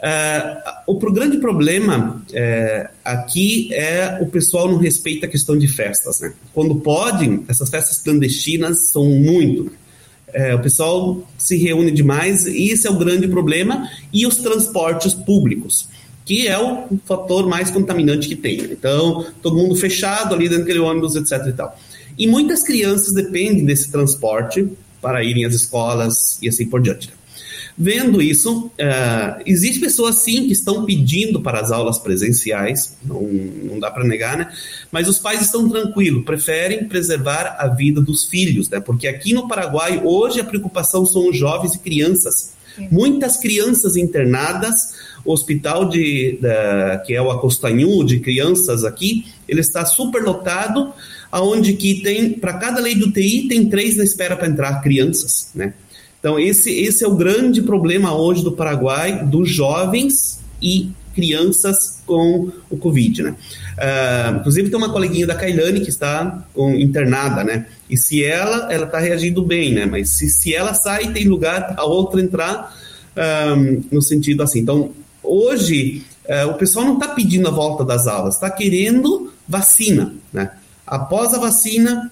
Ah, 0.00 0.82
o 0.86 0.94
grande 1.10 1.38
problema 1.38 2.22
é, 2.32 2.88
aqui 3.04 3.74
é 3.74 4.18
o 4.20 4.26
pessoal 4.26 4.68
não 4.68 4.78
respeita 4.78 5.26
a 5.26 5.28
questão 5.28 5.58
de 5.58 5.66
festas, 5.66 6.20
né? 6.20 6.32
Quando 6.54 6.76
podem, 6.76 7.44
essas 7.48 7.68
festas 7.68 7.98
clandestinas 7.98 8.90
são 8.90 9.04
muito. 9.04 9.72
É, 10.32 10.54
o 10.54 10.60
pessoal 10.60 11.26
se 11.36 11.56
reúne 11.56 11.90
demais 11.90 12.46
e 12.46 12.70
esse 12.70 12.86
é 12.86 12.90
o 12.90 12.98
grande 12.98 13.26
problema. 13.26 13.88
E 14.12 14.26
os 14.26 14.36
transportes 14.36 15.14
públicos, 15.14 15.88
que 16.24 16.46
é 16.46 16.58
o 16.58 16.86
fator 17.04 17.48
mais 17.48 17.70
contaminante 17.70 18.28
que 18.28 18.36
tem. 18.36 18.60
Então, 18.70 19.26
todo 19.42 19.56
mundo 19.56 19.74
fechado 19.74 20.34
ali 20.34 20.48
dentro 20.48 20.64
daquele 20.64 20.80
ônibus, 20.80 21.16
etc. 21.16 21.46
E, 21.48 21.52
tal. 21.52 21.76
e 22.16 22.26
muitas 22.26 22.62
crianças 22.62 23.12
dependem 23.12 23.64
desse 23.64 23.90
transporte 23.90 24.68
para 25.00 25.24
irem 25.24 25.44
às 25.44 25.54
escolas 25.54 26.38
e 26.40 26.48
assim 26.48 26.66
por 26.66 26.80
diante. 26.80 27.17
Vendo 27.80 28.20
isso, 28.20 28.66
uh, 28.66 29.40
existe 29.46 29.78
pessoas 29.78 30.16
sim 30.16 30.46
que 30.46 30.52
estão 30.52 30.84
pedindo 30.84 31.40
para 31.40 31.60
as 31.60 31.70
aulas 31.70 31.96
presenciais, 31.96 32.96
não, 33.04 33.22
não 33.22 33.78
dá 33.78 33.88
para 33.88 34.02
negar, 34.02 34.36
né? 34.36 34.52
Mas 34.90 35.08
os 35.08 35.20
pais 35.20 35.42
estão 35.42 35.68
tranquilos, 35.68 36.24
preferem 36.24 36.88
preservar 36.88 37.56
a 37.56 37.68
vida 37.68 38.00
dos 38.00 38.24
filhos, 38.24 38.68
né? 38.68 38.80
Porque 38.80 39.06
aqui 39.06 39.32
no 39.32 39.46
Paraguai, 39.46 40.02
hoje 40.02 40.40
a 40.40 40.44
preocupação 40.44 41.06
são 41.06 41.28
os 41.30 41.36
jovens 41.38 41.74
e 41.74 41.78
crianças. 41.78 42.52
Muitas 42.90 43.36
crianças 43.36 43.96
internadas, 43.96 44.94
o 45.24 45.32
hospital 45.32 45.88
de, 45.88 46.38
da, 46.40 46.98
que 47.06 47.14
é 47.14 47.22
o 47.22 47.30
Acostanhu 47.30 48.04
de 48.04 48.18
crianças 48.18 48.84
aqui, 48.84 49.26
ele 49.48 49.60
está 49.60 49.84
super 49.84 50.22
lotado, 50.22 50.92
aonde 51.30 51.74
que 51.74 52.02
tem, 52.02 52.32
para 52.32 52.54
cada 52.54 52.80
lei 52.80 52.96
do 52.96 53.12
TI, 53.12 53.46
tem 53.48 53.68
três 53.68 53.96
na 53.96 54.04
espera 54.04 54.36
para 54.36 54.48
entrar 54.48 54.80
crianças, 54.80 55.50
né? 55.54 55.74
Então, 56.18 56.38
esse, 56.38 56.70
esse 56.70 57.04
é 57.04 57.08
o 57.08 57.14
grande 57.14 57.62
problema 57.62 58.14
hoje 58.14 58.42
do 58.42 58.52
Paraguai, 58.52 59.24
dos 59.24 59.48
jovens 59.48 60.40
e 60.60 60.90
crianças 61.14 62.00
com 62.06 62.50
o 62.70 62.76
Covid, 62.76 63.22
né? 63.22 63.36
Uh, 63.76 64.38
inclusive, 64.38 64.70
tem 64.70 64.78
uma 64.78 64.92
coleguinha 64.92 65.26
da 65.26 65.34
Kailane 65.34 65.80
que 65.80 65.90
está 65.90 66.44
com, 66.54 66.74
internada, 66.74 67.42
né? 67.42 67.66
E 67.90 67.96
se 67.96 68.24
ela, 68.24 68.72
ela 68.72 68.86
está 68.86 68.98
reagindo 68.98 69.42
bem, 69.42 69.74
né? 69.74 69.86
Mas 69.86 70.10
se, 70.10 70.28
se 70.28 70.54
ela 70.54 70.74
sai, 70.74 71.12
tem 71.12 71.26
lugar 71.26 71.74
para 71.74 71.84
outra 71.84 72.20
entrar 72.20 72.74
um, 73.56 73.82
no 73.90 74.02
sentido 74.02 74.42
assim. 74.42 74.60
Então, 74.60 74.92
hoje, 75.22 76.04
uh, 76.28 76.50
o 76.50 76.54
pessoal 76.54 76.84
não 76.84 76.94
está 76.94 77.08
pedindo 77.08 77.48
a 77.48 77.52
volta 77.52 77.84
das 77.84 78.06
aulas, 78.06 78.34
está 78.34 78.50
querendo 78.50 79.32
vacina, 79.48 80.14
né? 80.32 80.52
Após 80.86 81.34
a 81.34 81.38
vacina, 81.38 82.10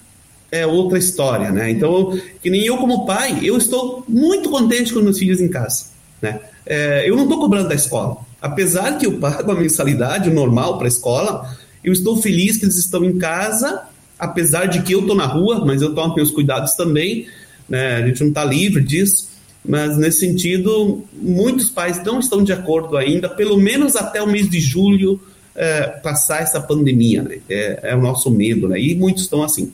é 0.51 0.65
outra 0.65 0.97
história, 0.97 1.51
né? 1.51 1.69
Então, 1.69 2.17
que 2.41 2.49
nem 2.49 2.63
eu 2.65 2.77
como 2.77 3.05
pai, 3.05 3.39
eu 3.43 3.57
estou 3.57 4.03
muito 4.07 4.49
contente 4.49 4.93
com 4.93 5.01
meus 5.01 5.19
filhos 5.19 5.41
em 5.41 5.49
casa, 5.49 5.87
né? 6.21 6.39
É, 6.65 7.09
eu 7.09 7.15
não 7.15 7.23
estou 7.23 7.39
cobrando 7.39 7.69
da 7.69 7.75
escola. 7.75 8.17
Apesar 8.41 8.97
que 8.97 9.05
eu 9.05 9.17
pago 9.17 9.51
a 9.51 9.55
mensalidade 9.55 10.29
normal 10.29 10.77
para 10.77 10.87
a 10.87 10.89
escola, 10.89 11.57
eu 11.83 11.91
estou 11.91 12.17
feliz 12.21 12.57
que 12.57 12.65
eles 12.65 12.77
estão 12.77 13.03
em 13.03 13.17
casa, 13.17 13.83
apesar 14.17 14.65
de 14.65 14.81
que 14.81 14.93
eu 14.93 15.01
estou 15.01 15.15
na 15.15 15.25
rua, 15.25 15.65
mas 15.65 15.81
eu 15.81 15.93
tomo 15.93 16.15
meus 16.15 16.31
cuidados 16.31 16.73
também, 16.73 17.27
né? 17.67 17.95
A 17.95 18.07
gente 18.07 18.21
não 18.21 18.29
está 18.29 18.43
livre 18.43 18.83
disso, 18.83 19.29
mas 19.65 19.97
nesse 19.97 20.19
sentido, 20.19 21.03
muitos 21.13 21.69
pais 21.69 22.01
não 22.03 22.19
estão 22.19 22.43
de 22.43 22.53
acordo 22.53 22.95
ainda, 22.95 23.27
pelo 23.27 23.57
menos 23.57 23.95
até 23.95 24.21
o 24.21 24.27
mês 24.27 24.49
de 24.49 24.59
julho, 24.59 25.19
é, 25.55 25.83
passar 25.87 26.41
essa 26.41 26.61
pandemia, 26.61 27.23
né? 27.23 27.39
É, 27.49 27.79
é 27.91 27.95
o 27.95 28.01
nosso 28.01 28.29
medo, 28.29 28.69
né? 28.69 28.79
E 28.79 28.95
muitos 28.95 29.23
estão 29.23 29.43
assim. 29.43 29.73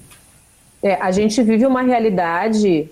É, 0.83 0.95
a 0.95 1.11
gente 1.11 1.41
vive 1.41 1.65
uma 1.65 1.81
realidade 1.81 2.89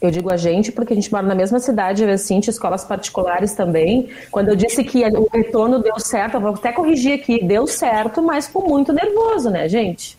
Eu 0.00 0.10
digo 0.10 0.30
a 0.30 0.36
gente 0.36 0.70
porque 0.70 0.92
a 0.92 0.96
gente 0.96 1.10
mora 1.10 1.26
na 1.26 1.34
mesma 1.34 1.58
cidade, 1.58 2.04
eu 2.04 2.10
assim, 2.10 2.38
escolas 2.38 2.84
particulares 2.84 3.54
também. 3.54 4.10
Quando 4.30 4.48
eu 4.48 4.56
disse 4.56 4.84
que 4.84 5.02
o 5.04 5.28
retorno 5.32 5.78
deu 5.78 5.98
certo, 5.98 6.34
eu 6.34 6.40
vou 6.40 6.50
até 6.50 6.70
corrigir 6.70 7.14
aqui, 7.14 7.42
deu 7.42 7.66
certo, 7.66 8.22
mas 8.22 8.46
com 8.46 8.68
muito 8.68 8.92
nervoso, 8.92 9.48
né, 9.48 9.68
gente? 9.68 10.18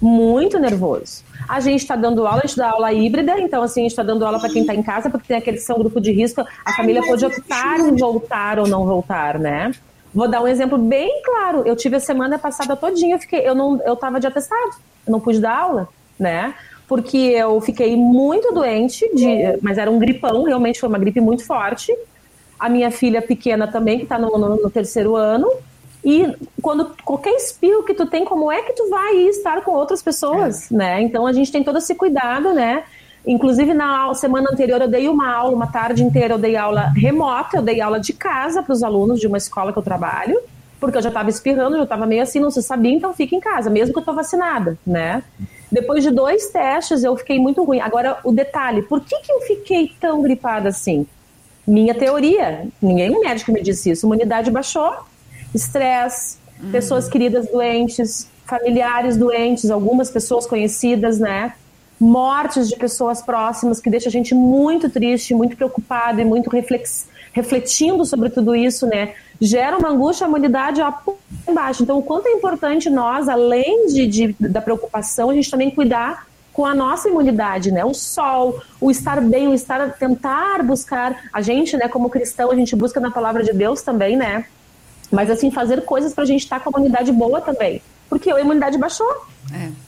Muito 0.00 0.58
nervoso. 0.58 1.22
A 1.46 1.60
gente 1.60 1.82
está 1.82 1.94
dando 1.94 2.26
aula, 2.26 2.40
a 2.42 2.46
gente 2.46 2.56
dá 2.56 2.70
aula 2.70 2.92
híbrida, 2.92 3.38
então 3.38 3.62
assim, 3.62 3.80
a 3.80 3.84
gente 3.84 3.92
está 3.92 4.02
dando 4.02 4.24
aula 4.24 4.40
para 4.40 4.48
quem 4.48 4.62
está 4.62 4.74
em 4.74 4.82
casa, 4.82 5.10
porque 5.10 5.28
tem 5.28 5.36
aqueles 5.36 5.60
que 5.60 5.66
são 5.66 5.78
grupo 5.78 6.00
de 6.00 6.10
risco, 6.10 6.44
a 6.64 6.72
família 6.72 7.02
pode 7.02 7.24
optar 7.26 7.80
em 7.80 7.96
voltar 7.96 8.58
ou 8.58 8.66
não 8.66 8.86
voltar, 8.86 9.38
né? 9.38 9.72
Vou 10.14 10.26
dar 10.26 10.42
um 10.42 10.48
exemplo 10.48 10.78
bem 10.78 11.20
claro. 11.22 11.64
Eu 11.66 11.76
tive 11.76 11.96
a 11.96 12.00
semana 12.00 12.38
passada 12.38 12.74
todinha, 12.74 13.16
eu 13.16 13.18
fiquei, 13.18 13.46
eu 13.46 13.54
não, 13.54 13.78
eu 13.82 13.94
tava 13.94 14.18
de 14.18 14.26
atestado, 14.26 14.76
eu 15.06 15.12
não 15.12 15.20
pude 15.20 15.38
dar 15.38 15.58
aula, 15.58 15.88
né? 16.18 16.54
Porque 16.86 17.16
eu 17.16 17.60
fiquei 17.60 17.96
muito 17.96 18.52
doente, 18.52 19.08
de, 19.14 19.58
mas 19.60 19.76
era 19.76 19.90
um 19.90 19.98
gripão, 19.98 20.44
realmente 20.44 20.80
foi 20.80 20.88
uma 20.88 20.98
gripe 20.98 21.20
muito 21.20 21.44
forte. 21.44 21.94
A 22.58 22.68
minha 22.68 22.90
filha 22.90 23.20
pequena 23.20 23.66
também, 23.66 23.98
que 23.98 24.04
está 24.04 24.18
no, 24.18 24.36
no, 24.38 24.56
no, 24.56 24.70
terceiro 24.70 25.14
ano. 25.14 25.50
E 26.02 26.34
quando 26.62 26.96
qualquer 27.04 27.34
espirro 27.34 27.84
que 27.84 27.92
tu 27.92 28.06
tem, 28.06 28.24
como 28.24 28.50
é 28.50 28.62
que 28.62 28.72
tu 28.72 28.88
vai 28.88 29.16
estar 29.28 29.62
com 29.62 29.72
outras 29.72 30.02
pessoas, 30.02 30.72
é. 30.72 30.74
né? 30.74 31.02
Então 31.02 31.26
a 31.26 31.32
gente 31.32 31.52
tem 31.52 31.62
todo 31.62 31.78
esse 31.78 31.94
cuidado, 31.94 32.54
né? 32.54 32.84
Inclusive, 33.26 33.74
na 33.74 34.14
semana 34.14 34.48
anterior, 34.50 34.80
eu 34.80 34.88
dei 34.88 35.06
uma 35.06 35.30
aula, 35.30 35.54
uma 35.54 35.66
tarde 35.66 36.02
inteira, 36.02 36.34
eu 36.34 36.38
dei 36.38 36.56
aula 36.56 36.92
remota, 36.96 37.58
eu 37.58 37.62
dei 37.62 37.80
aula 37.80 38.00
de 38.00 38.14
casa 38.14 38.62
para 38.62 38.72
os 38.72 38.82
alunos 38.82 39.20
de 39.20 39.26
uma 39.26 39.36
escola 39.36 39.70
que 39.70 39.78
eu 39.78 39.82
trabalho, 39.82 40.40
porque 40.80 40.96
eu 40.96 41.02
já 41.02 41.10
estava 41.10 41.28
espirrando, 41.28 41.76
já 41.76 41.82
estava 41.82 42.06
meio 42.06 42.22
assim, 42.22 42.40
não 42.40 42.50
se 42.50 42.62
sabia, 42.62 42.92
então 42.92 43.12
fica 43.12 43.36
em 43.36 43.40
casa, 43.40 43.68
mesmo 43.68 43.92
que 43.92 43.98
eu 43.98 44.00
estou 44.02 44.14
vacinada, 44.14 44.78
né? 44.86 45.22
Depois 45.70 46.02
de 46.02 46.10
dois 46.10 46.48
testes, 46.48 47.04
eu 47.04 47.16
fiquei 47.16 47.38
muito 47.38 47.62
ruim. 47.62 47.80
Agora, 47.80 48.18
o 48.24 48.32
detalhe, 48.32 48.82
por 48.82 49.00
que, 49.00 49.18
que 49.20 49.30
eu 49.30 49.40
fiquei 49.42 49.92
tão 50.00 50.22
gripada 50.22 50.68
assim? 50.68 51.06
Minha 51.66 51.94
teoria, 51.94 52.66
ninguém 52.80 53.20
médico 53.20 53.52
me 53.52 53.62
disse 53.62 53.90
isso, 53.90 54.06
imunidade 54.06 54.50
baixou, 54.50 54.94
estresse, 55.54 56.38
uhum. 56.62 56.70
pessoas 56.70 57.08
queridas 57.08 57.46
doentes, 57.50 58.28
familiares 58.46 59.16
doentes, 59.16 59.70
algumas 59.70 60.10
pessoas 60.10 60.46
conhecidas, 60.46 61.18
né? 61.18 61.52
mortes 61.98 62.68
de 62.68 62.76
pessoas 62.76 63.20
próximas, 63.20 63.80
que 63.80 63.90
deixa 63.90 64.08
a 64.08 64.12
gente 64.12 64.34
muito 64.34 64.88
triste, 64.88 65.34
muito 65.34 65.56
preocupado 65.56 66.20
e 66.20 66.24
muito 66.24 66.48
reflex, 66.48 67.08
refletindo 67.32 68.04
sobre 68.04 68.30
tudo 68.30 68.54
isso, 68.54 68.86
né? 68.86 69.14
Gera 69.40 69.78
uma 69.78 69.90
angústia, 69.90 70.26
a 70.26 70.28
humanidade 70.28 70.80
embaixo. 71.46 71.82
Então, 71.82 71.98
o 71.98 72.02
quanto 72.02 72.26
é 72.26 72.32
importante 72.32 72.90
nós, 72.90 73.28
além 73.28 73.86
de, 73.86 74.06
de, 74.06 74.36
da 74.40 74.60
preocupação, 74.60 75.30
a 75.30 75.34
gente 75.34 75.50
também 75.50 75.70
cuidar 75.70 76.26
com 76.52 76.66
a 76.66 76.74
nossa 76.74 77.08
imunidade, 77.08 77.70
né? 77.70 77.84
O 77.84 77.94
sol, 77.94 78.60
o 78.80 78.90
estar 78.90 79.20
bem, 79.20 79.46
o 79.46 79.54
estar, 79.54 79.92
tentar 79.92 80.62
buscar. 80.64 81.28
A 81.32 81.40
gente, 81.40 81.76
né, 81.76 81.86
como 81.86 82.10
cristão, 82.10 82.50
a 82.50 82.56
gente 82.56 82.74
busca 82.74 82.98
na 82.98 83.12
palavra 83.12 83.44
de 83.44 83.52
Deus 83.52 83.82
também, 83.82 84.16
né? 84.16 84.44
Mas 85.10 85.30
assim, 85.30 85.50
fazer 85.50 85.84
coisas 85.84 86.12
para 86.12 86.24
a 86.24 86.26
gente 86.26 86.42
estar 86.42 86.58
com 86.60 86.70
a 86.70 86.72
imunidade 86.72 87.12
boa 87.12 87.40
também. 87.40 87.80
Porque 88.08 88.30
a 88.30 88.40
imunidade 88.40 88.76
baixou. 88.76 89.06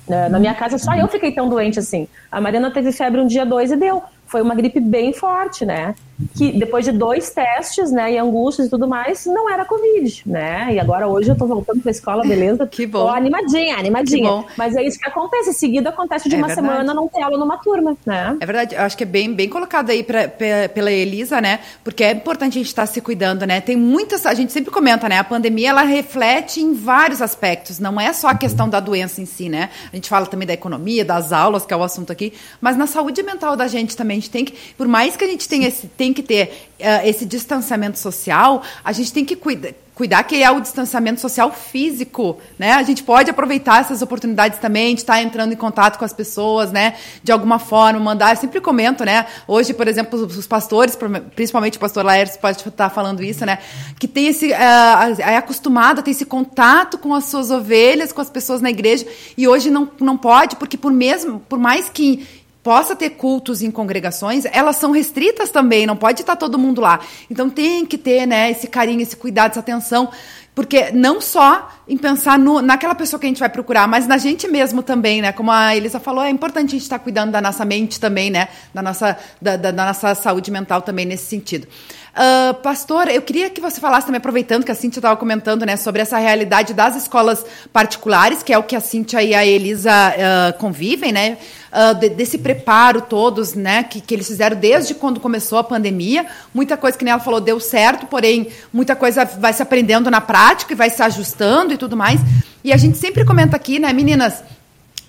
É. 0.08 0.28
Na 0.28 0.38
minha 0.38 0.54
casa 0.54 0.78
só 0.78 0.94
eu 0.94 1.08
fiquei 1.08 1.32
tão 1.32 1.48
doente 1.48 1.78
assim. 1.78 2.08
A 2.30 2.40
Mariana 2.40 2.70
teve 2.70 2.92
febre 2.92 3.20
um 3.20 3.26
dia, 3.26 3.44
dois 3.44 3.70
e 3.70 3.76
deu 3.76 4.02
foi 4.30 4.40
uma 4.40 4.54
gripe 4.54 4.78
bem 4.78 5.12
forte, 5.12 5.66
né? 5.66 5.96
Que 6.36 6.52
depois 6.52 6.84
de 6.84 6.92
dois 6.92 7.30
testes, 7.30 7.90
né, 7.90 8.12
e 8.12 8.18
angústias 8.18 8.68
e 8.68 8.70
tudo 8.70 8.86
mais, 8.86 9.26
não 9.26 9.50
era 9.50 9.64
Covid, 9.64 10.22
né? 10.26 10.68
E 10.72 10.78
agora 10.78 11.08
hoje 11.08 11.30
eu 11.30 11.36
tô 11.36 11.46
voltando 11.46 11.80
pra 11.80 11.90
escola, 11.90 12.22
beleza? 12.22 12.66
que 12.66 12.86
bom. 12.86 13.06
Tô 13.06 13.08
animadinha, 13.08 13.76
animadinha. 13.76 14.28
Bom. 14.30 14.44
Mas 14.56 14.76
é 14.76 14.82
isso 14.82 14.98
que 14.98 15.08
acontece. 15.08 15.52
Seguido 15.52 15.88
acontece 15.88 16.28
de 16.28 16.34
é 16.34 16.38
uma 16.38 16.46
verdade. 16.46 16.68
semana 16.68 16.94
não 16.94 17.08
ter 17.08 17.22
aula 17.22 17.36
numa 17.36 17.58
turma, 17.58 17.96
né? 18.06 18.36
É 18.40 18.46
verdade. 18.46 18.74
Eu 18.74 18.82
acho 18.82 18.96
que 18.96 19.02
é 19.02 19.06
bem, 19.06 19.32
bem 19.32 19.48
colocado 19.48 19.90
aí 19.90 20.02
pra, 20.02 20.28
pra, 20.28 20.68
pela 20.72 20.90
Elisa, 20.90 21.40
né? 21.40 21.60
Porque 21.82 22.04
é 22.04 22.12
importante 22.12 22.52
a 22.52 22.60
gente 22.60 22.68
estar 22.68 22.86
tá 22.86 22.92
se 22.92 23.00
cuidando, 23.00 23.44
né? 23.46 23.60
Tem 23.60 23.76
muitas. 23.76 24.26
A 24.26 24.34
gente 24.34 24.52
sempre 24.52 24.70
comenta, 24.70 25.08
né? 25.08 25.18
A 25.18 25.24
pandemia 25.24 25.70
ela 25.70 25.82
reflete 25.82 26.60
em 26.60 26.74
vários 26.74 27.20
aspectos. 27.20 27.78
Não 27.78 28.00
é 28.00 28.12
só 28.12 28.28
a 28.28 28.34
questão 28.34 28.68
da 28.68 28.80
doença 28.80 29.20
em 29.20 29.26
si, 29.26 29.48
né? 29.48 29.70
A 29.92 29.96
gente 29.96 30.08
fala 30.08 30.26
também 30.26 30.46
da 30.46 30.54
economia, 30.54 31.04
das 31.04 31.32
aulas, 31.32 31.66
que 31.66 31.74
é 31.74 31.76
o 31.76 31.82
assunto 31.82 32.12
aqui, 32.12 32.32
mas 32.60 32.76
na 32.76 32.86
saúde 32.86 33.22
mental 33.22 33.56
da 33.56 33.66
gente 33.66 33.96
também 33.96 34.20
gente 34.20 34.30
tem 34.30 34.44
que, 34.44 34.54
por 34.76 34.86
mais 34.86 35.16
que 35.16 35.24
a 35.24 35.26
gente 35.26 35.48
tenha 35.48 35.66
esse, 35.66 35.86
tem 35.88 36.09
que 36.12 36.22
ter 36.22 36.68
uh, 36.80 37.06
esse 37.06 37.24
distanciamento 37.24 37.98
social, 37.98 38.62
a 38.84 38.92
gente 38.92 39.12
tem 39.12 39.24
que 39.24 39.36
cuidar 39.36 39.74
cuidar 40.00 40.22
que 40.22 40.42
é 40.42 40.50
o 40.50 40.62
distanciamento 40.62 41.20
social 41.20 41.52
físico, 41.52 42.38
né? 42.58 42.72
A 42.72 42.82
gente 42.82 43.02
pode 43.02 43.30
aproveitar 43.30 43.82
essas 43.82 44.00
oportunidades 44.00 44.58
também 44.58 44.94
de 44.94 45.02
estar 45.02 45.20
entrando 45.20 45.52
em 45.52 45.56
contato 45.56 45.98
com 45.98 46.04
as 46.06 46.12
pessoas, 46.14 46.72
né? 46.72 46.94
De 47.22 47.30
alguma 47.30 47.58
forma, 47.58 48.00
mandar. 48.00 48.30
Eu 48.30 48.36
sempre 48.36 48.62
comento, 48.62 49.04
né? 49.04 49.26
Hoje, 49.46 49.74
por 49.74 49.86
exemplo, 49.86 50.18
os 50.24 50.46
pastores, 50.46 50.96
principalmente 51.36 51.76
o 51.76 51.80
pastor 51.80 52.02
Laércio 52.02 52.40
pode 52.40 52.66
estar 52.66 52.88
falando 52.88 53.22
isso, 53.22 53.44
né? 53.44 53.58
Que 53.98 54.08
tem 54.08 54.28
esse. 54.28 54.46
Uh, 54.46 55.20
é 55.20 55.36
acostumado 55.36 55.98
a 55.98 56.02
ter 56.02 56.12
esse 56.12 56.24
contato 56.24 56.96
com 56.96 57.12
as 57.12 57.26
suas 57.26 57.50
ovelhas, 57.50 58.10
com 58.10 58.22
as 58.22 58.30
pessoas 58.30 58.62
na 58.62 58.70
igreja, 58.70 59.06
e 59.36 59.46
hoje 59.46 59.68
não, 59.68 59.86
não 60.00 60.16
pode, 60.16 60.56
porque 60.56 60.78
por 60.78 60.92
mesmo, 60.92 61.40
por 61.40 61.58
mais 61.58 61.90
que 61.90 62.26
possa 62.62 62.94
ter 62.94 63.10
cultos 63.10 63.62
em 63.62 63.70
congregações, 63.70 64.44
elas 64.52 64.76
são 64.76 64.90
restritas 64.90 65.50
também, 65.50 65.86
não 65.86 65.96
pode 65.96 66.20
estar 66.20 66.36
todo 66.36 66.58
mundo 66.58 66.80
lá. 66.80 67.00
Então 67.30 67.48
tem 67.48 67.86
que 67.86 67.96
ter, 67.96 68.26
né, 68.26 68.50
esse 68.50 68.66
carinho, 68.66 69.00
esse 69.00 69.16
cuidado, 69.16 69.52
essa 69.52 69.60
atenção, 69.60 70.10
porque 70.54 70.90
não 70.90 71.20
só 71.20 71.70
em 71.88 71.96
pensar 71.96 72.38
no, 72.38 72.60
naquela 72.60 72.94
pessoa 72.94 73.18
que 73.18 73.26
a 73.26 73.28
gente 73.28 73.38
vai 73.38 73.48
procurar, 73.48 73.88
mas 73.88 74.06
na 74.06 74.18
gente 74.18 74.46
mesmo 74.48 74.82
também, 74.82 75.22
né? 75.22 75.32
Como 75.32 75.50
a 75.50 75.74
Elisa 75.74 76.00
falou, 76.00 76.22
é 76.22 76.28
importante 76.28 76.68
a 76.68 76.72
gente 76.72 76.82
estar 76.82 76.98
cuidando 76.98 77.30
da 77.30 77.40
nossa 77.40 77.64
mente 77.64 77.98
também, 77.98 78.30
né? 78.30 78.48
Da 78.74 78.82
nossa, 78.82 79.16
da, 79.40 79.56
da, 79.56 79.70
da 79.70 79.86
nossa 79.86 80.14
saúde 80.14 80.50
mental 80.50 80.82
também 80.82 81.06
nesse 81.06 81.26
sentido. 81.26 81.66
Uh, 82.10 82.54
pastor, 82.54 83.08
eu 83.08 83.22
queria 83.22 83.48
que 83.48 83.60
você 83.60 83.80
falasse 83.80 84.06
também, 84.06 84.18
aproveitando 84.18 84.64
que 84.64 84.72
a 84.72 84.74
Cintia 84.74 84.98
estava 84.98 85.16
comentando, 85.16 85.64
né, 85.64 85.76
sobre 85.76 86.02
essa 86.02 86.18
realidade 86.18 86.74
das 86.74 86.96
escolas 86.96 87.44
particulares, 87.72 88.42
que 88.42 88.52
é 88.52 88.58
o 88.58 88.62
que 88.64 88.74
a 88.74 88.80
Cintia 88.80 89.22
e 89.22 89.34
a 89.34 89.46
Elisa 89.46 89.90
uh, 89.92 90.58
convivem, 90.58 91.12
né? 91.12 91.38
Uh, 91.72 91.94
de, 91.94 92.08
desse 92.08 92.38
preparo 92.38 93.02
todos, 93.02 93.54
né, 93.54 93.84
que, 93.84 94.00
que 94.00 94.12
eles 94.12 94.26
fizeram 94.26 94.56
desde 94.56 94.92
quando 94.92 95.20
começou 95.20 95.58
a 95.58 95.64
pandemia. 95.64 96.26
Muita 96.52 96.76
coisa 96.76 96.98
que 96.98 97.04
nem 97.04 97.12
ela 97.12 97.20
falou 97.20 97.40
deu 97.40 97.60
certo, 97.60 98.06
porém 98.06 98.48
muita 98.72 98.96
coisa 98.96 99.24
vai 99.24 99.52
se 99.52 99.62
aprendendo 99.62 100.10
na 100.10 100.20
prática 100.20 100.72
e 100.72 100.76
vai 100.76 100.90
se 100.90 101.00
ajustando 101.00 101.72
e 101.72 101.76
tudo 101.76 101.96
mais. 101.96 102.20
E 102.64 102.72
a 102.72 102.76
gente 102.76 102.98
sempre 102.98 103.24
comenta 103.24 103.54
aqui, 103.54 103.78
né, 103.78 103.92
meninas, 103.92 104.42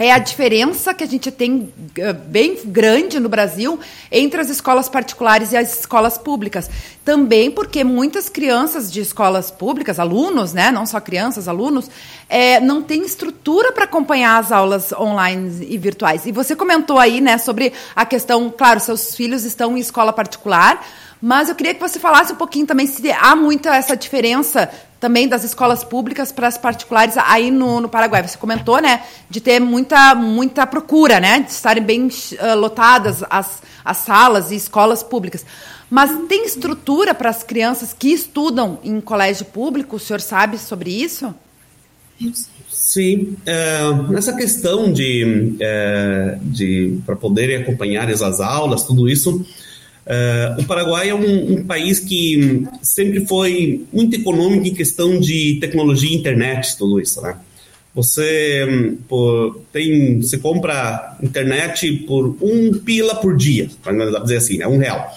é 0.01 0.11
a 0.11 0.17
diferença 0.17 0.95
que 0.95 1.03
a 1.03 1.07
gente 1.07 1.29
tem 1.29 1.71
eh, 1.95 2.11
bem 2.11 2.57
grande 2.65 3.19
no 3.19 3.29
Brasil 3.29 3.79
entre 4.11 4.41
as 4.41 4.49
escolas 4.49 4.89
particulares 4.89 5.51
e 5.51 5.57
as 5.57 5.79
escolas 5.79 6.17
públicas. 6.17 6.67
Também 7.05 7.51
porque 7.51 7.83
muitas 7.83 8.27
crianças 8.27 8.91
de 8.91 8.99
escolas 8.99 9.51
públicas, 9.51 9.99
alunos, 9.99 10.53
né, 10.53 10.71
não 10.71 10.87
só 10.87 10.99
crianças, 10.99 11.47
alunos, 11.47 11.87
é, 12.27 12.59
não 12.59 12.81
têm 12.81 13.05
estrutura 13.05 13.71
para 13.71 13.83
acompanhar 13.83 14.39
as 14.39 14.51
aulas 14.51 14.91
online 14.91 15.67
e 15.69 15.77
virtuais. 15.77 16.25
E 16.25 16.31
você 16.31 16.55
comentou 16.55 16.97
aí, 16.97 17.21
né, 17.21 17.37
sobre 17.37 17.71
a 17.95 18.03
questão, 18.03 18.49
claro, 18.49 18.79
seus 18.79 19.15
filhos 19.15 19.43
estão 19.43 19.77
em 19.77 19.79
escola 19.79 20.11
particular, 20.11 20.83
mas 21.21 21.47
eu 21.47 21.53
queria 21.53 21.75
que 21.75 21.79
você 21.79 21.99
falasse 21.99 22.33
um 22.33 22.37
pouquinho 22.37 22.65
também 22.65 22.87
se 22.87 23.11
há 23.11 23.35
muita 23.35 23.75
essa 23.75 23.95
diferença 23.95 24.67
também 25.01 25.27
das 25.27 25.43
escolas 25.43 25.83
públicas 25.83 26.31
para 26.31 26.47
as 26.47 26.59
particulares 26.59 27.17
aí 27.17 27.49
no, 27.49 27.81
no, 27.81 27.89
Paraguai. 27.89 28.25
Você 28.25 28.37
comentou, 28.37 28.79
né, 28.79 29.01
de 29.27 29.41
ter 29.41 29.59
muita, 29.59 30.13
muita 30.13 30.65
procura, 30.67 31.19
né, 31.19 31.39
de 31.39 31.51
estarem 31.51 31.83
bem 31.83 32.07
uh, 32.07 32.55
lotadas 32.55 33.23
as, 33.27 33.63
as 33.83 33.97
salas 33.97 34.51
e 34.51 34.55
escolas 34.55 35.01
públicas. 35.01 35.43
Mas 35.89 36.11
tem 36.29 36.45
estrutura 36.45 37.15
para 37.15 37.31
as 37.31 37.41
crianças 37.41 37.93
que 37.97 38.09
estudam 38.09 38.79
em 38.83 39.01
colégio 39.01 39.45
público? 39.45 39.95
O 39.95 39.99
senhor 39.99 40.21
sabe 40.21 40.59
sobre 40.59 40.91
isso? 40.91 41.33
Sim, 42.69 43.35
é, 43.45 43.91
nessa 44.07 44.33
questão 44.33 44.93
de, 44.93 45.55
é, 45.59 46.37
de 46.43 46.99
para 47.05 47.15
poderem 47.15 47.57
acompanhar 47.57 48.07
as 48.07 48.39
aulas, 48.39 48.83
tudo 48.83 49.09
isso, 49.09 49.43
Uh, 50.05 50.61
o 50.61 50.65
Paraguai 50.65 51.09
é 51.09 51.15
um, 51.15 51.53
um, 51.53 51.63
país 51.63 51.99
que 51.99 52.65
sempre 52.81 53.25
foi 53.25 53.85
muito 53.93 54.15
econômico 54.15 54.67
em 54.67 54.73
questão 54.73 55.19
de 55.19 55.57
tecnologia, 55.61 56.15
internet, 56.15 56.75
tudo 56.75 56.99
isso, 56.99 57.21
né? 57.21 57.37
Você 57.93 58.97
por, 59.07 59.61
tem, 59.71 60.21
você 60.21 60.37
compra 60.37 61.17
internet 61.21 61.91
por 62.07 62.35
um 62.41 62.79
pila 62.79 63.15
por 63.15 63.35
dia, 63.35 63.69
para 63.83 64.21
dizer 64.21 64.37
assim, 64.37 64.61
é 64.61 64.67
um 64.67 64.77
real. 64.77 65.11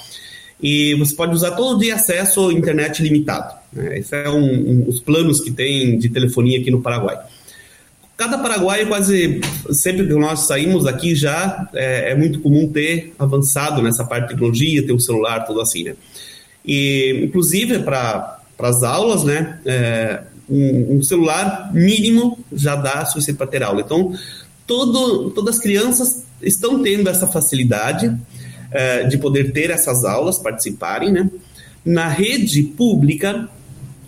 E 0.60 0.94
você 0.96 1.14
pode 1.14 1.34
usar 1.34 1.52
todo 1.52 1.78
dia 1.78 1.94
acesso 1.94 2.48
à 2.48 2.52
internet 2.52 3.02
limitado. 3.02 3.54
Né? 3.72 3.98
Esses 3.98 4.12
é 4.12 4.28
um, 4.28 4.44
um, 4.44 4.88
os 4.88 5.00
planos 5.00 5.40
que 5.40 5.50
tem 5.50 5.98
de 5.98 6.08
telefonia 6.08 6.58
aqui 6.60 6.70
no 6.70 6.82
Paraguai. 6.82 7.18
Cada 8.16 8.38
paraguaio, 8.38 8.86
quase 8.86 9.40
sempre 9.72 10.06
que 10.06 10.14
nós 10.14 10.40
saímos 10.40 10.84
daqui 10.84 11.16
já, 11.16 11.68
é, 11.74 12.12
é, 12.12 12.14
muito 12.14 12.38
comum 12.40 12.70
ter 12.70 13.12
avançado 13.18 13.82
nessa 13.82 14.04
parte 14.04 14.24
de 14.24 14.28
tecnologia, 14.30 14.86
ter 14.86 14.92
um 14.92 15.00
celular, 15.00 15.40
tudo 15.40 15.60
assim, 15.60 15.84
né? 15.84 15.96
E, 16.64 17.24
inclusive, 17.24 17.80
para 17.80 18.38
as 18.60 18.82
aulas, 18.84 19.24
né, 19.24 19.58
é, 19.66 20.22
um, 20.48 20.96
um, 20.96 21.02
celular 21.02 21.70
mínimo 21.74 22.38
já 22.52 22.76
dá 22.76 23.04
suficiente 23.04 23.36
para 23.36 23.48
ter 23.48 23.62
aula. 23.64 23.80
Então, 23.80 24.14
todo, 24.64 25.30
todas 25.30 25.56
as 25.56 25.60
crianças 25.60 26.24
estão 26.40 26.82
tendo 26.82 27.08
essa 27.08 27.26
facilidade. 27.26 28.06
uh, 28.06 29.08
de 29.08 29.18
poder 29.18 29.52
ter 29.52 29.70
essas 29.70 30.04
aulas, 30.04 30.38
participarem, 30.38 31.12
né? 31.12 31.30
Na 31.84 32.08
rede 32.08 32.62
pública, 32.62 33.48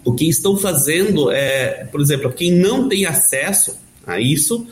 o 0.05 0.13
que 0.13 0.29
estão 0.29 0.57
fazendo 0.57 1.31
é, 1.31 1.85
por 1.91 2.01
exemplo, 2.01 2.33
quem 2.33 2.53
não 2.53 2.89
tem 2.89 3.07
acesso 3.07 3.77
a 4.07 4.21
isso, 4.21 4.67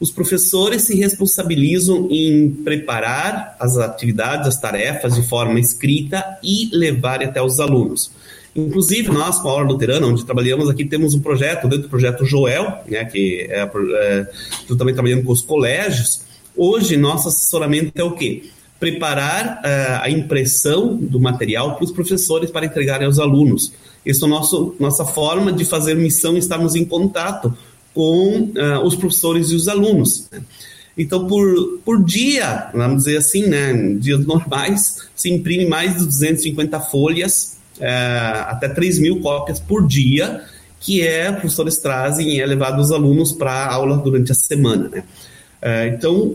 os 0.00 0.10
professores 0.10 0.82
se 0.82 0.96
responsabilizam 0.96 2.08
em 2.10 2.50
preparar 2.50 3.54
as 3.60 3.76
atividades, 3.76 4.48
as 4.48 4.58
tarefas 4.58 5.14
de 5.14 5.22
forma 5.22 5.60
escrita 5.60 6.24
e 6.42 6.70
levar 6.72 7.22
até 7.22 7.42
os 7.42 7.60
alunos. 7.60 8.10
Inclusive, 8.56 9.10
nós, 9.10 9.38
com 9.38 9.48
a 9.48 9.52
Aula 9.52 9.66
Luterana, 9.66 10.06
onde 10.06 10.24
trabalhamos 10.24 10.68
aqui, 10.70 10.84
temos 10.84 11.14
um 11.14 11.20
projeto, 11.20 11.68
dentro 11.68 11.84
do 11.84 11.88
projeto 11.88 12.24
Joel, 12.24 12.78
né, 12.88 13.04
que 13.04 13.46
é, 13.48 13.60
é 13.60 14.26
juntamente 14.66 14.94
trabalhando 14.94 15.22
com 15.22 15.32
os 15.32 15.42
colégios. 15.42 16.22
Hoje, 16.56 16.96
nosso 16.96 17.28
assessoramento 17.28 17.92
é 17.94 18.02
o 18.02 18.12
quê? 18.12 18.44
Preparar 18.80 19.60
uh, 19.62 20.02
a 20.02 20.10
impressão 20.10 20.96
do 20.96 21.20
material 21.20 21.76
para 21.76 21.84
os 21.84 21.92
professores 21.92 22.50
para 22.50 22.66
entregarem 22.66 23.06
aos 23.06 23.18
alunos. 23.18 23.72
Isso 24.04 24.24
é 24.24 24.28
nosso, 24.28 24.74
nossa 24.80 25.04
forma 25.04 25.52
de 25.52 25.64
fazer 25.64 25.94
missão, 25.94 26.36
estarmos 26.36 26.74
em 26.74 26.84
contato 26.84 27.54
com 27.94 28.52
uh, 28.56 28.84
os 28.84 28.94
professores 28.94 29.50
e 29.50 29.54
os 29.54 29.68
alunos. 29.68 30.26
Né? 30.30 30.40
Então, 30.96 31.26
por, 31.26 31.78
por 31.84 32.04
dia, 32.04 32.70
vamos 32.74 33.04
dizer 33.04 33.18
assim, 33.18 33.46
né, 33.46 33.72
em 33.72 33.98
dias 33.98 34.24
normais, 34.26 34.96
se 35.14 35.30
imprime 35.30 35.66
mais 35.66 35.96
de 35.96 36.04
250 36.04 36.80
folhas, 36.80 37.58
uh, 37.78 38.48
até 38.48 38.68
3 38.68 38.98
mil 38.98 39.20
cópias 39.20 39.60
por 39.60 39.86
dia, 39.86 40.42
que 40.78 41.02
é, 41.02 41.30
professores 41.30 41.78
trazem 41.78 42.36
e 42.36 42.40
é 42.40 42.46
levado 42.46 42.80
os 42.80 42.90
alunos 42.90 43.32
para 43.32 43.66
aula 43.66 43.98
durante 43.98 44.32
a 44.32 44.34
semana. 44.34 44.88
Né? 44.88 45.04
Uh, 45.62 45.94
então, 45.94 46.34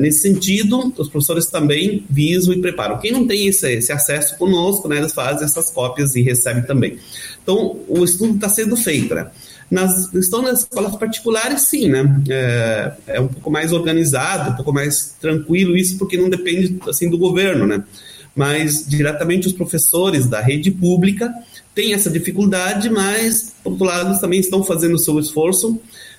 nesse 0.00 0.22
sentido, 0.22 0.92
os 0.96 1.08
professores 1.08 1.46
também 1.46 2.04
visam 2.10 2.52
e 2.52 2.60
preparam. 2.60 2.98
Quem 2.98 3.12
não 3.12 3.26
tem 3.26 3.46
esse, 3.46 3.72
esse 3.72 3.92
acesso 3.92 4.36
conosco, 4.36 4.88
né, 4.88 4.98
eles 4.98 5.12
fazem 5.12 5.44
essas 5.44 5.70
cópias 5.70 6.16
e 6.16 6.22
recebem 6.22 6.64
também. 6.64 6.98
Então, 7.42 7.78
o 7.88 8.04
estudo 8.04 8.34
está 8.34 8.48
sendo 8.48 8.76
feito. 8.76 9.14
Né? 9.14 9.28
Nas, 9.70 10.12
estão 10.14 10.40
nas 10.40 10.60
escolas 10.60 10.96
particulares, 10.96 11.62
sim, 11.62 11.88
né? 11.88 12.22
É, 12.28 12.92
é, 13.06 13.20
um 13.20 13.28
pouco 13.28 13.50
mais 13.50 13.72
organizado, 13.72 14.50
um 14.50 14.54
pouco 14.54 14.72
mais 14.72 15.14
tranquilo 15.20 15.76
isso, 15.76 15.98
porque 15.98 16.16
não 16.16 16.30
depende 16.30 16.78
assim 16.88 17.10
do 17.10 17.18
governo, 17.18 17.66
né? 17.66 17.84
Mas 18.34 18.86
diretamente 18.86 19.46
os 19.46 19.52
professores 19.52 20.26
da 20.26 20.40
rede 20.40 20.70
pública 20.70 21.32
têm 21.74 21.92
essa 21.92 22.08
dificuldade, 22.08 22.88
mas 22.88 23.54
por 23.62 23.72
outro 23.72 23.86
lado 23.86 24.20
também 24.20 24.40
estão 24.40 24.62
fazendo 24.62 24.94
o 24.94 24.98
seu 24.98 25.18
esforço 25.18 25.78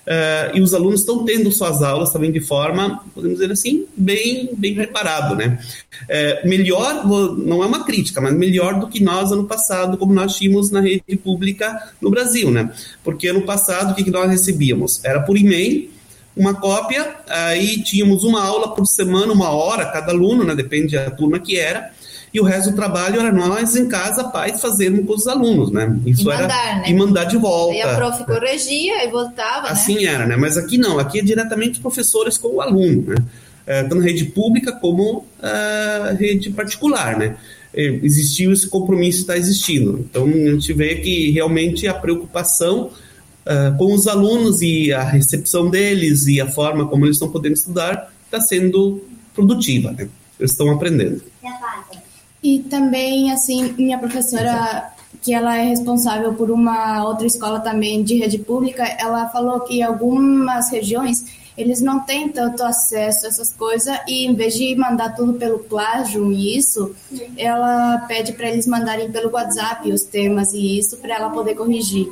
Uh, 0.10 0.58
e 0.58 0.62
os 0.62 0.74
alunos 0.74 1.02
estão 1.02 1.24
tendo 1.24 1.52
suas 1.52 1.84
aulas 1.84 2.12
também 2.12 2.32
de 2.32 2.40
forma, 2.40 3.04
podemos 3.14 3.38
dizer 3.38 3.52
assim, 3.52 3.86
bem, 3.96 4.50
bem 4.58 4.74
preparado, 4.74 5.36
né? 5.36 5.60
Uh, 6.06 6.50
melhor, 6.50 7.06
não 7.38 7.62
é 7.62 7.68
uma 7.68 7.84
crítica, 7.84 8.20
mas 8.20 8.34
melhor 8.34 8.80
do 8.80 8.88
que 8.88 9.04
nós 9.04 9.32
ano 9.32 9.46
passado, 9.46 10.00
como 10.00 10.12
nós 10.12 10.36
tínhamos 10.36 10.72
na 10.72 10.82
rede 10.82 11.16
pública 11.24 11.92
no 12.02 12.10
Brasil, 12.10 12.50
né? 12.50 12.72
Porque 13.04 13.28
ano 13.28 13.44
passado, 13.44 13.92
o 13.92 13.96
que, 13.96 14.04
que 14.04 14.10
nós 14.10 14.28
recebíamos? 14.28 15.00
Era 15.06 15.20
por 15.20 15.38
e-mail, 15.38 15.92
uma 16.36 16.56
cópia, 16.56 17.18
aí 17.28 17.84
tínhamos 17.84 18.24
uma 18.24 18.44
aula 18.44 18.74
por 18.74 18.88
semana, 18.88 19.32
uma 19.32 19.52
hora 19.52 19.86
cada 19.92 20.12
aluno, 20.12 20.44
né? 20.44 20.56
Depende 20.56 20.96
da 20.96 21.12
turma 21.12 21.40
que 21.40 21.56
era, 21.56 21.92
e 22.34 22.40
o 22.40 22.44
resto 22.44 22.70
do 22.72 22.76
trabalho 22.76 23.20
era 23.20 23.32
nós 23.32 23.76
em 23.76 23.88
casa, 23.88 24.24
pais, 24.26 24.62
fazermos 24.62 25.06
com 25.06 25.14
os 25.14 25.28
alunos, 25.28 25.72
né? 25.72 25.98
Isso 26.06 26.22
e 26.22 26.26
mandar, 26.26 26.44
era 26.44 26.76
né? 26.82 26.84
e 26.88 26.94
mandar 26.94 27.24
de 27.26 27.38
volta. 27.38 27.76
E 27.76 27.82
a 27.82 27.96
prof 27.96 28.24
corrigia 28.24 29.04
e 29.04 29.10
voltava, 29.10 29.68
né? 29.68 29.72
Assim 29.72 29.96
né? 29.96 30.04
era, 30.06 30.26
né? 30.28 30.36
Mas 30.36 30.56
aqui 30.56 30.78
não, 30.78 31.00
aqui 31.00 31.20
é 31.20 31.24
diretamente 31.24 31.74
os 31.74 31.80
professores 31.80 32.38
com 32.38 32.56
o 32.56 32.62
aluno, 32.62 33.04
né? 33.08 33.16
É, 33.66 33.84
tanto 33.84 34.00
rede 34.00 34.26
pública 34.26 34.72
como 34.72 35.20
uh, 35.20 36.16
rede 36.18 36.50
particular, 36.52 37.18
né? 37.18 37.36
É, 37.74 37.84
existiu 38.04 38.52
esse 38.52 38.68
compromisso, 38.68 39.22
está 39.22 39.38
existindo. 39.38 40.06
Então 40.10 40.26
a 40.26 40.52
gente 40.52 40.72
vê 40.74 40.96
que 40.96 41.32
realmente 41.32 41.88
a 41.88 41.94
preocupação 41.94 42.92
uh, 43.46 43.78
com 43.78 43.94
os 43.94 44.08
alunos 44.08 44.62
e 44.62 44.94
a 44.94 45.04
recepção 45.04 45.70
deles 45.70 46.28
e 46.28 46.40
a 46.40 46.50
forma 46.50 46.88
como 46.88 47.06
eles 47.06 47.16
estão 47.16 47.30
podendo 47.30 47.54
estudar 47.54 48.12
está 48.26 48.40
sendo 48.40 49.04
produtiva, 49.34 49.92
né? 49.92 50.08
Eles 50.40 50.52
estão 50.52 50.70
aprendendo. 50.72 51.22
E 52.42 52.60
também, 52.60 53.32
assim, 53.32 53.74
minha 53.78 53.98
professora, 53.98 54.94
que 55.22 55.34
ela 55.34 55.58
é 55.58 55.64
responsável 55.64 56.34
por 56.34 56.50
uma 56.50 57.04
outra 57.06 57.28
escola 57.28 57.60
também 57.60 58.04
de 58.04 58.16
rede 58.18 58.40
pública, 58.40 58.84
ela 58.84 59.28
falou 59.30 59.60
que 59.62 59.82
algumas 59.82 60.72
regiões 60.72 61.26
eles 61.60 61.82
não 61.82 62.00
têm 62.00 62.30
tanto 62.30 62.64
acesso 62.64 63.26
a 63.26 63.28
essas 63.28 63.52
coisas 63.52 64.00
e 64.08 64.26
em 64.26 64.34
vez 64.34 64.54
de 64.54 64.74
mandar 64.78 65.14
tudo 65.14 65.34
pelo 65.34 65.60
plágio 65.60 66.32
e 66.32 66.56
isso, 66.56 66.96
ela 67.36 67.98
pede 68.08 68.32
para 68.32 68.48
eles 68.48 68.66
mandarem 68.66 69.12
pelo 69.12 69.30
WhatsApp 69.30 69.92
os 69.92 70.04
temas 70.04 70.54
e 70.54 70.80
isso 70.80 70.96
para 70.98 71.16
ela 71.16 71.30
poder 71.30 71.56
corrigir. 71.56 72.10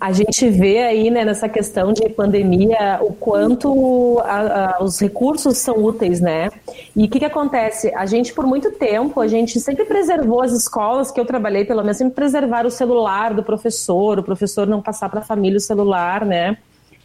A 0.00 0.12
gente 0.12 0.48
vê 0.48 0.82
aí, 0.82 1.10
né, 1.10 1.24
nessa 1.24 1.48
questão 1.48 1.92
de 1.92 2.08
pandemia, 2.08 2.98
o 3.00 3.12
quanto 3.12 4.20
a, 4.24 4.76
a, 4.78 4.82
os 4.82 5.00
recursos 5.00 5.58
são 5.58 5.76
úteis, 5.84 6.20
né? 6.20 6.50
E 6.96 7.04
o 7.04 7.08
que, 7.08 7.18
que 7.18 7.24
acontece? 7.24 7.92
A 7.94 8.06
gente, 8.06 8.32
por 8.32 8.46
muito 8.46 8.72
tempo, 8.72 9.20
a 9.20 9.28
gente 9.28 9.60
sempre 9.60 9.84
preservou 9.84 10.42
as 10.42 10.52
escolas 10.52 11.10
que 11.10 11.20
eu 11.20 11.24
trabalhei, 11.24 11.64
pelo 11.64 11.82
menos, 11.82 11.96
sempre 11.96 12.14
preservar 12.14 12.66
o 12.66 12.70
celular 12.70 13.34
do 13.34 13.42
professor, 13.42 14.18
o 14.18 14.22
professor 14.22 14.66
não 14.66 14.82
passar 14.82 15.08
para 15.08 15.20
a 15.20 15.24
família 15.24 15.58
o 15.58 15.60
celular, 15.60 16.24
né? 16.24 16.56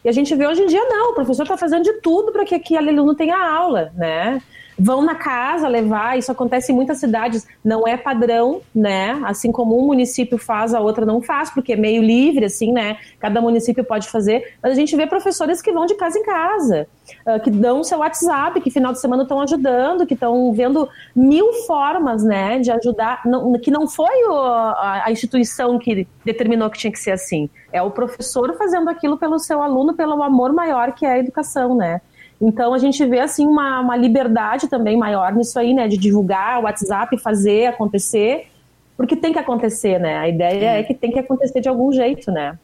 E 0.03 0.09
a 0.09 0.11
gente 0.11 0.33
vê 0.35 0.47
hoje 0.47 0.61
em 0.61 0.67
dia, 0.67 0.83
não, 0.85 1.11
o 1.11 1.15
professor 1.15 1.43
está 1.43 1.57
fazendo 1.57 1.83
de 1.83 1.93
tudo 2.01 2.31
para 2.31 2.45
que 2.45 2.55
aquele 2.55 2.89
aluno 2.89 3.13
tenha 3.13 3.37
aula, 3.37 3.91
né? 3.95 4.41
Vão 4.77 5.01
na 5.01 5.15
casa 5.15 5.67
levar, 5.67 6.17
isso 6.17 6.31
acontece 6.31 6.71
em 6.71 6.75
muitas 6.75 6.99
cidades, 6.99 7.47
não 7.63 7.87
é 7.87 7.97
padrão, 7.97 8.61
né? 8.73 9.19
Assim 9.25 9.51
como 9.51 9.79
um 9.79 9.85
município 9.85 10.37
faz, 10.37 10.73
a 10.73 10.79
outra 10.79 11.05
não 11.05 11.21
faz, 11.21 11.49
porque 11.49 11.73
é 11.73 11.75
meio 11.75 12.01
livre, 12.01 12.45
assim, 12.45 12.71
né? 12.71 12.97
Cada 13.19 13.41
município 13.41 13.83
pode 13.83 14.07
fazer, 14.07 14.55
mas 14.61 14.71
a 14.71 14.75
gente 14.75 14.95
vê 14.95 15.07
professores 15.07 15.61
que 15.61 15.71
vão 15.71 15.85
de 15.85 15.95
casa 15.95 16.19
em 16.19 16.23
casa, 16.23 16.87
uh, 17.25 17.39
que 17.39 17.49
dão 17.49 17.83
seu 17.83 17.99
WhatsApp, 17.99 18.61
que 18.61 18.69
final 18.69 18.93
de 18.93 18.99
semana 18.99 19.23
estão 19.23 19.41
ajudando, 19.41 20.05
que 20.05 20.13
estão 20.13 20.53
vendo 20.53 20.87
mil 21.15 21.53
formas, 21.65 22.23
né, 22.23 22.59
de 22.59 22.71
ajudar, 22.71 23.23
que 23.63 23.71
não 23.71 23.87
foi 23.87 24.13
a 24.79 25.11
instituição 25.11 25.79
que 25.79 26.07
determinou 26.23 26.69
que 26.69 26.77
tinha 26.77 26.91
que 26.91 26.99
ser 26.99 27.11
assim, 27.11 27.49
é 27.71 27.81
o 27.81 27.91
professor 27.91 28.55
fazendo 28.57 28.89
aquilo 28.89 29.17
pelo 29.17 29.39
seu 29.39 29.61
aluno, 29.61 29.93
pelo 29.93 30.21
amor 30.21 30.53
maior 30.53 30.93
que 30.93 31.05
é 31.05 31.13
a 31.13 31.19
educação, 31.19 31.75
né? 31.75 32.01
Então 32.39 32.73
a 32.73 32.77
gente 32.77 33.03
vê 33.05 33.19
assim 33.19 33.47
uma, 33.47 33.79
uma 33.79 33.95
liberdade 33.95 34.67
também 34.67 34.95
maior 34.95 35.33
nisso 35.33 35.57
aí, 35.59 35.73
né? 35.73 35.87
De 35.87 35.97
divulgar 35.97 36.59
o 36.59 36.63
WhatsApp, 36.63 37.17
fazer 37.17 37.67
acontecer, 37.67 38.47
porque 38.95 39.15
tem 39.15 39.33
que 39.33 39.39
acontecer, 39.39 39.99
né? 39.99 40.17
A 40.17 40.27
ideia 40.27 40.79
é 40.79 40.83
que 40.83 40.93
tem 40.93 41.11
que 41.11 41.19
acontecer 41.19 41.61
de 41.61 41.69
algum 41.69 41.91
jeito, 41.91 42.31
né? 42.31 42.57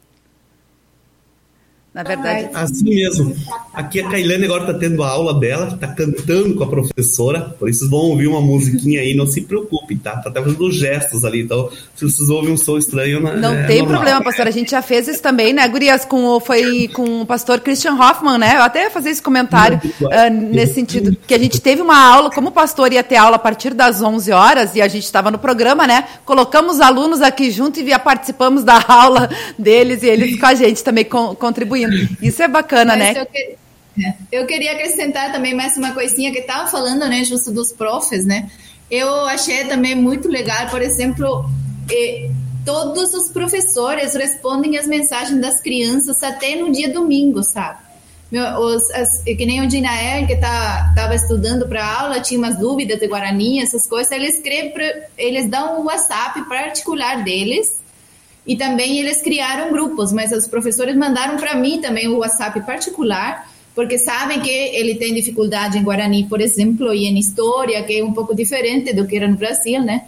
Na 1.94 2.02
verdade. 2.02 2.50
Assim 2.54 2.86
mesmo. 2.86 3.36
Aqui 3.72 4.02
a 4.02 4.10
Kailane 4.10 4.46
agora 4.46 4.64
está 4.64 4.74
tendo 4.74 5.04
a 5.04 5.10
aula 5.10 5.40
dela, 5.40 5.68
está 5.68 5.88
cantando 5.88 6.56
com 6.56 6.64
a 6.64 6.68
professora, 6.68 7.42
por 7.60 7.70
isso 7.70 7.80
vocês 7.80 7.92
vão 7.92 8.00
ouvir 8.00 8.28
uma 8.28 8.42
musiquinha 8.42 9.02
aí, 9.02 9.14
não 9.16 9.28
se 9.28 9.42
preocupe, 9.42 9.96
tá? 9.98 10.18
Tá 10.18 10.30
até 10.30 10.42
fazendo 10.42 10.72
gestos 10.72 11.24
ali, 11.24 11.42
então 11.42 11.70
se 11.96 12.04
vocês 12.04 12.30
ouvem 12.30 12.52
um 12.52 12.58
som 12.58 12.78
estranho, 12.80 13.20
não 13.20 13.38
Não 13.38 13.54
é 13.54 13.68
tem 13.68 13.80
normal. 13.80 13.98
problema, 13.98 14.24
pastor. 14.24 14.48
A 14.48 14.52
gente 14.52 14.72
já 14.72 14.82
fez 14.82 15.08
isso 15.08 15.22
também, 15.22 15.54
né, 15.54 15.68
Gurias? 15.68 16.04
Com, 16.04 16.40
foi 16.40 16.88
com 16.88 17.22
o 17.22 17.26
pastor 17.28 17.60
Christian 17.60 17.94
Hoffman, 17.94 18.40
né? 18.40 18.56
Eu 18.56 18.64
até 18.64 18.86
ia 18.86 18.90
fazer 18.90 19.12
esse 19.12 19.22
comentário 19.22 19.80
uh, 20.02 20.34
nesse 20.52 20.74
sentido, 20.74 21.16
que 21.28 21.34
a 21.36 21.40
gente 21.40 21.62
teve 21.62 21.82
uma 21.82 21.98
aula, 21.98 22.32
como 22.32 22.50
o 22.50 22.52
pastor 22.52 22.92
ia 22.92 23.04
ter 23.04 23.18
aula 23.18 23.36
a 23.36 23.40
partir 23.40 23.74
das 23.74 24.02
11 24.02 24.32
horas, 24.32 24.76
e 24.76 24.82
a 24.82 24.88
gente 24.88 25.04
estava 25.04 25.30
no 25.30 25.38
programa, 25.38 25.86
né? 25.86 26.06
Colocamos 26.26 26.82
alunos 26.82 27.22
aqui 27.22 27.52
junto 27.52 27.80
e 27.80 28.00
participamos 28.00 28.64
da 28.64 28.84
aula 28.88 29.30
deles, 29.60 30.02
e 30.02 30.08
eles 30.08 30.40
com 30.40 30.46
a 30.48 30.56
gente 30.56 30.84
também 30.84 31.06
contribuindo 31.06 31.83
isso 32.22 32.42
é 32.42 32.48
bacana, 32.48 32.96
Mas 32.96 33.16
né? 33.16 33.22
Eu, 33.22 34.04
é, 34.04 34.14
eu 34.32 34.46
queria 34.46 34.72
acrescentar 34.74 35.32
também 35.32 35.54
mais 35.54 35.78
uma 35.78 35.92
coisinha 35.92 36.32
que 36.32 36.40
estava 36.40 36.70
falando, 36.70 37.08
né, 37.08 37.24
justo 37.24 37.52
dos 37.52 37.72
profs, 37.72 38.26
né? 38.26 38.50
Eu 38.90 39.26
achei 39.28 39.66
também 39.66 39.96
muito 39.96 40.28
legal, 40.28 40.68
por 40.70 40.82
exemplo, 40.82 41.46
eh, 41.92 42.30
todos 42.66 43.14
os 43.14 43.30
professores 43.30 44.14
respondem 44.14 44.78
as 44.78 44.88
mensagens 44.88 45.40
das 45.40 45.62
crianças 45.62 46.22
até 46.22 46.56
no 46.56 46.72
dia 46.72 46.92
domingo, 46.92 47.44
sabe? 47.44 47.80
Meu, 48.32 48.44
os, 48.58 48.90
as, 48.92 49.24
que 49.24 49.46
nem 49.46 49.62
o 49.62 49.68
Dinael, 49.68 50.26
que 50.26 50.36
tá, 50.36 50.92
tava 50.96 51.14
estudando 51.14 51.68
para 51.68 51.86
aula, 51.86 52.20
tinha 52.20 52.40
umas 52.40 52.58
dúvidas 52.58 53.00
de 53.00 53.08
Guarani, 53.08 53.62
essas 53.62 53.88
coisas, 53.88 54.12
eles 54.12 54.38
escrevem, 54.38 54.74
eles 55.18 55.48
dão 55.50 55.82
o 55.82 55.86
WhatsApp 55.86 56.42
particular 56.50 57.24
deles 57.24 57.83
e 58.46 58.56
também 58.56 59.00
eles 59.00 59.22
criaram 59.22 59.72
grupos, 59.72 60.12
mas 60.12 60.32
os 60.32 60.48
professores 60.48 60.96
mandaram 60.96 61.38
para 61.38 61.56
mim 61.56 61.80
também 61.80 62.08
o 62.08 62.18
WhatsApp 62.18 62.62
particular, 62.62 63.50
porque 63.74 63.98
sabem 63.98 64.40
que 64.42 64.50
ele 64.50 64.96
tem 64.96 65.14
dificuldade 65.14 65.78
em 65.78 65.84
Guarani, 65.84 66.26
por 66.26 66.42
exemplo, 66.42 66.94
e 66.94 67.06
em 67.06 67.18
história, 67.18 67.82
que 67.84 68.00
é 68.00 68.04
um 68.04 68.14
pouco 68.14 68.36
diferente 68.36 68.94
do 68.94 69.08
que 69.08 69.16
era 69.16 69.28
no 69.28 69.38
Brasil, 69.38 69.82
né? 69.82 70.06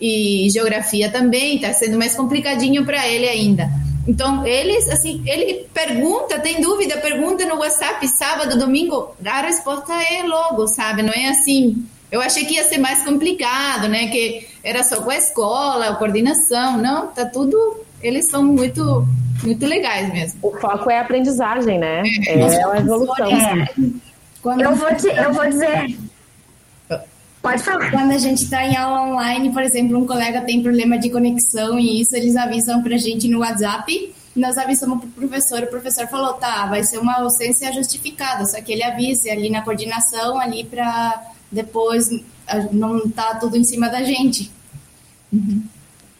E 0.00 0.48
geografia 0.50 1.10
também, 1.10 1.56
está 1.56 1.72
sendo 1.72 1.98
mais 1.98 2.14
complicadinho 2.14 2.84
para 2.84 3.06
ele 3.06 3.28
ainda. 3.28 3.68
Então, 4.06 4.44
eles, 4.46 4.88
assim, 4.88 5.22
ele 5.26 5.66
pergunta, 5.72 6.40
tem 6.40 6.60
dúvida, 6.60 6.96
pergunta 6.98 7.44
no 7.46 7.56
WhatsApp, 7.56 8.06
sábado, 8.08 8.58
domingo, 8.58 9.14
a 9.24 9.42
resposta 9.42 9.92
é 9.92 10.22
logo, 10.22 10.66
sabe? 10.66 11.02
Não 11.02 11.12
é 11.12 11.28
assim. 11.28 11.84
Eu 12.12 12.20
achei 12.20 12.44
que 12.44 12.54
ia 12.54 12.64
ser 12.68 12.76
mais 12.76 13.02
complicado, 13.02 13.88
né? 13.88 14.08
Que 14.08 14.46
era 14.62 14.84
só 14.84 15.00
com 15.00 15.10
a 15.10 15.16
escola, 15.16 15.88
a 15.88 15.96
coordenação. 15.96 16.76
Não, 16.76 17.06
tá 17.06 17.24
tudo. 17.24 17.56
Eles 18.02 18.28
são 18.28 18.44
muito, 18.44 19.08
muito 19.42 19.64
legais 19.64 20.12
mesmo. 20.12 20.38
O 20.42 20.52
foco 20.60 20.90
é 20.90 20.98
a 20.98 21.00
aprendizagem, 21.00 21.78
né? 21.78 22.02
É, 22.26 22.38
é 22.38 22.64
a 22.64 22.76
evolução. 22.76 23.26
É. 23.26 23.66
Eu, 24.44 24.76
vou 24.76 24.94
te, 24.94 25.06
eu 25.08 25.32
vou 25.32 25.48
dizer. 25.48 25.98
Pode 27.40 27.62
falar. 27.62 27.90
Quando 27.90 28.12
a 28.12 28.18
gente 28.18 28.44
está 28.44 28.62
em 28.62 28.76
aula 28.76 29.04
online, 29.10 29.50
por 29.50 29.62
exemplo, 29.62 29.96
um 29.96 30.06
colega 30.06 30.42
tem 30.42 30.62
problema 30.62 30.98
de 30.98 31.08
conexão 31.08 31.78
e 31.78 32.02
isso 32.02 32.14
eles 32.14 32.36
avisam 32.36 32.82
para 32.82 32.94
a 32.94 32.98
gente 32.98 33.26
no 33.26 33.38
WhatsApp. 33.38 34.14
Nós 34.36 34.58
avisamos 34.58 34.98
para 34.98 35.08
o 35.08 35.12
professor, 35.12 35.62
o 35.62 35.66
professor 35.66 36.06
falou, 36.08 36.34
tá, 36.34 36.66
vai 36.66 36.82
ser 36.82 36.98
uma 36.98 37.20
ausência 37.20 37.72
justificada, 37.72 38.44
só 38.46 38.60
que 38.62 38.72
ele 38.72 38.82
avise 38.82 39.30
ali 39.30 39.50
na 39.50 39.60
coordenação, 39.60 40.38
ali 40.38 40.64
para 40.64 41.32
depois 41.52 42.08
não 42.72 43.08
tá 43.08 43.36
tudo 43.36 43.56
em 43.56 43.64
cima 43.64 43.88
da 43.88 44.02
gente. 44.02 44.50
Uhum. 45.32 45.62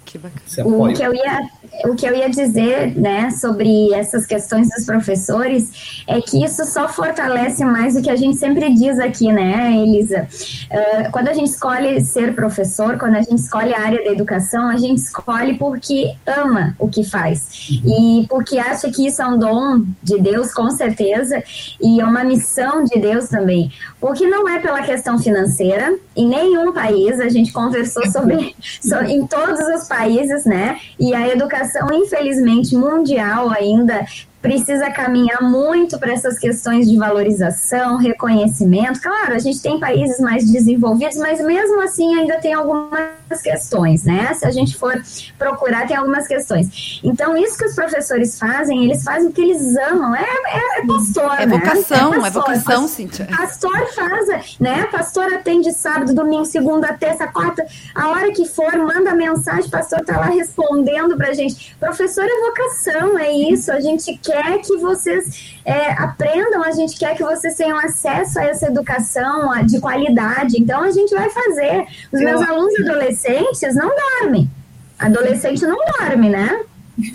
Que 0.05 0.19
o 0.63 0.93
que 0.93 1.03
eu 1.03 1.15
ia 1.15 1.49
o 1.87 1.95
que 1.95 2.07
eu 2.07 2.15
ia 2.15 2.29
dizer, 2.29 2.95
né, 2.97 3.31
sobre 3.31 3.93
essas 3.95 4.27
questões 4.27 4.69
dos 4.69 4.85
professores 4.85 6.05
é 6.07 6.21
que 6.21 6.45
isso 6.45 6.65
só 6.67 6.89
fortalece 6.89 7.65
mais 7.65 7.97
o 7.97 8.03
que 8.03 8.11
a 8.11 8.17
gente 8.17 8.37
sempre 8.37 8.73
diz 8.75 8.99
aqui, 8.99 9.33
né, 9.33 9.73
Elisa? 9.77 10.29
Uh, 10.71 11.11
quando 11.11 11.29
a 11.29 11.33
gente 11.33 11.49
escolhe 11.49 12.01
ser 12.03 12.35
professor, 12.35 12.99
quando 12.99 13.15
a 13.17 13.23
gente 13.23 13.41
escolhe 13.41 13.75
a 13.75 13.81
área 13.81 14.05
da 14.05 14.11
educação, 14.11 14.69
a 14.69 14.77
gente 14.77 14.99
escolhe 14.99 15.57
porque 15.57 16.15
ama 16.27 16.77
o 16.79 16.89
que 16.89 17.05
faz 17.05 17.71
e 17.71 18.27
porque 18.29 18.59
acha 18.59 18.91
que 18.91 19.07
isso 19.07 19.23
é 19.23 19.27
um 19.27 19.39
dom 19.39 19.85
de 20.03 20.21
Deus, 20.21 20.53
com 20.53 20.71
certeza, 20.71 21.43
e 21.81 22.01
é 22.01 22.05
uma 22.05 22.23
missão 22.23 22.85
de 22.85 23.01
Deus 23.01 23.29
também. 23.29 23.73
Porque 24.03 24.27
não 24.27 24.49
é 24.49 24.59
pela 24.59 24.83
questão 24.83 25.17
financeira, 25.17 25.97
em 26.17 26.29
nenhum 26.29 26.73
país, 26.73 27.21
a 27.21 27.29
gente 27.29 27.53
conversou 27.53 28.05
sobre, 28.11 28.53
sobre 28.83 29.13
em 29.13 29.25
todos 29.29 29.61
os 29.61 29.87
países, 29.87 30.45
né? 30.45 30.81
E 30.99 31.15
a 31.15 31.29
educação, 31.29 31.87
infelizmente, 31.93 32.75
mundial 32.75 33.49
ainda 33.49 34.05
precisa 34.43 34.91
caminhar 34.91 35.41
muito 35.41 35.99
para 35.99 36.13
essas 36.13 36.37
questões 36.37 36.91
de 36.91 36.99
valorização, 36.99 37.97
reconhecimento. 37.97 39.01
Claro, 39.01 39.35
a 39.35 39.39
gente 39.39 39.63
tem 39.63 39.79
países 39.79 40.19
mais 40.19 40.51
desenvolvidos, 40.51 41.17
mas 41.17 41.41
mesmo 41.41 41.81
assim 41.81 42.13
ainda 42.19 42.39
tem 42.41 42.53
algumas 42.53 43.41
questões, 43.41 44.03
né? 44.03 44.35
Se 44.35 44.45
a 44.45 44.51
gente 44.51 44.77
for 44.77 45.01
procurar, 45.39 45.87
tem 45.87 45.97
algumas 45.97 46.27
questões. 46.27 47.01
Então, 47.05 47.37
isso 47.37 47.57
que 47.57 47.65
os 47.65 47.75
professores 47.75 48.37
fazem, 48.37 48.85
eles 48.85 49.05
fazem 49.05 49.29
o 49.29 49.33
que 49.33 49.41
eles 49.41 49.77
amam. 49.77 50.15
É, 50.15 50.21
é, 50.23 50.81
é 50.81 50.87
pastor, 50.87 51.41
é 51.41 51.47
né? 51.47 51.59
vocação, 51.59 52.15
é, 52.15 52.21
pastor, 52.21 52.27
é 52.27 52.31
vocação, 52.31 52.89
Cíntia. 52.89 53.29
Pastor 53.37 53.87
faz, 53.95 54.59
né? 54.59 54.85
Pastor 54.91 55.33
atende 55.33 55.73
sábado, 55.73 56.13
domingo, 56.13 56.45
segunda, 56.45 56.93
terça, 56.95 57.29
quarta, 57.29 57.65
a 57.95 58.09
hora 58.09 58.33
que 58.33 58.45
for, 58.47 58.77
manda 58.77 59.15
mensagem, 59.15 59.71
pastor 59.71 60.01
tá 60.01 60.19
lá 60.19 60.27
respondendo 60.27 61.17
pra 61.17 61.33
gente. 61.33 61.77
Professor 61.79 62.25
é 62.25 62.41
vocação, 62.49 63.17
é 63.19 63.31
isso. 63.31 63.71
A 63.71 63.79
gente 63.79 64.19
quer 64.19 64.32
quer 64.33 64.59
que 64.61 64.77
vocês 64.79 65.55
é, 65.65 65.93
aprendam, 65.93 66.65
a 66.65 66.73
gente 66.73 66.99
quer 66.99 67.15
que 67.15 67.23
vocês 67.23 67.55
tenham 67.55 67.79
acesso 67.79 68.39
a 68.39 68.45
essa 68.45 68.67
educação 68.67 69.51
de 69.67 69.79
qualidade. 69.79 70.59
Então, 70.59 70.83
a 70.83 70.91
gente 70.91 71.15
vai 71.15 71.29
fazer. 71.29 71.87
Os 72.11 72.21
meus 72.21 72.41
alunos 72.43 72.75
adolescentes 72.81 73.75
não 73.75 73.91
dormem. 74.21 74.51
Adolescente 74.99 75.63
não 75.67 75.79
dorme, 75.99 76.31
né? 76.31 76.61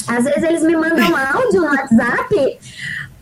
Às 0.07 0.25
vezes 0.25 0.43
eles 0.43 0.63
me 0.63 0.75
mandam 0.75 1.07
áudio 1.15 1.61
no 1.61 1.67
WhatsApp 1.67 2.59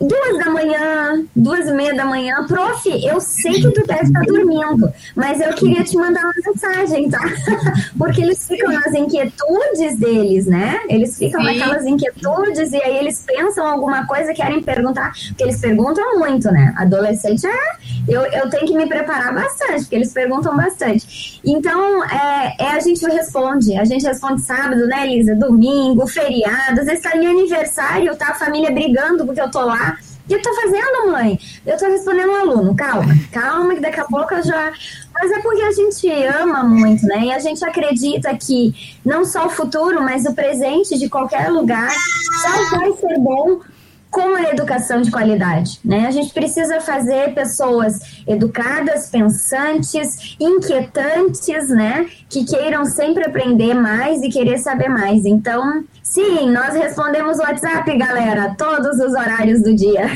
duas 0.00 0.44
da 0.44 0.50
manhã, 0.50 1.24
duas 1.34 1.66
e 1.66 1.72
meia 1.72 1.94
da 1.94 2.04
manhã, 2.04 2.44
prof, 2.46 2.88
eu 3.04 3.20
sei 3.20 3.54
que 3.54 3.70
tu 3.70 3.86
deve 3.86 4.04
estar 4.04 4.22
dormindo, 4.24 4.92
mas 5.14 5.40
eu 5.40 5.52
queria 5.54 5.82
te 5.82 5.96
mandar 5.96 6.20
uma 6.20 6.32
mensagem, 6.46 7.08
tá? 7.08 7.20
Porque 7.96 8.22
eles 8.22 8.46
ficam 8.46 8.72
nas 8.72 8.92
inquietudes 8.92 9.96
deles, 9.98 10.46
né? 10.46 10.80
Eles 10.88 11.18
ficam 11.18 11.40
Sim. 11.40 11.46
naquelas 11.46 11.86
inquietudes 11.86 12.72
e 12.72 12.76
aí 12.76 12.98
eles 12.98 13.24
pensam 13.26 13.66
alguma 13.66 14.06
coisa, 14.06 14.34
querem 14.34 14.62
perguntar, 14.62 15.12
porque 15.28 15.44
eles 15.44 15.60
perguntam 15.60 16.18
muito, 16.18 16.50
né? 16.50 16.74
Adolescente 16.76 17.46
é, 17.46 17.76
eu, 18.08 18.22
eu 18.22 18.50
tenho 18.50 18.66
que 18.66 18.76
me 18.76 18.86
preparar 18.86 19.34
bastante, 19.34 19.82
porque 19.82 19.96
eles 19.96 20.12
perguntam 20.12 20.56
bastante. 20.56 21.40
Então, 21.44 22.04
é, 22.04 22.54
é 22.58 22.70
a 22.72 22.80
gente 22.80 23.04
responde, 23.06 23.76
a 23.76 23.84
gente 23.84 24.04
responde 24.04 24.42
sábado, 24.42 24.86
né, 24.86 25.06
Elisa? 25.06 25.34
Domingo, 25.34 26.06
feriado, 26.06 26.80
às 26.80 26.86
vezes 26.86 27.02
tá 27.02 27.16
em 27.16 27.26
aniversário, 27.26 28.14
tá 28.16 28.28
a 28.28 28.34
família 28.34 28.70
brigando 28.70 29.24
porque 29.24 29.40
eu 29.40 29.50
tô 29.50 29.60
lá, 29.60 29.85
que 30.26 30.34
eu 30.34 30.42
tô 30.42 30.54
fazendo, 30.54 31.12
mãe? 31.12 31.38
Eu 31.64 31.76
tô 31.76 31.86
respondendo 31.86 32.30
um 32.30 32.36
aluno, 32.36 32.74
calma, 32.74 33.14
calma, 33.32 33.74
que 33.74 33.80
daqui 33.80 34.00
a 34.00 34.04
pouco 34.04 34.34
eu 34.34 34.42
já. 34.42 34.72
Mas 35.14 35.30
é 35.30 35.38
porque 35.40 35.62
a 35.62 35.72
gente 35.72 36.12
ama 36.24 36.64
muito, 36.64 37.06
né? 37.06 37.26
E 37.26 37.32
a 37.32 37.38
gente 37.38 37.64
acredita 37.64 38.36
que 38.36 38.98
não 39.04 39.24
só 39.24 39.46
o 39.46 39.50
futuro, 39.50 40.02
mas 40.02 40.26
o 40.26 40.34
presente 40.34 40.98
de 40.98 41.08
qualquer 41.08 41.50
lugar 41.50 41.90
só 42.42 42.76
vai 42.76 42.92
ser 42.92 43.18
bom 43.18 43.60
com 44.16 44.34
a 44.34 44.44
educação 44.44 45.02
de 45.02 45.10
qualidade, 45.10 45.78
né? 45.84 46.06
A 46.06 46.10
gente 46.10 46.32
precisa 46.32 46.80
fazer 46.80 47.34
pessoas 47.34 48.22
educadas, 48.26 49.10
pensantes, 49.10 50.34
inquietantes, 50.40 51.68
né? 51.68 52.08
Que 52.26 52.42
queiram 52.46 52.86
sempre 52.86 53.26
aprender 53.26 53.74
mais 53.74 54.22
e 54.22 54.30
querer 54.30 54.56
saber 54.56 54.88
mais. 54.88 55.26
Então, 55.26 55.84
Sim, 56.02 56.50
nós 56.50 56.72
respondemos 56.72 57.38
o 57.38 57.42
WhatsApp, 57.42 57.94
galera, 57.98 58.54
todos 58.56 58.98
os 59.00 59.12
horários 59.12 59.60
do 59.62 59.74
dia. 59.74 60.06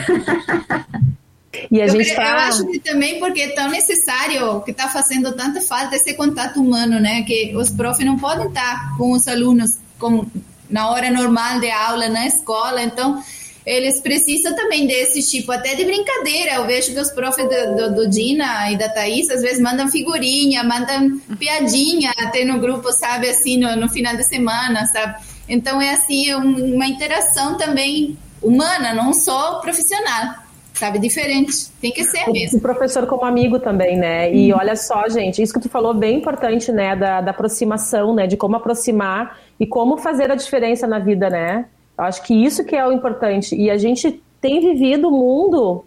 E 1.70 1.82
a 1.82 1.86
eu, 1.86 1.90
gente 1.90 2.14
tá... 2.14 2.22
eu 2.22 2.36
acho 2.38 2.66
que 2.68 2.78
também 2.78 3.18
porque 3.18 3.40
é 3.40 3.48
tão 3.48 3.68
necessário, 3.68 4.62
que 4.62 4.70
está 4.70 4.88
fazendo 4.88 5.32
tanta 5.32 5.61
falta 5.61 5.96
esse 5.96 6.14
contato 6.14 6.59
humano, 6.59 7.01
né? 7.01 7.22
Que 7.22 7.55
os 7.55 7.68
profs 7.68 8.07
não 8.07 8.16
podem 8.16 8.46
estar 8.46 8.96
com 8.96 9.11
os 9.11 9.26
alunos 9.28 9.78
com, 9.98 10.24
na 10.70 10.88
hora 10.90 11.11
normal 11.11 11.61
de 11.61 11.70
aula 11.70 12.09
na 12.09 12.26
escola, 12.26 12.82
então 12.82 13.20
eles 13.64 14.00
precisam 14.00 14.54
também 14.54 14.86
desse 14.86 15.22
tipo, 15.28 15.52
até 15.52 15.74
de 15.74 15.84
brincadeira. 15.84 16.54
Eu 16.54 16.66
vejo 16.66 16.92
que 16.92 17.00
os 17.00 17.11
profs 17.11 17.44
do, 17.44 17.76
do, 17.76 17.94
do 17.94 18.08
Dina 18.08 18.70
e 18.72 18.78
da 18.78 18.88
Thaís 18.88 19.30
às 19.30 19.42
vezes 19.42 19.61
mandam 19.61 19.88
figurinha, 19.88 20.64
mandam 20.64 21.20
piadinha 21.38 22.12
até 22.18 22.44
no 22.44 22.58
grupo, 22.58 22.90
sabe, 22.92 23.28
assim, 23.28 23.58
no, 23.58 23.76
no 23.76 23.88
final 23.88 24.16
de 24.16 24.24
semana, 24.24 24.86
sabe? 24.86 25.22
Então 25.48 25.80
é 25.80 25.92
assim, 25.92 26.30
é 26.30 26.36
uma 26.36 26.86
interação 26.86 27.56
também 27.56 28.16
humana, 28.42 28.94
não 28.94 29.12
só 29.12 29.61
profissional. 29.61 30.34
Sabe, 30.72 30.98
diferente. 30.98 31.68
Tem 31.78 31.92
que 31.92 32.02
ser 32.04 32.26
mesmo. 32.30 32.56
O 32.56 32.62
professor 32.62 33.06
como 33.06 33.26
amigo 33.26 33.58
também, 33.58 33.98
né? 33.98 34.32
E 34.32 34.50
olha 34.50 34.74
só, 34.74 35.06
gente, 35.11 35.42
isso 35.42 35.52
que 35.52 35.61
tu 35.61 35.68
falou 35.68 35.92
bem 35.92 36.16
importante, 36.16 36.72
né? 36.72 36.96
Da, 36.96 37.20
da 37.20 37.32
aproximação, 37.32 38.14
né? 38.14 38.26
De 38.26 38.34
como 38.34 38.56
aproximar 38.56 39.38
e 39.58 39.66
como 39.66 39.98
fazer 39.98 40.30
a 40.30 40.34
diferença 40.34 40.86
na 40.86 40.98
vida, 40.98 41.28
né? 41.28 41.66
Acho 42.01 42.22
que 42.22 42.34
isso 42.34 42.64
que 42.64 42.74
é 42.74 42.86
o 42.86 42.92
importante. 42.92 43.55
E 43.55 43.70
a 43.70 43.76
gente 43.76 44.22
tem 44.40 44.61
vivido 44.61 45.09
o 45.09 45.12
mundo 45.12 45.84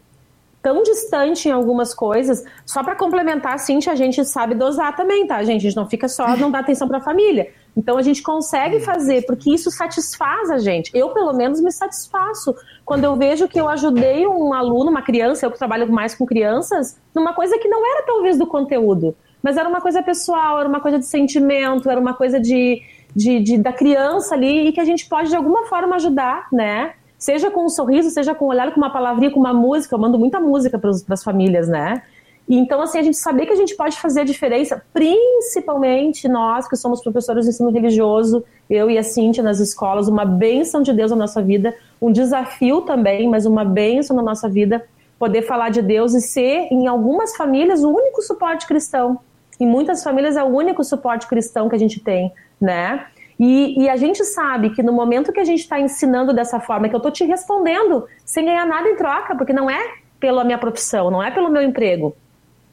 tão 0.64 0.82
distante 0.82 1.50
em 1.50 1.52
algumas 1.52 1.94
coisas. 1.94 2.46
Só 2.66 2.82
para 2.82 2.96
complementar, 2.96 3.60
Cintia, 3.60 3.92
a 3.92 3.96
gente 3.96 4.24
sabe 4.24 4.56
dosar 4.56 4.96
também, 4.96 5.28
tá, 5.28 5.44
gente? 5.44 5.58
A 5.58 5.70
gente 5.70 5.76
não 5.76 5.90
fica 5.90 6.08
só, 6.08 6.38
não 6.38 6.50
dá 6.50 6.60
atenção 6.60 6.88
para 6.88 7.00
a 7.00 7.02
família. 7.02 7.52
Então 7.76 7.98
a 7.98 8.02
gente 8.02 8.22
consegue 8.22 8.80
fazer, 8.80 9.26
porque 9.26 9.54
isso 9.54 9.70
satisfaz 9.70 10.50
a 10.50 10.60
gente. 10.60 10.90
Eu, 10.94 11.10
pelo 11.10 11.34
menos, 11.34 11.60
me 11.60 11.72
satisfaço 11.72 12.56
quando 12.86 13.04
eu 13.04 13.16
vejo 13.16 13.48
que 13.48 13.60
eu 13.60 13.68
ajudei 13.68 14.26
um 14.26 14.54
aluno, 14.54 14.90
uma 14.90 15.02
criança, 15.02 15.46
eu 15.46 15.52
que 15.52 15.58
trabalho 15.58 15.92
mais 15.92 16.16
com 16.16 16.26
crianças, 16.26 16.98
numa 17.14 17.34
coisa 17.34 17.58
que 17.58 17.68
não 17.68 17.86
era 17.86 18.06
talvez 18.06 18.38
do 18.38 18.48
conteúdo, 18.48 19.16
mas 19.42 19.58
era 19.58 19.68
uma 19.68 19.82
coisa 19.82 20.02
pessoal, 20.02 20.60
era 20.60 20.70
uma 20.70 20.80
coisa 20.80 20.98
de 20.98 21.06
sentimento, 21.06 21.90
era 21.90 22.00
uma 22.00 22.14
coisa 22.14 22.40
de, 22.40 22.82
de, 23.16 23.40
de 23.40 23.58
da 23.58 23.72
criança 23.72 24.36
ali 24.36 24.68
e 24.68 24.72
que 24.72 24.80
a 24.80 24.86
gente 24.86 25.08
pode 25.08 25.30
de 25.30 25.36
alguma 25.36 25.66
forma 25.66 25.96
ajudar, 25.96 26.48
né? 26.52 26.94
Seja 27.18 27.50
com 27.50 27.66
um 27.66 27.70
sorriso, 27.70 28.10
seja 28.10 28.36
com 28.36 28.46
um 28.46 28.50
olhar, 28.50 28.72
com 28.74 28.78
uma 28.82 28.90
palavrinha, 28.90 29.32
com 29.32 29.40
uma 29.40 29.54
música. 29.54 29.96
Eu 29.96 30.00
mando 30.00 30.20
muita 30.20 30.40
música 30.40 30.78
para 30.78 30.90
as 30.90 31.24
famílias, 31.24 31.68
né? 31.68 32.02
Então, 32.48 32.82
assim, 32.82 33.00
a 33.00 33.02
gente 33.02 33.16
saber 33.16 33.46
que 33.46 33.54
a 33.54 33.56
gente 33.56 33.76
pode 33.76 33.98
fazer 34.00 34.22
a 34.22 34.24
diferença, 34.26 34.84
principalmente 34.94 36.28
nós 36.28 36.68
que 36.68 36.76
somos 36.76 37.02
professores 37.02 37.46
de 37.46 37.52
ensino 37.52 37.70
religioso, 37.70 38.44
eu 38.70 38.90
e 38.90 38.98
a 38.98 39.04
Cintia 39.04 39.42
nas 39.42 39.60
escolas, 39.60 40.10
uma 40.10 40.26
bênção 40.26 40.82
de 40.82 40.92
Deus 40.92 41.12
na 41.12 41.18
nossa 41.18 41.42
vida, 41.42 41.74
um 42.02 42.12
desafio 42.12 42.82
também, 42.82 43.30
mas 43.30 43.46
uma 43.46 43.64
bênção 43.64 44.16
na 44.16 44.22
nossa 44.22 44.50
vida, 44.50 44.86
poder 45.18 45.44
falar 45.44 45.70
de 45.70 45.82
Deus 45.82 46.14
e 46.14 46.20
ser, 46.20 46.68
em 46.70 46.86
algumas 46.86 47.36
famílias, 47.38 47.82
o 47.82 47.90
único 47.90 48.22
suporte 48.22 48.68
cristão. 48.68 49.20
Em 49.58 49.66
muitas 49.66 50.04
famílias 50.04 50.36
é 50.36 50.44
o 50.44 50.48
único 50.48 50.84
suporte 50.84 51.28
cristão 51.28 51.70
que 51.70 51.76
a 51.76 51.80
gente 51.80 52.02
tem, 52.02 52.34
né? 52.64 53.08
E, 53.38 53.84
e, 53.84 53.90
a 53.90 53.98
gente 53.98 54.24
sabe 54.24 54.70
que 54.70 54.82
no 54.82 54.94
momento 54.94 55.34
que 55.34 55.40
a 55.40 55.44
gente 55.44 55.60
está 55.60 55.78
ensinando 55.80 56.34
dessa 56.34 56.62
forma, 56.62 56.88
que 56.88 56.96
eu 56.96 56.98
estou 56.98 57.12
te 57.12 57.26
respondendo 57.26 58.08
sem 58.24 58.46
ganhar 58.46 58.66
nada 58.66 58.88
em 58.88 58.96
troca, 58.96 59.36
porque 59.36 59.52
não 59.52 59.70
é 59.70 59.96
pela 60.20 60.46
minha 60.46 60.58
profissão, 60.58 61.12
não 61.12 61.22
é 61.22 61.30
pelo 61.30 61.50
meu 61.50 61.62
emprego, 61.62 62.16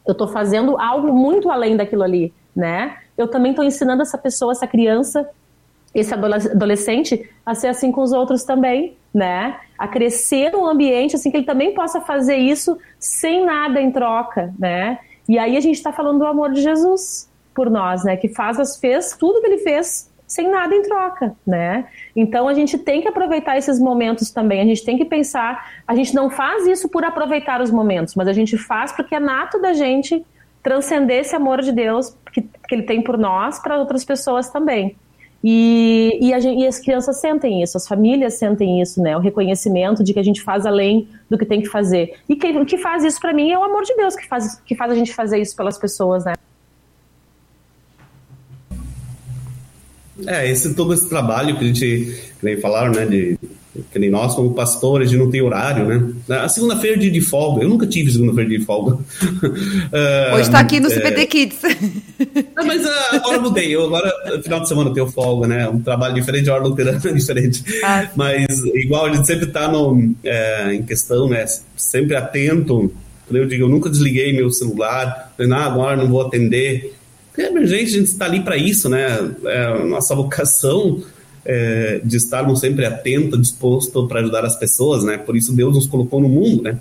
eu 0.06 0.12
estou 0.12 0.28
fazendo 0.28 0.78
algo 0.78 1.12
muito 1.12 1.50
além 1.50 1.76
daquilo 1.76 2.04
ali, 2.04 2.32
né? 2.54 2.98
Eu 3.18 3.26
também 3.26 3.50
estou 3.50 3.64
ensinando 3.64 4.02
essa 4.02 4.16
pessoa, 4.16 4.52
essa 4.52 4.66
criança, 4.66 5.28
esse 5.92 6.14
adolescente 6.14 7.28
a 7.44 7.54
ser 7.54 7.68
assim 7.68 7.90
com 7.90 8.02
os 8.02 8.12
outros 8.12 8.44
também, 8.44 8.96
né? 9.12 9.58
A 9.76 9.88
crescer 9.88 10.52
num 10.52 10.66
ambiente 10.66 11.16
assim 11.16 11.30
que 11.30 11.38
ele 11.38 11.46
também 11.46 11.74
possa 11.74 12.00
fazer 12.00 12.36
isso 12.36 12.78
sem 12.98 13.44
nada 13.44 13.80
em 13.80 13.90
troca, 13.90 14.54
né? 14.58 14.98
E 15.28 15.38
aí 15.38 15.56
a 15.56 15.60
gente 15.60 15.76
está 15.76 15.92
falando 15.92 16.18
do 16.18 16.26
amor 16.26 16.52
de 16.52 16.60
Jesus 16.60 17.29
por 17.60 17.68
nós, 17.68 18.02
né? 18.04 18.16
Que 18.16 18.26
faz, 18.26 18.78
fez 18.78 19.14
tudo 19.18 19.38
que 19.42 19.46
ele 19.46 19.58
fez 19.58 20.10
sem 20.26 20.48
nada 20.48 20.74
em 20.74 20.80
troca, 20.80 21.36
né? 21.46 21.88
Então 22.16 22.48
a 22.48 22.54
gente 22.54 22.78
tem 22.78 23.02
que 23.02 23.08
aproveitar 23.08 23.58
esses 23.58 23.78
momentos 23.78 24.30
também. 24.30 24.62
A 24.62 24.64
gente 24.64 24.82
tem 24.82 24.96
que 24.96 25.04
pensar, 25.04 25.82
a 25.86 25.94
gente 25.94 26.14
não 26.14 26.30
faz 26.30 26.66
isso 26.66 26.88
por 26.88 27.04
aproveitar 27.04 27.60
os 27.60 27.70
momentos, 27.70 28.14
mas 28.14 28.28
a 28.28 28.32
gente 28.32 28.56
faz 28.56 28.92
porque 28.92 29.14
é 29.14 29.20
nato 29.20 29.60
da 29.60 29.74
gente 29.74 30.24
transcender 30.62 31.18
esse 31.20 31.36
amor 31.36 31.60
de 31.60 31.70
Deus 31.70 32.16
que, 32.32 32.40
que 32.40 32.74
ele 32.74 32.84
tem 32.84 33.02
por 33.02 33.18
nós 33.18 33.58
para 33.58 33.76
outras 33.76 34.06
pessoas 34.06 34.48
também. 34.48 34.96
E, 35.44 36.18
e, 36.18 36.40
gente, 36.40 36.62
e, 36.62 36.66
as 36.66 36.78
crianças 36.78 37.20
sentem 37.20 37.62
isso, 37.62 37.76
as 37.76 37.86
famílias 37.86 38.38
sentem 38.38 38.80
isso, 38.80 39.02
né? 39.02 39.14
O 39.18 39.20
reconhecimento 39.20 40.02
de 40.02 40.14
que 40.14 40.20
a 40.20 40.24
gente 40.24 40.40
faz 40.40 40.64
além 40.64 41.06
do 41.28 41.36
que 41.36 41.44
tem 41.44 41.60
que 41.60 41.68
fazer. 41.68 42.14
E 42.26 42.36
quem, 42.36 42.64
que 42.64 42.78
faz 42.78 43.04
isso 43.04 43.20
para 43.20 43.34
mim 43.34 43.50
é 43.50 43.58
o 43.58 43.64
amor 43.64 43.82
de 43.82 43.94
Deus 43.96 44.16
que 44.16 44.26
faz, 44.26 44.58
que 44.60 44.74
faz 44.74 44.90
a 44.92 44.94
gente 44.94 45.12
fazer 45.12 45.38
isso 45.38 45.54
pelas 45.54 45.76
pessoas, 45.76 46.24
né? 46.24 46.32
É, 50.26 50.50
esse 50.50 50.74
todo 50.74 50.92
esse 50.94 51.08
trabalho 51.08 51.56
que 51.56 51.64
a 51.64 51.66
gente, 51.66 51.80
que 52.38 52.44
nem 52.44 52.60
falaram, 52.60 52.92
né, 52.92 53.06
de 53.06 53.38
que 53.92 53.98
nem 53.98 54.10
nós 54.10 54.34
como 54.34 54.52
pastores, 54.52 55.08
a 55.08 55.10
gente 55.10 55.20
não 55.20 55.30
tem 55.30 55.40
horário, 55.40 55.86
né? 55.86 56.12
A 56.28 56.48
segunda-feira 56.48 56.98
de, 56.98 57.08
de 57.08 57.20
folga, 57.20 57.62
eu 57.62 57.68
nunca 57.68 57.86
tive 57.86 58.10
segunda-feira 58.10 58.50
de 58.50 58.64
folga. 58.64 58.94
uh, 58.94 60.34
Hoje 60.34 60.42
está 60.42 60.58
aqui 60.58 60.80
no 60.80 60.88
é... 60.88 60.90
CPT 60.90 61.26
Kids. 61.26 61.58
Não, 62.56 62.66
mas 62.66 62.84
uh, 62.84 62.88
agora 63.12 63.36
eu 63.36 63.42
mudei, 63.42 63.74
eu, 63.74 63.84
agora 63.84 64.12
final 64.42 64.60
de 64.60 64.68
semana 64.68 64.90
eu 64.90 64.94
tenho 64.94 65.06
folga, 65.06 65.46
né? 65.46 65.68
Um 65.68 65.80
trabalho 65.80 66.14
diferente, 66.14 66.50
a 66.50 66.54
hora 66.54 66.64
luterana 66.64 67.00
é 67.02 67.12
diferente. 67.12 67.62
Ah. 67.84 68.08
Mas 68.16 68.64
igual 68.74 69.06
a 69.06 69.12
gente 69.14 69.26
sempre 69.26 69.46
está 69.46 69.70
é, 70.24 70.74
em 70.74 70.82
questão, 70.82 71.28
né? 71.28 71.44
Sempre 71.76 72.16
atento. 72.16 72.92
Eu 73.30 73.46
digo, 73.46 73.64
eu 73.64 73.68
nunca 73.68 73.88
desliguei 73.88 74.32
meu 74.32 74.50
celular, 74.50 75.32
falei, 75.36 75.52
ah, 75.52 75.66
agora 75.66 75.96
não 75.96 76.08
vou 76.08 76.22
atender 76.22 76.92
é 77.42 77.48
emergente, 77.48 77.84
a 77.84 77.98
gente 77.98 78.06
está 78.06 78.24
ali 78.24 78.40
para 78.40 78.56
isso, 78.56 78.88
né? 78.88 79.34
É 79.44 79.64
a 79.64 79.84
nossa 79.84 80.14
vocação 80.14 81.02
é, 81.44 82.00
de 82.04 82.16
estarmos 82.16 82.60
sempre 82.60 82.84
atento, 82.84 83.38
disposto 83.38 84.06
para 84.06 84.20
ajudar 84.20 84.44
as 84.44 84.56
pessoas, 84.56 85.04
né? 85.04 85.18
Por 85.18 85.36
isso 85.36 85.52
Deus 85.52 85.74
nos 85.74 85.86
colocou 85.86 86.20
no 86.20 86.28
mundo, 86.28 86.62
né? 86.62 86.78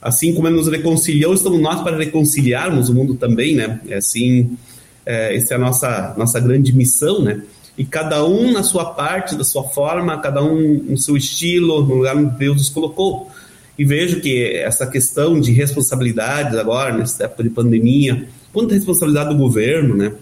Assim 0.00 0.34
como 0.34 0.46
Ele 0.46 0.56
nos 0.56 0.68
reconciliou, 0.68 1.34
estamos 1.34 1.60
nós 1.60 1.82
para 1.82 1.96
reconciliarmos 1.96 2.88
o 2.88 2.94
mundo 2.94 3.14
também, 3.14 3.56
né? 3.56 3.80
É 3.88 3.96
assim, 3.96 4.56
é, 5.04 5.34
essa 5.36 5.54
é 5.54 5.56
a 5.56 5.60
nossa, 5.60 6.14
nossa 6.16 6.38
grande 6.38 6.72
missão, 6.72 7.22
né? 7.22 7.42
E 7.78 7.84
cada 7.84 8.24
um 8.24 8.52
na 8.52 8.62
sua 8.62 8.86
parte, 8.86 9.36
da 9.36 9.44
sua 9.44 9.64
forma, 9.64 10.18
cada 10.18 10.42
um 10.42 10.82
no 10.88 10.96
seu 10.96 11.16
estilo, 11.16 11.84
no 11.84 11.96
lugar 11.96 12.16
onde 12.16 12.36
Deus 12.36 12.56
nos 12.56 12.68
colocou. 12.70 13.30
E 13.78 13.84
vejo 13.84 14.20
que 14.20 14.54
essa 14.56 14.86
questão 14.86 15.38
de 15.38 15.52
responsabilidade 15.52 16.58
agora, 16.58 16.96
nessa 16.96 17.24
época 17.24 17.42
de 17.42 17.50
pandemia, 17.50 18.26
quanta 18.56 18.74
responsabilidade 18.74 19.28
do 19.28 19.36
governo, 19.36 19.94
né? 19.94 20.12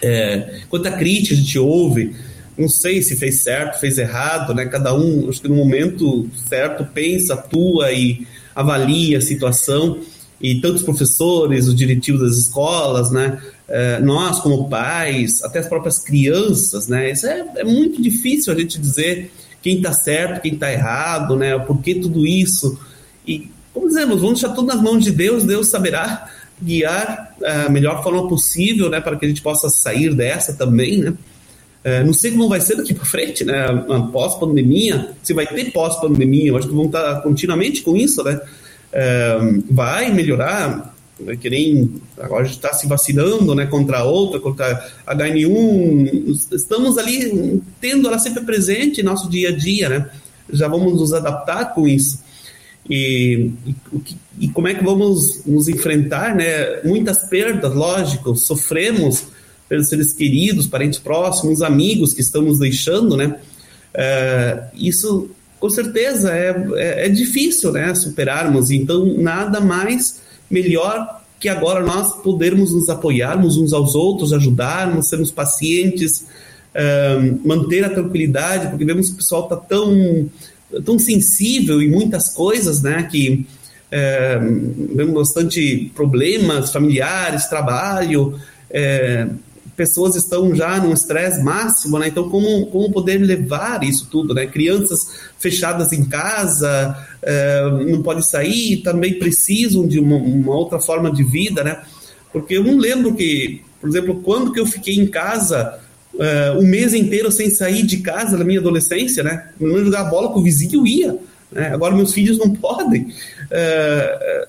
É, 0.00 0.60
quanta 0.68 0.92
crítica 0.92 1.34
a 1.34 1.36
gente 1.36 1.58
ouve, 1.58 2.14
não 2.56 2.68
sei 2.68 3.02
se 3.02 3.16
fez 3.16 3.40
certo, 3.40 3.80
fez 3.80 3.98
errado, 3.98 4.54
né? 4.54 4.64
Cada 4.66 4.94
um, 4.94 5.28
acho 5.28 5.42
que 5.42 5.48
no 5.48 5.56
momento 5.56 6.30
certo, 6.48 6.84
pensa, 6.84 7.34
atua 7.34 7.90
e 7.90 8.24
avalia 8.54 9.18
a 9.18 9.20
situação. 9.20 9.98
E 10.40 10.60
tantos 10.60 10.84
professores, 10.84 11.66
os 11.66 11.74
diretivos 11.74 12.20
das 12.20 12.38
escolas, 12.38 13.10
né? 13.10 13.42
É, 13.66 13.98
nós 13.98 14.38
como 14.38 14.68
pais, 14.68 15.42
até 15.42 15.58
as 15.58 15.66
próprias 15.66 15.98
crianças, 15.98 16.86
né? 16.86 17.10
Isso 17.10 17.26
é, 17.26 17.44
é 17.56 17.64
muito 17.64 18.00
difícil 18.00 18.52
a 18.52 18.56
gente 18.56 18.78
dizer 18.78 19.32
quem 19.60 19.78
está 19.78 19.92
certo, 19.92 20.42
quem 20.42 20.54
está 20.54 20.72
errado, 20.72 21.34
né? 21.34 21.58
Por 21.58 21.82
que 21.82 21.96
tudo 21.96 22.24
isso? 22.24 22.78
E, 23.26 23.50
como 23.72 23.88
dizemos, 23.88 24.20
vamos 24.20 24.40
deixar 24.40 24.54
tudo 24.54 24.68
nas 24.68 24.80
mãos 24.80 25.02
de 25.02 25.10
Deus, 25.10 25.42
Deus 25.42 25.66
saberá 25.66 26.30
guiar 26.64 27.34
a 27.42 27.64
é, 27.64 27.68
melhor 27.68 28.02
forma 28.02 28.26
possível, 28.28 28.88
né, 28.88 29.00
para 29.00 29.16
que 29.16 29.24
a 29.26 29.28
gente 29.28 29.42
possa 29.42 29.68
sair 29.68 30.14
dessa 30.14 30.54
também, 30.54 30.98
né? 30.98 31.14
É, 31.84 32.02
não 32.02 32.14
sei 32.14 32.30
como 32.30 32.48
vai 32.48 32.62
ser 32.62 32.76
daqui 32.76 32.94
para 32.94 33.04
frente, 33.04 33.44
né? 33.44 33.66
Pós-pandemia, 34.10 35.10
se 35.22 35.34
vai 35.34 35.46
ter 35.46 35.70
pós-pandemia, 35.70 36.48
eu 36.48 36.56
acho 36.56 36.66
que 36.66 36.74
vão 36.74 36.86
estar 36.86 37.20
continuamente 37.20 37.82
com 37.82 37.94
isso, 37.94 38.24
né? 38.24 38.40
É, 38.90 39.38
vai 39.70 40.10
melhorar, 40.10 40.94
né, 41.20 41.36
que 41.36 41.50
nem 41.50 42.00
agora 42.18 42.40
a 42.42 42.44
gente 42.44 42.56
está 42.56 42.72
se 42.72 42.86
vacinando, 42.86 43.54
né? 43.54 43.66
Contra 43.66 43.98
a 43.98 44.04
outra, 44.04 44.40
contra 44.40 44.82
a 45.06 45.14
H1, 45.14 46.38
estamos 46.52 46.96
ali 46.96 47.62
tendo 47.82 48.08
ela 48.08 48.18
sempre 48.18 48.42
presente 48.44 49.02
em 49.02 49.04
nosso 49.04 49.28
dia 49.28 49.50
a 49.50 49.52
dia, 49.52 49.90
né? 49.90 50.08
Já 50.50 50.68
vamos 50.68 50.94
nos 50.94 51.12
adaptar 51.12 51.74
com 51.74 51.86
isso. 51.86 52.23
E, 52.88 53.50
e, 53.66 53.74
e, 54.40 54.48
como 54.48 54.68
é 54.68 54.74
que 54.74 54.84
vamos 54.84 55.44
nos 55.46 55.68
enfrentar, 55.68 56.34
né? 56.34 56.82
Muitas 56.84 57.28
perdas, 57.28 57.74
lógico, 57.74 58.36
sofremos 58.36 59.24
pelos 59.68 59.88
seres 59.88 60.12
queridos, 60.12 60.66
parentes 60.66 60.98
próximos, 60.98 61.62
amigos 61.62 62.12
que 62.12 62.20
estão 62.20 62.42
nos 62.42 62.58
deixando, 62.58 63.16
né? 63.16 63.36
É, 63.94 64.64
isso, 64.74 65.30
com 65.58 65.70
certeza, 65.70 66.32
é, 66.32 66.50
é, 66.74 67.06
é, 67.06 67.08
difícil, 67.08 67.72
né? 67.72 67.94
Superarmos. 67.94 68.70
Então, 68.70 69.06
nada 69.16 69.60
mais 69.60 70.20
melhor 70.50 71.22
que 71.40 71.48
agora 71.48 71.84
nós 71.84 72.16
podermos 72.22 72.72
nos 72.72 72.88
apoiarmos 72.88 73.56
uns 73.56 73.72
aos 73.72 73.94
outros, 73.94 74.32
ajudarmos, 74.32 75.08
sermos 75.08 75.30
pacientes, 75.30 76.26
é, 76.74 77.32
manter 77.44 77.84
a 77.84 77.90
tranquilidade, 77.90 78.68
porque 78.68 78.84
vemos 78.84 79.08
que 79.08 79.14
o 79.14 79.16
pessoal 79.16 79.44
está 79.44 79.56
tão 79.56 80.28
tão 80.84 80.98
sensível 80.98 81.80
em 81.82 81.90
muitas 81.90 82.30
coisas, 82.30 82.82
né? 82.82 83.02
Que 83.04 83.46
é, 83.90 84.38
vemos 84.94 85.14
bastante 85.14 85.90
problemas 85.94 86.72
familiares, 86.72 87.46
trabalho, 87.46 88.38
é, 88.70 89.28
pessoas 89.76 90.16
estão 90.16 90.54
já 90.54 90.78
num 90.78 90.92
estresse 90.92 91.42
máximo, 91.42 91.98
né? 91.98 92.08
Então, 92.08 92.28
como, 92.28 92.66
como 92.66 92.92
poder 92.92 93.18
levar 93.18 93.82
isso 93.82 94.08
tudo, 94.10 94.34
né? 94.34 94.46
Crianças 94.46 95.30
fechadas 95.38 95.92
em 95.92 96.04
casa, 96.04 96.96
é, 97.22 97.70
não 97.86 98.02
podem 98.02 98.22
sair, 98.22 98.78
também 98.78 99.18
precisam 99.18 99.86
de 99.86 99.98
uma, 99.98 100.16
uma, 100.16 100.54
outra 100.54 100.80
forma 100.80 101.10
de 101.10 101.22
vida, 101.22 101.62
né? 101.62 101.82
Porque 102.32 102.56
eu 102.56 102.64
não 102.64 102.78
lembro 102.78 103.14
que, 103.14 103.62
por 103.80 103.88
exemplo, 103.88 104.20
quando 104.22 104.52
que 104.52 104.60
eu 104.60 104.66
fiquei 104.66 104.96
em 104.96 105.06
casa 105.06 105.80
uh, 106.14 106.58
um 106.58 106.66
mês 106.66 106.94
inteiro 106.94 107.30
sem 107.30 107.50
sair 107.50 107.82
de 107.82 107.98
casa 107.98 108.36
na 108.36 108.44
minha 108.44 108.60
adolescência, 108.60 109.22
né? 109.22 109.48
Não 109.60 109.84
jogar 109.84 110.04
bola 110.04 110.32
com 110.32 110.40
o 110.40 110.42
vizinho 110.42 110.86
ia. 110.86 111.16
Né? 111.50 111.68
Agora 111.68 111.94
meus 111.94 112.12
filhos 112.12 112.38
não 112.38 112.50
podem. 112.54 113.02
Uh, 113.50 114.46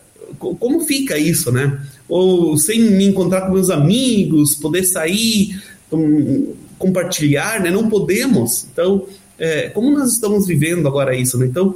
como 0.60 0.82
fica 0.82 1.18
isso, 1.18 1.52
né? 1.52 1.80
Ou 2.08 2.58
sem 2.58 2.80
me 2.80 3.06
encontrar 3.06 3.42
com 3.42 3.54
meus 3.54 3.70
amigos, 3.70 4.56
poder 4.56 4.84
sair, 4.84 5.60
um, 5.92 6.54
compartilhar, 6.78 7.62
né? 7.62 7.72
Não 7.72 7.90
podemos. 7.90 8.68
Então, 8.72 9.06
é, 9.40 9.70
como 9.70 9.92
nós 9.92 10.14
estamos 10.14 10.46
vivendo 10.46 10.88
agora 10.88 11.16
isso, 11.16 11.38
né? 11.38 11.46
Então, 11.46 11.76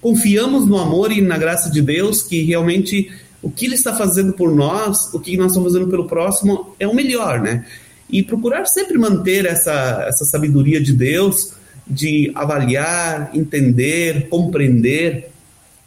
confiamos 0.00 0.66
no 0.66 0.78
amor 0.78 1.12
e 1.12 1.20
na 1.20 1.38
graça 1.38 1.70
de 1.70 1.82
Deus 1.82 2.22
que 2.22 2.42
realmente 2.42 3.10
o 3.42 3.50
que 3.50 3.66
Ele 3.66 3.74
está 3.74 3.94
fazendo 3.94 4.32
por 4.32 4.54
nós, 4.54 5.12
o 5.12 5.20
que 5.20 5.36
nós 5.36 5.48
estamos 5.48 5.72
fazendo 5.72 5.90
pelo 5.90 6.06
próximo 6.06 6.74
é 6.78 6.86
o 6.86 6.94
melhor, 6.94 7.40
né? 7.40 7.64
E 8.10 8.22
procurar 8.22 8.66
sempre 8.66 8.96
manter 8.96 9.44
essa, 9.46 10.04
essa 10.08 10.24
sabedoria 10.24 10.80
de 10.80 10.92
Deus 10.92 11.52
de 11.86 12.30
avaliar, 12.34 13.30
entender, 13.34 14.28
compreender, 14.28 15.30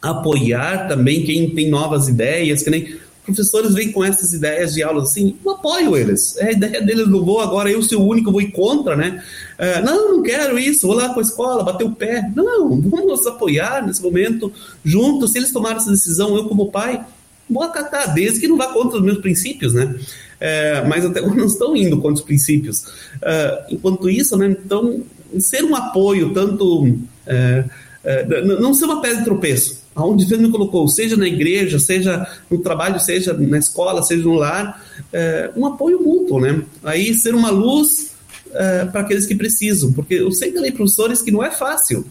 apoiar 0.02 0.88
também 0.88 1.24
quem 1.24 1.50
tem 1.52 1.70
novas 1.70 2.08
ideias, 2.08 2.64
que 2.64 2.70
nem 2.72 3.00
professores 3.24 3.76
vêm 3.76 3.92
com 3.92 4.04
essas 4.04 4.34
ideias 4.34 4.74
de 4.74 4.82
aulas 4.82 5.12
assim, 5.12 5.36
eu 5.46 5.52
apoio 5.52 5.96
eles. 5.96 6.36
É 6.38 6.48
a 6.48 6.52
ideia 6.52 6.82
deles, 6.82 7.08
não 7.08 7.24
vou 7.24 7.40
agora 7.40 7.70
eu 7.70 7.82
ser 7.84 7.96
o 7.96 8.04
único, 8.04 8.32
vou 8.32 8.42
ir 8.42 8.52
contra, 8.52 8.96
né? 8.96 9.24
É, 9.58 9.82
não, 9.82 10.18
não 10.18 10.24
quero 10.24 10.58
isso, 10.58 10.88
vou 10.88 10.96
lá 10.96 11.14
com 11.14 11.20
a 11.20 11.24
escola, 11.24 11.64
bater 11.64 11.86
o 11.86 11.92
pé. 11.92 12.30
Não, 12.36 12.82
vamos 12.82 13.26
apoiar 13.28 13.86
nesse 13.86 14.02
momento 14.02 14.52
juntos. 14.84 15.32
Se 15.32 15.38
eles 15.38 15.52
tomarem 15.52 15.78
essa 15.78 15.92
decisão, 15.92 16.36
eu 16.36 16.46
como 16.46 16.72
pai, 16.72 17.06
vou 17.50 17.64
acatar, 17.64 18.14
desde 18.14 18.40
que 18.40 18.48
não 18.48 18.58
vá 18.58 18.68
contra 18.68 18.98
os 18.98 19.04
meus 19.04 19.20
princípios, 19.20 19.74
né? 19.74 19.96
É, 20.42 20.84
mas 20.88 21.06
até 21.06 21.20
agora 21.20 21.36
não 21.38 21.46
estão 21.46 21.76
indo 21.76 21.98
contra 21.98 22.14
os 22.16 22.22
princípios. 22.22 22.84
É, 23.22 23.66
enquanto 23.70 24.10
isso, 24.10 24.36
né, 24.36 24.48
então, 24.48 25.04
ser 25.40 25.64
um 25.64 25.76
apoio, 25.76 26.34
tanto. 26.34 26.98
É, 27.28 27.64
é 28.04 28.44
não 28.44 28.74
ser 28.74 28.86
uma 28.86 29.00
pedra 29.00 29.20
de 29.20 29.26
tropeço, 29.26 29.84
aonde 29.96 30.26
Deus 30.26 30.42
me 30.42 30.50
colocou, 30.50 30.88
seja 30.88 31.16
na 31.16 31.28
igreja, 31.28 31.78
seja 31.78 32.28
no 32.50 32.58
trabalho, 32.58 33.00
seja 33.00 33.32
na 33.34 33.60
escola, 33.60 34.02
seja 34.02 34.24
no 34.24 34.34
lar, 34.34 34.84
é, 35.14 35.52
um 35.56 35.68
apoio 35.68 36.02
mútuo, 36.02 36.40
né? 36.40 36.64
Aí 36.84 37.14
ser 37.14 37.36
uma 37.36 37.52
luz 37.52 38.16
é, 38.54 38.86
para 38.86 39.02
aqueles 39.02 39.28
que 39.28 39.36
precisam, 39.36 39.94
porque 39.94 40.16
eu 40.16 40.32
sei 40.32 40.52
que 40.52 40.72
professores 40.72 41.22
que 41.22 41.30
não 41.30 41.44
é 41.44 41.52
fácil. 41.52 42.04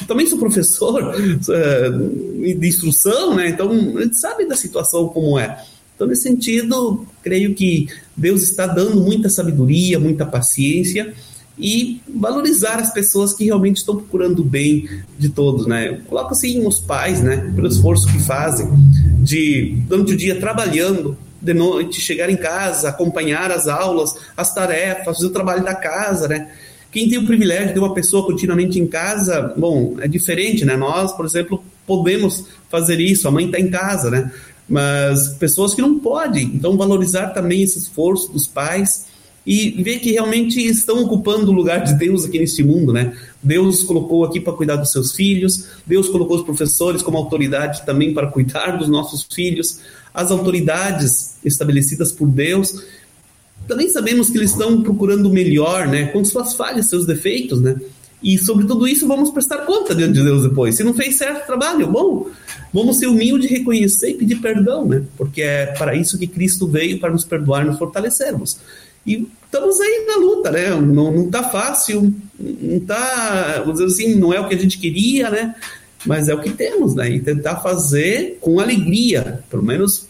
Eu 0.00 0.06
também 0.06 0.26
sou 0.26 0.38
professor 0.38 1.14
de 1.20 2.66
instrução, 2.66 3.34
né? 3.34 3.50
Então 3.50 3.70
a 3.70 4.02
gente 4.02 4.16
sabe 4.16 4.46
da 4.46 4.56
situação 4.56 5.08
como 5.08 5.38
é. 5.38 5.62
Então, 5.94 6.06
nesse 6.06 6.22
sentido, 6.22 7.06
creio 7.22 7.54
que 7.54 7.88
Deus 8.16 8.42
está 8.42 8.66
dando 8.66 9.00
muita 9.00 9.28
sabedoria, 9.28 9.98
muita 9.98 10.26
paciência 10.26 11.14
e 11.58 12.00
valorizar 12.12 12.80
as 12.80 12.92
pessoas 12.92 13.32
que 13.32 13.44
realmente 13.44 13.76
estão 13.76 13.96
procurando 13.96 14.40
o 14.40 14.44
bem 14.44 14.88
de 15.16 15.28
todos, 15.28 15.66
né? 15.66 15.88
Eu 15.88 15.98
coloco 16.06 16.32
assim 16.32 16.66
os 16.66 16.80
pais, 16.80 17.22
né, 17.22 17.36
pelo 17.54 17.68
esforço 17.68 18.08
que 18.08 18.18
fazem 18.20 18.68
de 19.20 19.76
durante 19.86 20.14
o 20.14 20.16
dia 20.16 20.38
trabalhando, 20.40 21.16
de 21.40 21.54
noite 21.54 22.00
chegar 22.00 22.28
em 22.28 22.36
casa, 22.36 22.88
acompanhar 22.88 23.52
as 23.52 23.68
aulas, 23.68 24.14
as 24.36 24.52
tarefas, 24.52 25.04
fazer 25.04 25.26
o 25.26 25.30
trabalho 25.30 25.62
da 25.62 25.74
casa, 25.74 26.26
né? 26.26 26.48
Quem 26.90 27.08
tem 27.08 27.18
o 27.18 27.26
privilégio 27.26 27.72
de 27.72 27.78
uma 27.78 27.92
pessoa 27.92 28.24
continuamente 28.24 28.78
em 28.78 28.86
casa, 28.86 29.52
bom, 29.56 29.96
é 30.00 30.08
diferente, 30.08 30.64
né? 30.64 30.76
Nós, 30.76 31.12
por 31.12 31.26
exemplo, 31.26 31.62
podemos 31.86 32.46
fazer 32.70 33.00
isso, 33.00 33.28
a 33.28 33.30
mãe 33.30 33.46
está 33.46 33.60
em 33.60 33.68
casa, 33.68 34.10
né? 34.10 34.30
Mas 34.68 35.28
pessoas 35.38 35.74
que 35.74 35.82
não 35.82 35.98
podem, 35.98 36.44
então 36.54 36.76
valorizar 36.76 37.28
também 37.28 37.62
esse 37.62 37.78
esforço 37.78 38.32
dos 38.32 38.46
pais 38.46 39.06
e 39.46 39.82
ver 39.82 39.98
que 39.98 40.12
realmente 40.12 40.58
estão 40.58 41.02
ocupando 41.02 41.50
o 41.50 41.54
lugar 41.54 41.84
de 41.84 41.94
Deus 41.94 42.24
aqui 42.24 42.38
neste 42.38 42.62
mundo, 42.62 42.92
né? 42.92 43.14
Deus 43.42 43.82
colocou 43.82 44.24
aqui 44.24 44.40
para 44.40 44.54
cuidar 44.54 44.76
dos 44.76 44.90
seus 44.90 45.12
filhos, 45.12 45.66
Deus 45.86 46.08
colocou 46.08 46.38
os 46.38 46.42
professores 46.42 47.02
como 47.02 47.18
autoridade 47.18 47.84
também 47.84 48.14
para 48.14 48.26
cuidar 48.26 48.78
dos 48.78 48.88
nossos 48.88 49.22
filhos, 49.22 49.80
as 50.14 50.30
autoridades 50.30 51.36
estabelecidas 51.44 52.10
por 52.10 52.26
Deus. 52.26 52.82
Também 53.68 53.90
sabemos 53.90 54.30
que 54.30 54.38
eles 54.38 54.52
estão 54.52 54.82
procurando 54.82 55.26
o 55.26 55.32
melhor, 55.32 55.88
né? 55.88 56.06
Com 56.06 56.24
suas 56.24 56.54
falhas, 56.54 56.88
seus 56.88 57.04
defeitos, 57.04 57.60
né? 57.60 57.76
E 58.22 58.38
sobre 58.38 58.66
tudo 58.66 58.88
isso 58.88 59.06
vamos 59.06 59.30
prestar 59.30 59.58
conta 59.58 59.94
diante 59.94 60.14
de 60.14 60.24
Deus 60.24 60.42
depois. 60.42 60.74
Se 60.74 60.82
não 60.82 60.94
fez 60.94 61.16
certo 61.16 61.46
trabalho, 61.46 61.86
bom, 61.86 62.28
vamos 62.74 62.98
ser 62.98 63.06
humildes, 63.06 63.48
reconhecer 63.48 64.10
e 64.10 64.14
pedir 64.14 64.40
perdão, 64.40 64.84
né? 64.84 65.04
Porque 65.16 65.40
é 65.40 65.66
para 65.66 65.94
isso 65.94 66.18
que 66.18 66.26
Cristo 66.26 66.66
veio, 66.66 66.98
para 66.98 67.12
nos 67.12 67.24
perdoar 67.24 67.62
e 67.62 67.68
nos 67.68 67.78
fortalecermos. 67.78 68.58
E 69.06 69.28
estamos 69.44 69.80
aí 69.80 70.04
na 70.08 70.16
luta, 70.16 70.50
né? 70.50 70.70
Não, 70.70 71.12
não 71.12 71.30
tá 71.30 71.44
fácil, 71.44 72.12
não 72.36 72.80
tá, 72.80 73.60
vamos 73.60 73.74
dizer 73.74 73.86
assim, 73.86 74.14
não 74.16 74.34
é 74.34 74.40
o 74.40 74.48
que 74.48 74.56
a 74.56 74.58
gente 74.58 74.76
queria, 74.78 75.30
né? 75.30 75.54
Mas 76.04 76.28
é 76.28 76.34
o 76.34 76.40
que 76.40 76.50
temos, 76.50 76.96
né? 76.96 77.08
E 77.10 77.20
tentar 77.20 77.56
fazer 77.56 78.38
com 78.40 78.58
alegria, 78.58 79.44
pelo 79.48 79.62
menos, 79.62 80.08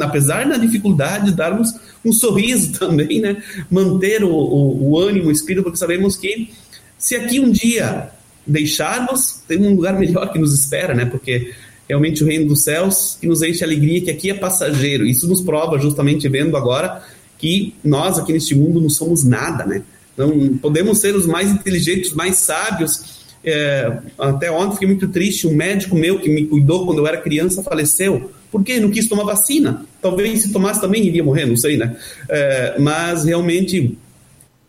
apesar 0.00 0.48
da 0.48 0.56
dificuldade, 0.56 1.36
darmos 1.36 1.74
um 2.02 2.12
sorriso 2.12 2.72
também, 2.80 3.20
né? 3.20 3.42
Manter 3.70 4.24
o, 4.24 4.30
o, 4.30 4.90
o 4.90 4.98
ânimo, 4.98 5.28
o 5.28 5.32
espírito, 5.32 5.64
porque 5.64 5.78
sabemos 5.78 6.16
que 6.16 6.50
se 6.96 7.14
aqui 7.14 7.38
um 7.38 7.50
dia 7.50 8.10
deixarmos, 8.46 9.42
tem 9.46 9.58
um 9.58 9.74
lugar 9.74 9.98
melhor 9.98 10.32
que 10.32 10.38
nos 10.38 10.58
espera, 10.58 10.94
né? 10.94 11.04
Porque 11.04 11.52
realmente 11.88 12.22
o 12.22 12.26
reino 12.26 12.46
dos 12.46 12.64
céus 12.64 13.16
que 13.20 13.26
nos 13.26 13.42
enche 13.42 13.62
alegria, 13.64 14.00
que 14.00 14.10
aqui 14.10 14.30
é 14.30 14.34
passageiro. 14.34 15.06
Isso 15.06 15.28
nos 15.28 15.40
prova 15.40 15.78
justamente 15.78 16.28
vendo 16.28 16.56
agora 16.56 17.02
que 17.38 17.74
nós 17.84 18.18
aqui 18.18 18.32
neste 18.32 18.54
mundo 18.54 18.80
não 18.80 18.88
somos 18.88 19.24
nada, 19.24 19.64
né? 19.64 19.82
Não 20.16 20.56
podemos 20.56 20.98
ser 20.98 21.14
os 21.14 21.26
mais 21.26 21.50
inteligentes, 21.50 22.12
mais 22.12 22.36
sábios. 22.36 23.16
É, 23.44 23.98
até 24.18 24.50
ontem 24.50 24.72
fiquei 24.72 24.88
muito 24.88 25.08
triste. 25.08 25.46
Um 25.46 25.54
médico 25.54 25.94
meu 25.94 26.18
que 26.18 26.28
me 26.28 26.46
cuidou 26.46 26.86
quando 26.86 26.98
eu 26.98 27.06
era 27.06 27.18
criança 27.18 27.62
faleceu. 27.62 28.30
Por 28.50 28.64
quê? 28.64 28.80
Não 28.80 28.90
quis 28.90 29.08
tomar 29.08 29.24
vacina. 29.24 29.84
Talvez 30.00 30.42
se 30.42 30.52
tomasse 30.52 30.80
também 30.80 31.04
iria 31.04 31.22
morrer, 31.22 31.46
não 31.46 31.56
sei, 31.56 31.76
né? 31.76 31.96
É, 32.28 32.76
mas 32.78 33.24
realmente 33.24 33.96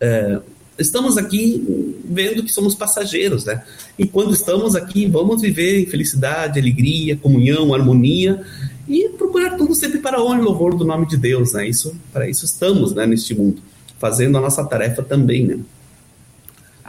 é, 0.00 0.38
estamos 0.78 1.18
aqui 1.18 1.94
vendo 2.04 2.42
que 2.42 2.52
somos 2.52 2.74
passageiros, 2.74 3.44
né? 3.44 3.62
E 3.98 4.06
quando 4.06 4.32
estamos 4.32 4.76
aqui, 4.76 5.06
vamos 5.06 5.42
viver 5.42 5.80
em 5.80 5.86
felicidade, 5.86 6.58
alegria, 6.58 7.16
comunhão, 7.16 7.74
harmonia 7.74 8.40
e 8.88 9.08
procurar 9.10 9.56
tudo 9.56 9.74
sempre 9.74 9.98
para 9.98 10.22
honra 10.22 10.38
e 10.38 10.42
louvor 10.42 10.74
do 10.74 10.84
nome 10.84 11.06
de 11.06 11.16
Deus, 11.16 11.52
né? 11.52 11.68
Isso, 11.68 11.94
para 12.12 12.28
isso 12.28 12.44
estamos, 12.44 12.94
né, 12.94 13.06
neste 13.06 13.34
mundo, 13.34 13.60
fazendo 13.98 14.38
a 14.38 14.40
nossa 14.40 14.64
tarefa 14.64 15.02
também, 15.02 15.44
né? 15.44 15.58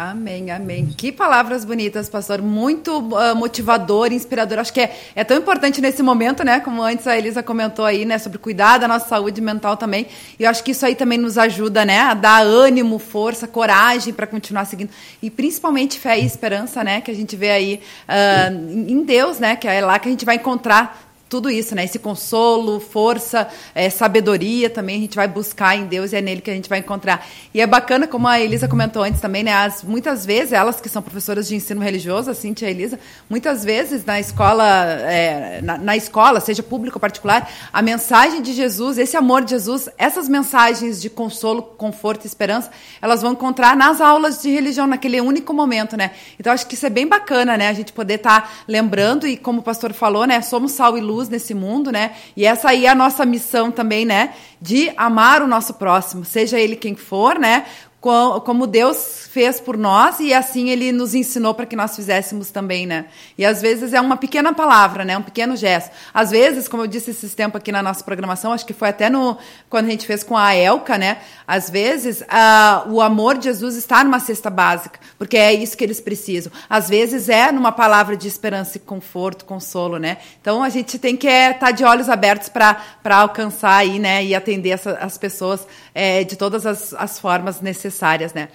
Amém, 0.01 0.49
amém. 0.49 0.85
Que 0.85 1.11
palavras 1.11 1.65
bonitas, 1.65 2.07
pastor. 2.07 2.41
Muito 2.41 2.99
uh, 2.99 3.35
motivador, 3.35 4.13
inspirador. 4.13 4.59
Acho 4.59 4.71
que 4.71 4.79
é, 4.79 4.97
é 5.13 5.25
tão 5.25 5.35
importante 5.35 5.81
nesse 5.81 6.01
momento, 6.01 6.41
né? 6.41 6.61
Como 6.61 6.81
antes 6.81 7.05
a 7.05 7.17
Elisa 7.17 7.43
comentou 7.43 7.83
aí, 7.83 8.05
né? 8.05 8.17
Sobre 8.17 8.37
cuidar 8.37 8.77
da 8.77 8.87
nossa 8.87 9.09
saúde 9.09 9.41
mental 9.41 9.75
também. 9.75 10.07
E 10.39 10.45
eu 10.45 10.49
acho 10.49 10.63
que 10.63 10.71
isso 10.71 10.85
aí 10.85 10.95
também 10.95 11.17
nos 11.17 11.37
ajuda, 11.37 11.83
né? 11.83 11.99
A 11.99 12.13
dar 12.13 12.43
ânimo, 12.43 12.97
força, 12.97 13.45
coragem 13.45 14.13
para 14.13 14.25
continuar 14.25 14.63
seguindo. 14.63 14.89
E 15.21 15.29
principalmente 15.29 15.99
fé 15.99 16.17
e 16.17 16.25
esperança, 16.25 16.81
né? 16.81 17.01
Que 17.01 17.11
a 17.11 17.13
gente 17.13 17.35
vê 17.35 17.49
aí 17.49 17.81
uh, 18.07 18.89
em 18.89 19.03
Deus, 19.03 19.37
né? 19.37 19.57
Que 19.57 19.67
é 19.67 19.81
lá 19.81 19.99
que 19.99 20.07
a 20.07 20.11
gente 20.11 20.23
vai 20.23 20.35
encontrar 20.35 21.08
tudo 21.29 21.47
isso, 21.49 21.75
né? 21.75 21.85
Esse 21.85 21.99
consolo, 21.99 22.79
força, 22.79 23.47
é, 23.75 23.87
sabedoria 23.87 24.67
também 24.67 24.97
a 24.97 24.99
gente 24.99 25.15
vai 25.15 25.27
buscar 25.27 25.77
em 25.77 25.85
Deus 25.85 26.11
e 26.11 26.15
é 26.15 26.21
nele 26.21 26.41
que 26.41 26.49
a 26.49 26.53
gente 26.55 26.67
vai 26.67 26.79
encontrar. 26.79 27.25
E 27.53 27.61
é 27.61 27.67
bacana, 27.67 28.07
como 28.07 28.27
a 28.27 28.39
Elisa 28.39 28.67
comentou 28.67 29.03
antes 29.03 29.21
também, 29.21 29.43
né? 29.43 29.53
As, 29.53 29.83
muitas 29.83 30.25
vezes, 30.25 30.51
elas 30.51 30.81
que 30.81 30.89
são 30.89 31.03
professoras 31.03 31.47
de 31.47 31.55
ensino 31.55 31.81
religioso, 31.81 32.31
a 32.31 32.33
Cintia 32.33 32.67
e 32.67 32.69
a 32.69 32.71
Elisa, 32.71 32.99
muitas 33.29 33.63
vezes 33.63 34.03
na 34.03 34.19
escola, 34.19 34.65
é, 34.65 35.61
na, 35.61 35.77
na, 35.77 35.95
escola, 35.95 36.39
seja 36.39 36.63
público 36.63 36.97
ou 36.97 36.99
particular, 36.99 37.47
a 37.71 37.81
mensagem 37.81 38.41
de 38.41 38.51
Jesus, 38.51 38.97
esse 38.97 39.15
amor 39.15 39.43
de 39.43 39.51
Jesus, 39.51 39.87
essas 39.99 40.27
mensagens 40.27 40.99
de 40.99 41.11
consolo, 41.11 41.61
conforto 41.61 42.23
e 42.23 42.27
esperança, 42.27 42.71
elas 42.99 43.21
vão 43.21 43.33
encontrar 43.33 43.77
nas 43.77 44.01
aulas 44.01 44.41
de 44.41 44.49
religião, 44.49 44.87
naquele 44.87 45.21
único 45.21 45.53
momento, 45.53 45.95
né? 45.95 46.09
Então 46.39 46.51
acho 46.51 46.65
que 46.65 46.73
isso 46.73 46.87
é 46.87 46.89
bem 46.89 47.07
bacana, 47.07 47.55
né? 47.55 47.69
A 47.69 47.73
gente 47.73 47.93
poder 47.93 48.15
estar 48.15 48.41
tá 48.41 48.49
lembrando 48.67 49.27
e 49.27 49.37
como 49.37 49.59
o 49.59 49.63
pastor 49.63 49.93
falou, 49.93 50.25
né? 50.25 50.41
Somos 50.41 50.71
sal 50.71 50.97
e 50.97 51.01
luz 51.01 51.18
luz 51.19 51.29
nesse 51.29 51.53
mundo, 51.53 51.91
né? 51.91 52.11
E 52.35 52.45
essa 52.45 52.69
aí 52.69 52.85
é 52.85 52.89
a 52.89 52.95
nossa 52.95 53.25
missão 53.25 53.69
também, 53.71 54.05
né? 54.05 54.33
De 54.61 54.91
amar 54.95 55.41
o 55.41 55.47
nosso 55.47 55.73
próximo, 55.73 56.23
seja 56.23 56.59
ele 56.59 56.75
quem 56.75 56.95
for, 56.95 57.37
né? 57.37 57.65
Como 58.01 58.65
Deus 58.65 59.27
fez 59.29 59.59
por 59.59 59.77
nós 59.77 60.21
e 60.21 60.33
assim 60.33 60.69
ele 60.69 60.91
nos 60.91 61.13
ensinou 61.13 61.53
para 61.53 61.65
que 61.65 61.75
nós 61.75 61.95
fizéssemos 61.95 62.49
também, 62.49 62.85
né? 62.87 63.05
E 63.37 63.45
às 63.45 63.61
vezes 63.61 63.93
é 63.93 63.99
uma 63.99 64.15
pequena 64.15 64.53
palavra, 64.53 65.03
né? 65.03 65.17
Um 65.17 65.21
pequeno 65.21 65.55
gesto. 65.57 65.91
Às 66.13 66.31
vezes, 66.31 66.67
como 66.67 66.83
eu 66.83 66.87
disse 66.87 67.11
esses 67.11 67.35
tempos 67.35 67.59
aqui 67.59 67.73
na 67.73 67.83
nossa 67.83 68.01
programação, 68.03 68.53
acho 68.53 68.65
que 68.65 68.73
foi 68.73 68.89
até 68.89 69.09
no 69.09 69.37
quando 69.69 69.87
a 69.87 69.89
gente 69.89 70.07
fez 70.07 70.23
com 70.23 70.37
a 70.37 70.55
Elka, 70.55 70.97
né? 70.97 71.17
Às 71.45 71.69
vezes 71.69 72.21
uh, 72.21 72.89
o 72.89 73.01
amor 73.01 73.37
de 73.37 73.45
Jesus 73.45 73.75
está 73.75 74.01
numa 74.01 74.19
cesta 74.19 74.49
básica, 74.49 74.97
porque 75.17 75.35
é 75.35 75.53
isso 75.53 75.75
que 75.75 75.83
eles 75.83 75.99
precisam. 75.99 76.53
Às 76.69 76.87
vezes 76.87 77.27
é 77.27 77.51
numa 77.51 77.71
palavra 77.71 78.15
de 78.15 78.29
esperança 78.29 78.77
e 78.77 78.79
conforto, 78.79 79.43
consolo, 79.43 79.97
né? 79.97 80.17
Então 80.39 80.63
a 80.63 80.69
gente 80.69 80.97
tem 80.97 81.17
que 81.17 81.27
estar 81.27 81.49
é, 81.49 81.53
tá 81.53 81.71
de 81.71 81.83
olhos 81.83 82.07
abertos 82.07 82.47
para 82.47 82.77
alcançar 83.03 83.75
aí, 83.75 83.99
né? 83.99 84.23
E 84.23 84.33
atender 84.33 84.69
essa, 84.69 84.93
as 84.93 85.17
pessoas 85.17 85.67
é, 85.93 86.23
de 86.23 86.37
todas 86.37 86.65
as, 86.65 86.93
as 86.93 87.19
formas 87.19 87.59
necessárias, 87.59 87.88
né? 88.33 88.49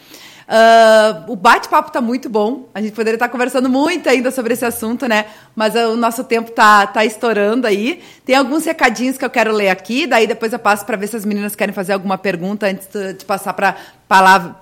Uh, 0.47 1.32
o 1.32 1.37
bate-papo 1.37 1.89
está 1.89 2.01
muito 2.01 2.28
bom. 2.28 2.68
A 2.74 2.80
gente 2.80 2.93
poderia 2.93 3.16
estar 3.16 3.26
tá 3.26 3.32
conversando 3.32 3.68
muito 3.68 4.09
ainda 4.09 4.30
sobre 4.30 4.53
esse 4.53 4.64
assunto, 4.64 5.09
né? 5.09 5.26
Mas 5.57 5.74
uh, 5.74 5.91
o 5.91 5.97
nosso 5.97 6.22
tempo 6.24 6.51
está 6.51 6.87
tá 6.87 7.05
estourando 7.05 7.66
aí. 7.66 8.03
Tem 8.24 8.37
alguns 8.37 8.64
recadinhos 8.64 9.16
que 9.16 9.24
eu 9.24 9.30
quero 9.30 9.53
ler 9.53 9.70
aqui, 9.70 10.07
daí 10.07 10.26
depois 10.26 10.53
eu 10.53 10.59
passo 10.59 10.85
para 10.85 10.97
ver 10.97 11.07
se 11.07 11.16
as 11.16 11.24
meninas 11.24 11.57
querem 11.57 11.74
fazer 11.74 11.95
alguma 11.95 12.18
pergunta 12.18 12.66
antes 12.66 12.89
de 12.89 13.24
passar 13.24 13.55
para 13.55 13.76
palavra, 14.07 14.55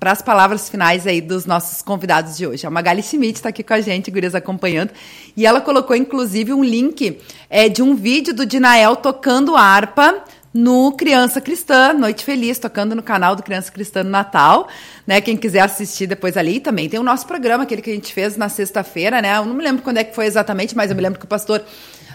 para 0.00 0.12
as 0.12 0.22
palavras 0.22 0.68
finais 0.68 1.06
aí 1.06 1.20
dos 1.20 1.46
nossos 1.46 1.80
convidados 1.82 2.36
de 2.36 2.46
hoje. 2.46 2.66
A 2.66 2.70
Magali 2.70 3.02
Schmidt 3.02 3.38
está 3.38 3.50
aqui 3.50 3.62
com 3.62 3.74
a 3.74 3.80
gente, 3.80 4.10
Gurias 4.10 4.34
acompanhando, 4.34 4.90
e 5.36 5.46
ela 5.46 5.60
colocou 5.60 5.94
inclusive 5.94 6.52
um 6.52 6.64
link 6.64 7.20
é, 7.48 7.68
de 7.68 7.82
um 7.82 7.94
vídeo 7.94 8.34
do 8.34 8.46
Dinael 8.46 8.96
tocando 8.96 9.56
harpa 9.56 10.24
no 10.52 10.92
Criança 10.92 11.40
Cristã, 11.40 11.92
Noite 11.92 12.24
Feliz, 12.24 12.58
tocando 12.58 12.94
no 12.94 13.02
canal 13.02 13.36
do 13.36 13.42
Criança 13.42 13.70
Cristã 13.70 14.02
no 14.02 14.10
Natal, 14.10 14.68
né? 15.06 15.20
Quem 15.20 15.36
quiser 15.36 15.60
assistir 15.60 16.06
depois 16.06 16.36
ali 16.36 16.58
também 16.58 16.88
tem 16.88 16.98
o 16.98 17.02
nosso 17.04 17.26
programa, 17.26 17.62
aquele 17.62 17.80
que 17.80 17.90
a 17.90 17.94
gente 17.94 18.12
fez 18.12 18.36
na 18.36 18.48
sexta-feira, 18.48 19.22
né? 19.22 19.36
Eu 19.36 19.44
não 19.44 19.54
me 19.54 19.62
lembro 19.62 19.82
quando 19.82 19.98
é 19.98 20.04
que 20.04 20.14
foi 20.14 20.26
exatamente, 20.26 20.76
mas 20.76 20.90
eu 20.90 20.96
me 20.96 21.02
lembro 21.02 21.18
que 21.18 21.24
o 21.24 21.28
pastor 21.28 21.62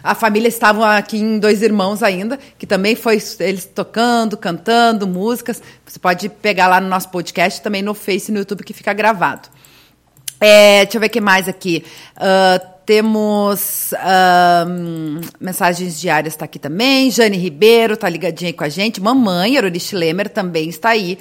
a 0.06 0.14
família 0.14 0.48
estavam 0.48 0.84
aqui 0.84 1.18
em 1.18 1.40
dois 1.40 1.64
irmãos 1.64 2.04
ainda, 2.04 2.38
que 2.60 2.68
também 2.68 2.96
foi 2.96 3.20
eles 3.40 3.66
tocando, 3.66 4.38
cantando 4.38 5.08
músicas. 5.08 5.64
Você 5.84 5.98
pode 5.98 6.30
pegar 6.30 6.68
lá 6.68 6.80
no 6.80 6.88
nosso 6.88 7.10
podcast, 7.10 7.60
também 7.60 7.82
no 7.82 7.96
Face 7.96 8.30
e 8.30 8.32
no 8.32 8.38
YouTube 8.38 8.64
que 8.64 8.72
fica 8.72 8.94
gravado. 8.94 9.50
É, 10.40 10.84
deixa 10.84 10.98
eu 10.98 11.02
ver 11.02 11.08
o 11.08 11.10
que 11.10 11.20
mais 11.20 11.48
aqui. 11.48 11.84
Uh, 12.18 12.75
temos 12.86 13.94
um, 14.68 15.22
mensagens 15.40 16.00
diárias 16.00 16.34
está 16.34 16.46
aqui 16.46 16.60
também. 16.60 17.10
Jane 17.10 17.38
Ribeiro 17.38 17.96
está 17.96 18.08
ligadinha 18.08 18.50
aí 18.50 18.54
com 18.54 18.64
a 18.64 18.70
gente. 18.70 19.02
Mamãe, 19.02 19.56
Erolish 19.56 19.96
Lemer, 19.96 20.30
também 20.30 20.70
está 20.70 20.90
aí 20.90 21.18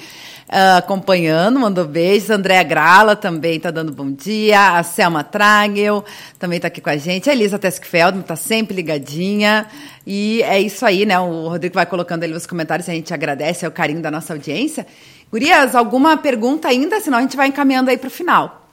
uh, 0.48 0.78
acompanhando, 0.78 1.58
mandou 1.58 1.86
beijos. 1.86 2.30
Andréa 2.30 2.62
Grala 2.62 3.16
também 3.16 3.56
está 3.56 3.70
dando 3.70 3.92
bom 3.92 4.12
dia. 4.12 4.76
A 4.76 4.82
Selma 4.82 5.24
Tragel 5.24 6.04
também 6.38 6.56
está 6.56 6.68
aqui 6.68 6.80
com 6.80 6.90
a 6.90 6.96
gente. 6.96 7.30
A 7.30 7.32
Elisa 7.32 7.58
Teskfeld 7.58 8.20
está 8.20 8.36
sempre 8.36 8.76
ligadinha. 8.76 9.66
E 10.06 10.42
é 10.42 10.60
isso 10.60 10.84
aí, 10.84 11.06
né? 11.06 11.18
O 11.18 11.48
Rodrigo 11.48 11.74
vai 11.74 11.86
colocando 11.86 12.24
ali 12.24 12.34
nos 12.34 12.46
comentários. 12.46 12.88
A 12.88 12.92
gente 12.92 13.14
agradece 13.14 13.64
é 13.64 13.68
o 13.68 13.72
carinho 13.72 14.02
da 14.02 14.10
nossa 14.10 14.34
audiência. 14.34 14.86
Gurias, 15.30 15.74
alguma 15.74 16.16
pergunta 16.16 16.68
ainda? 16.68 17.00
Senão 17.00 17.18
a 17.18 17.20
gente 17.22 17.36
vai 17.36 17.48
encaminhando 17.48 17.88
aí 17.88 17.96
para 17.96 18.08
o 18.08 18.10
final. 18.10 18.63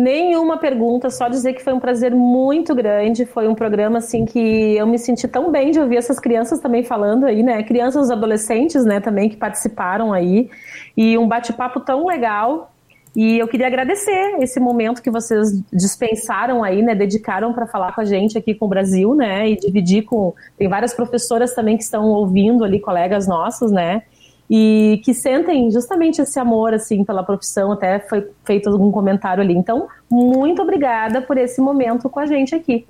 Nenhuma 0.00 0.58
pergunta, 0.58 1.10
só 1.10 1.28
dizer 1.28 1.54
que 1.54 1.64
foi 1.64 1.72
um 1.72 1.80
prazer 1.80 2.14
muito 2.14 2.72
grande. 2.72 3.26
Foi 3.26 3.48
um 3.48 3.54
programa 3.54 3.98
assim 3.98 4.24
que 4.24 4.76
eu 4.76 4.86
me 4.86 4.96
senti 4.96 5.26
tão 5.26 5.50
bem 5.50 5.72
de 5.72 5.80
ouvir 5.80 5.96
essas 5.96 6.20
crianças 6.20 6.60
também 6.60 6.84
falando 6.84 7.26
aí, 7.26 7.42
né? 7.42 7.60
Crianças, 7.64 8.08
adolescentes, 8.08 8.84
né, 8.84 9.00
também 9.00 9.28
que 9.28 9.36
participaram 9.36 10.12
aí. 10.12 10.48
E 10.96 11.18
um 11.18 11.26
bate-papo 11.26 11.80
tão 11.80 12.06
legal. 12.06 12.70
E 13.16 13.40
eu 13.40 13.48
queria 13.48 13.66
agradecer 13.66 14.36
esse 14.38 14.60
momento 14.60 15.02
que 15.02 15.10
vocês 15.10 15.60
dispensaram 15.72 16.62
aí, 16.62 16.80
né? 16.80 16.94
Dedicaram 16.94 17.52
para 17.52 17.66
falar 17.66 17.92
com 17.92 18.00
a 18.00 18.04
gente 18.04 18.38
aqui 18.38 18.54
com 18.54 18.66
o 18.66 18.68
Brasil, 18.68 19.16
né? 19.16 19.50
E 19.50 19.56
dividir 19.56 20.04
com. 20.04 20.32
Tem 20.56 20.68
várias 20.68 20.94
professoras 20.94 21.56
também 21.56 21.76
que 21.76 21.82
estão 21.82 22.04
ouvindo 22.04 22.62
ali, 22.62 22.78
colegas 22.78 23.26
nossos, 23.26 23.72
né? 23.72 24.02
E 24.50 25.00
que 25.04 25.12
sentem 25.12 25.70
justamente 25.70 26.22
esse 26.22 26.38
amor 26.38 26.72
assim 26.72 27.04
pela 27.04 27.22
profissão, 27.22 27.72
até 27.72 27.98
foi 27.98 28.26
feito 28.44 28.68
algum 28.70 28.90
comentário 28.90 29.42
ali. 29.42 29.54
Então, 29.54 29.88
muito 30.10 30.62
obrigada 30.62 31.20
por 31.20 31.36
esse 31.36 31.60
momento 31.60 32.08
com 32.08 32.20
a 32.20 32.26
gente 32.26 32.54
aqui. 32.54 32.86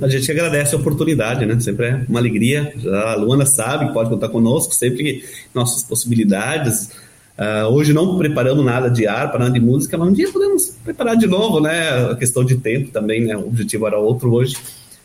A 0.00 0.08
gente 0.08 0.30
agradece 0.30 0.76
a 0.76 0.78
oportunidade, 0.78 1.44
né? 1.44 1.58
Sempre 1.58 1.86
é 1.86 2.04
uma 2.08 2.20
alegria. 2.20 2.72
A 3.06 3.16
Luana 3.16 3.44
sabe, 3.44 3.92
pode 3.92 4.08
contar 4.08 4.28
conosco 4.28 4.72
sempre 4.72 5.24
nossas 5.52 5.82
possibilidades. 5.82 6.90
Uh, 7.36 7.66
hoje 7.72 7.92
não 7.92 8.16
preparamos 8.18 8.64
nada 8.64 8.88
de 8.88 9.06
ar, 9.06 9.30
para 9.30 9.40
nada 9.40 9.52
de 9.52 9.60
música, 9.60 9.98
mas 9.98 10.08
um 10.08 10.12
dia 10.12 10.30
podemos 10.30 10.76
preparar 10.84 11.16
de 11.16 11.26
novo, 11.26 11.60
né? 11.60 12.10
A 12.10 12.14
questão 12.14 12.44
de 12.44 12.56
tempo 12.56 12.92
também, 12.92 13.24
né? 13.24 13.36
O 13.36 13.48
objetivo 13.48 13.86
era 13.86 13.98
outro 13.98 14.32
hoje. 14.32 14.54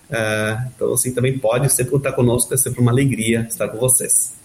Uh, 0.10 0.70
então, 0.76 0.94
assim, 0.94 1.12
também 1.14 1.38
pode 1.40 1.72
sempre 1.74 1.92
contar 1.92 2.12
conosco, 2.12 2.54
é 2.54 2.58
sempre 2.58 2.80
uma 2.80 2.92
alegria 2.92 3.48
estar 3.50 3.68
com 3.70 3.80
vocês. 3.80 4.43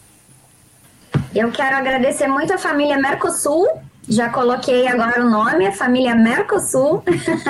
Eu 1.34 1.50
quero 1.50 1.76
agradecer 1.76 2.26
muito 2.26 2.52
a 2.52 2.58
família 2.58 2.98
Mercosul. 2.98 3.66
Já 4.08 4.30
coloquei 4.30 4.88
agora 4.88 5.24
o 5.24 5.28
nome, 5.28 5.66
a 5.66 5.72
família 5.72 6.14
Mercosul, 6.14 7.02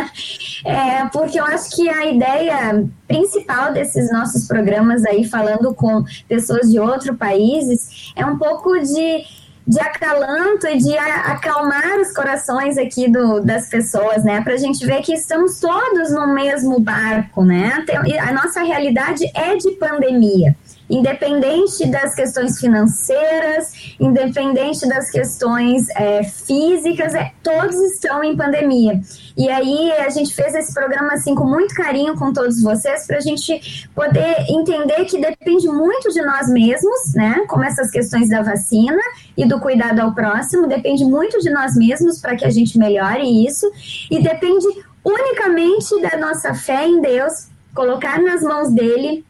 é, 0.66 1.04
porque 1.12 1.38
eu 1.38 1.44
acho 1.44 1.76
que 1.76 1.88
a 1.88 2.06
ideia 2.06 2.84
principal 3.06 3.72
desses 3.72 4.10
nossos 4.12 4.48
programas 4.48 5.04
aí, 5.04 5.24
falando 5.24 5.72
com 5.72 6.02
pessoas 6.28 6.68
de 6.68 6.80
outros 6.80 7.16
países, 7.16 8.12
é 8.16 8.26
um 8.26 8.36
pouco 8.36 8.76
de 8.80 9.24
de 9.68 9.78
acalanto 9.80 10.66
e 10.66 10.78
de 10.78 10.96
acalmar 10.96 12.00
os 12.00 12.10
corações 12.14 12.78
aqui 12.78 13.06
do, 13.06 13.40
das 13.40 13.68
pessoas, 13.68 14.24
né? 14.24 14.40
Para 14.40 14.54
a 14.54 14.56
gente 14.56 14.84
ver 14.86 15.02
que 15.02 15.12
estamos 15.12 15.60
todos 15.60 16.10
no 16.10 16.32
mesmo 16.32 16.80
barco, 16.80 17.44
né? 17.44 17.84
A 18.26 18.32
nossa 18.32 18.62
realidade 18.62 19.30
é 19.34 19.56
de 19.56 19.72
pandemia 19.72 20.56
independente 20.88 21.86
das 21.86 22.14
questões 22.14 22.58
financeiras, 22.58 23.94
independente 24.00 24.88
das 24.88 25.10
questões 25.10 25.88
é, 25.90 26.22
físicas, 26.22 27.14
é, 27.14 27.32
todos 27.42 27.76
estão 27.92 28.24
em 28.24 28.36
pandemia. 28.36 29.00
E 29.36 29.48
aí 29.48 29.92
a 29.92 30.08
gente 30.08 30.34
fez 30.34 30.54
esse 30.54 30.72
programa 30.72 31.12
assim 31.12 31.34
com 31.34 31.44
muito 31.44 31.74
carinho 31.74 32.16
com 32.16 32.32
todos 32.32 32.62
vocês 32.62 33.06
para 33.06 33.18
a 33.18 33.20
gente 33.20 33.88
poder 33.94 34.46
entender 34.48 35.04
que 35.04 35.20
depende 35.20 35.68
muito 35.68 36.10
de 36.10 36.22
nós 36.22 36.48
mesmos, 36.48 37.14
né? 37.14 37.44
Como 37.48 37.64
essas 37.64 37.90
questões 37.90 38.28
da 38.28 38.42
vacina 38.42 39.00
e 39.36 39.46
do 39.46 39.60
cuidado 39.60 40.00
ao 40.00 40.14
próximo, 40.14 40.66
depende 40.66 41.04
muito 41.04 41.38
de 41.40 41.50
nós 41.50 41.76
mesmos 41.76 42.20
para 42.20 42.36
que 42.36 42.44
a 42.44 42.50
gente 42.50 42.78
melhore 42.78 43.46
isso 43.46 43.70
e 44.10 44.22
depende 44.22 44.66
unicamente 45.04 46.00
da 46.02 46.16
nossa 46.18 46.54
fé 46.54 46.86
em 46.86 47.00
Deus, 47.00 47.48
colocar 47.74 48.20
nas 48.20 48.42
mãos 48.42 48.70
dele 48.70 49.24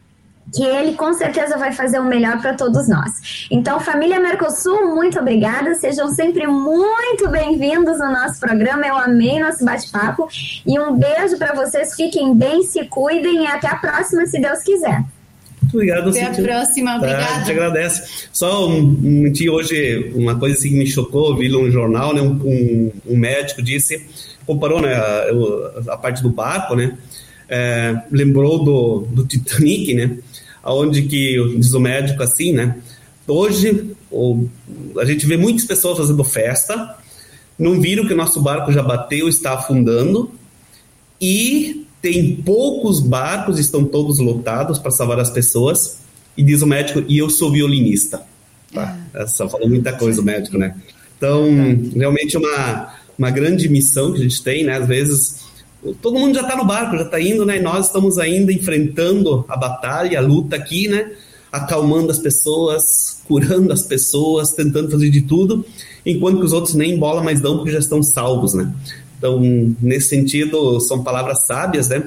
que 0.54 0.64
ele 0.64 0.94
com 0.94 1.12
certeza 1.12 1.56
vai 1.56 1.72
fazer 1.72 1.98
o 1.98 2.04
melhor 2.04 2.40
para 2.40 2.54
todos 2.54 2.88
nós. 2.88 3.46
Então, 3.50 3.80
família 3.80 4.18
Mercosul, 4.18 4.94
muito 4.94 5.18
obrigada. 5.18 5.74
Sejam 5.74 6.08
sempre 6.08 6.46
muito 6.46 7.28
bem-vindos 7.28 7.98
no 7.98 8.10
nosso 8.10 8.40
programa. 8.40 8.86
Eu 8.86 8.96
amei 8.96 9.38
nosso 9.38 9.64
bate-papo. 9.64 10.28
E 10.66 10.78
um 10.78 10.96
beijo 10.96 11.36
para 11.38 11.54
vocês. 11.54 11.94
Fiquem 11.94 12.34
bem, 12.34 12.62
se 12.62 12.84
cuidem 12.86 13.44
e 13.44 13.46
até 13.46 13.68
a 13.68 13.76
próxima, 13.76 14.26
se 14.26 14.40
Deus 14.40 14.60
quiser. 14.60 15.04
Muito 15.68 15.74
obrigado, 15.74 16.08
Até 16.08 16.24
Cíntia. 16.24 16.44
a 16.44 16.46
próxima, 16.46 16.96
obrigada. 16.96 17.24
Tá, 17.24 17.34
a 17.34 17.38
gente 17.40 17.50
agradece. 17.50 18.28
Só 18.32 18.68
um, 18.68 18.80
um 19.02 19.32
dia 19.32 19.52
hoje, 19.52 20.12
uma 20.14 20.38
coisa 20.38 20.56
assim 20.56 20.70
que 20.70 20.76
me 20.76 20.86
chocou, 20.86 21.36
vi 21.36 21.48
num 21.48 21.70
jornal, 21.70 22.14
né, 22.14 22.22
um, 22.22 22.32
um, 22.32 22.92
um 23.06 23.16
médico 23.16 23.62
disse, 23.62 24.06
comparou 24.46 24.80
né, 24.80 24.94
a, 24.94 25.92
a, 25.92 25.96
parte 25.98 26.22
do 26.22 26.30
barco, 26.30 26.74
né, 26.74 26.96
é, 27.48 28.00
lembrou 28.10 28.64
do, 28.64 29.06
do 29.10 29.26
Titanic, 29.26 29.94
né, 29.94 30.16
onde 30.72 31.02
que, 31.02 31.36
diz 31.56 31.72
o 31.72 31.80
médico 31.80 32.22
assim, 32.22 32.52
né? 32.52 32.76
Hoje, 33.26 33.94
a 34.98 35.04
gente 35.04 35.26
vê 35.26 35.36
muitas 35.36 35.64
pessoas 35.64 35.98
fazendo 35.98 36.24
festa, 36.24 36.96
não 37.58 37.80
viram 37.80 38.06
que 38.06 38.14
o 38.14 38.16
nosso 38.16 38.40
barco 38.40 38.72
já 38.72 38.82
bateu, 38.82 39.28
está 39.28 39.54
afundando, 39.54 40.30
e 41.20 41.86
tem 42.00 42.36
poucos 42.36 43.00
barcos, 43.00 43.58
estão 43.58 43.84
todos 43.84 44.18
lotados 44.18 44.78
para 44.78 44.90
salvar 44.90 45.18
as 45.20 45.30
pessoas, 45.30 45.98
e 46.36 46.42
diz 46.42 46.62
o 46.62 46.66
médico, 46.66 47.04
e 47.08 47.18
eu 47.18 47.28
sou 47.28 47.50
violinista. 47.50 48.22
Tá? 48.72 48.98
É. 49.14 49.26
Só 49.26 49.48
falou 49.48 49.68
muita 49.68 49.92
coisa 49.92 50.20
o 50.20 50.24
médico, 50.24 50.56
né? 50.56 50.74
Então, 51.16 51.48
realmente 51.96 52.36
é 52.36 52.38
uma, 52.38 52.94
uma 53.18 53.30
grande 53.30 53.68
missão 53.68 54.12
que 54.12 54.18
a 54.18 54.22
gente 54.22 54.42
tem, 54.42 54.64
né? 54.64 54.76
Às 54.76 54.86
vezes 54.86 55.47
todo 56.00 56.18
mundo 56.18 56.34
já 56.34 56.42
está 56.42 56.56
no 56.56 56.64
barco, 56.64 56.96
já 56.96 57.04
está 57.04 57.20
indo, 57.20 57.44
né? 57.46 57.58
E 57.58 57.62
nós 57.62 57.86
estamos 57.86 58.18
ainda 58.18 58.52
enfrentando 58.52 59.44
a 59.48 59.56
batalha, 59.56 60.18
a 60.18 60.22
luta 60.22 60.56
aqui, 60.56 60.88
né? 60.88 61.12
Acalmando 61.50 62.10
as 62.10 62.18
pessoas, 62.18 63.22
curando 63.26 63.72
as 63.72 63.82
pessoas, 63.82 64.52
tentando 64.52 64.90
fazer 64.90 65.10
de 65.10 65.22
tudo, 65.22 65.64
enquanto 66.04 66.38
que 66.38 66.44
os 66.44 66.52
outros 66.52 66.74
nem 66.74 66.98
bola 66.98 67.22
mais 67.22 67.40
dão 67.40 67.56
porque 67.56 67.70
já 67.70 67.78
estão 67.78 68.02
salvos, 68.02 68.54
né? 68.54 68.72
Então, 69.16 69.40
nesse 69.80 70.08
sentido, 70.08 70.80
são 70.80 71.02
palavras 71.02 71.46
sábias, 71.46 71.88
né? 71.88 72.04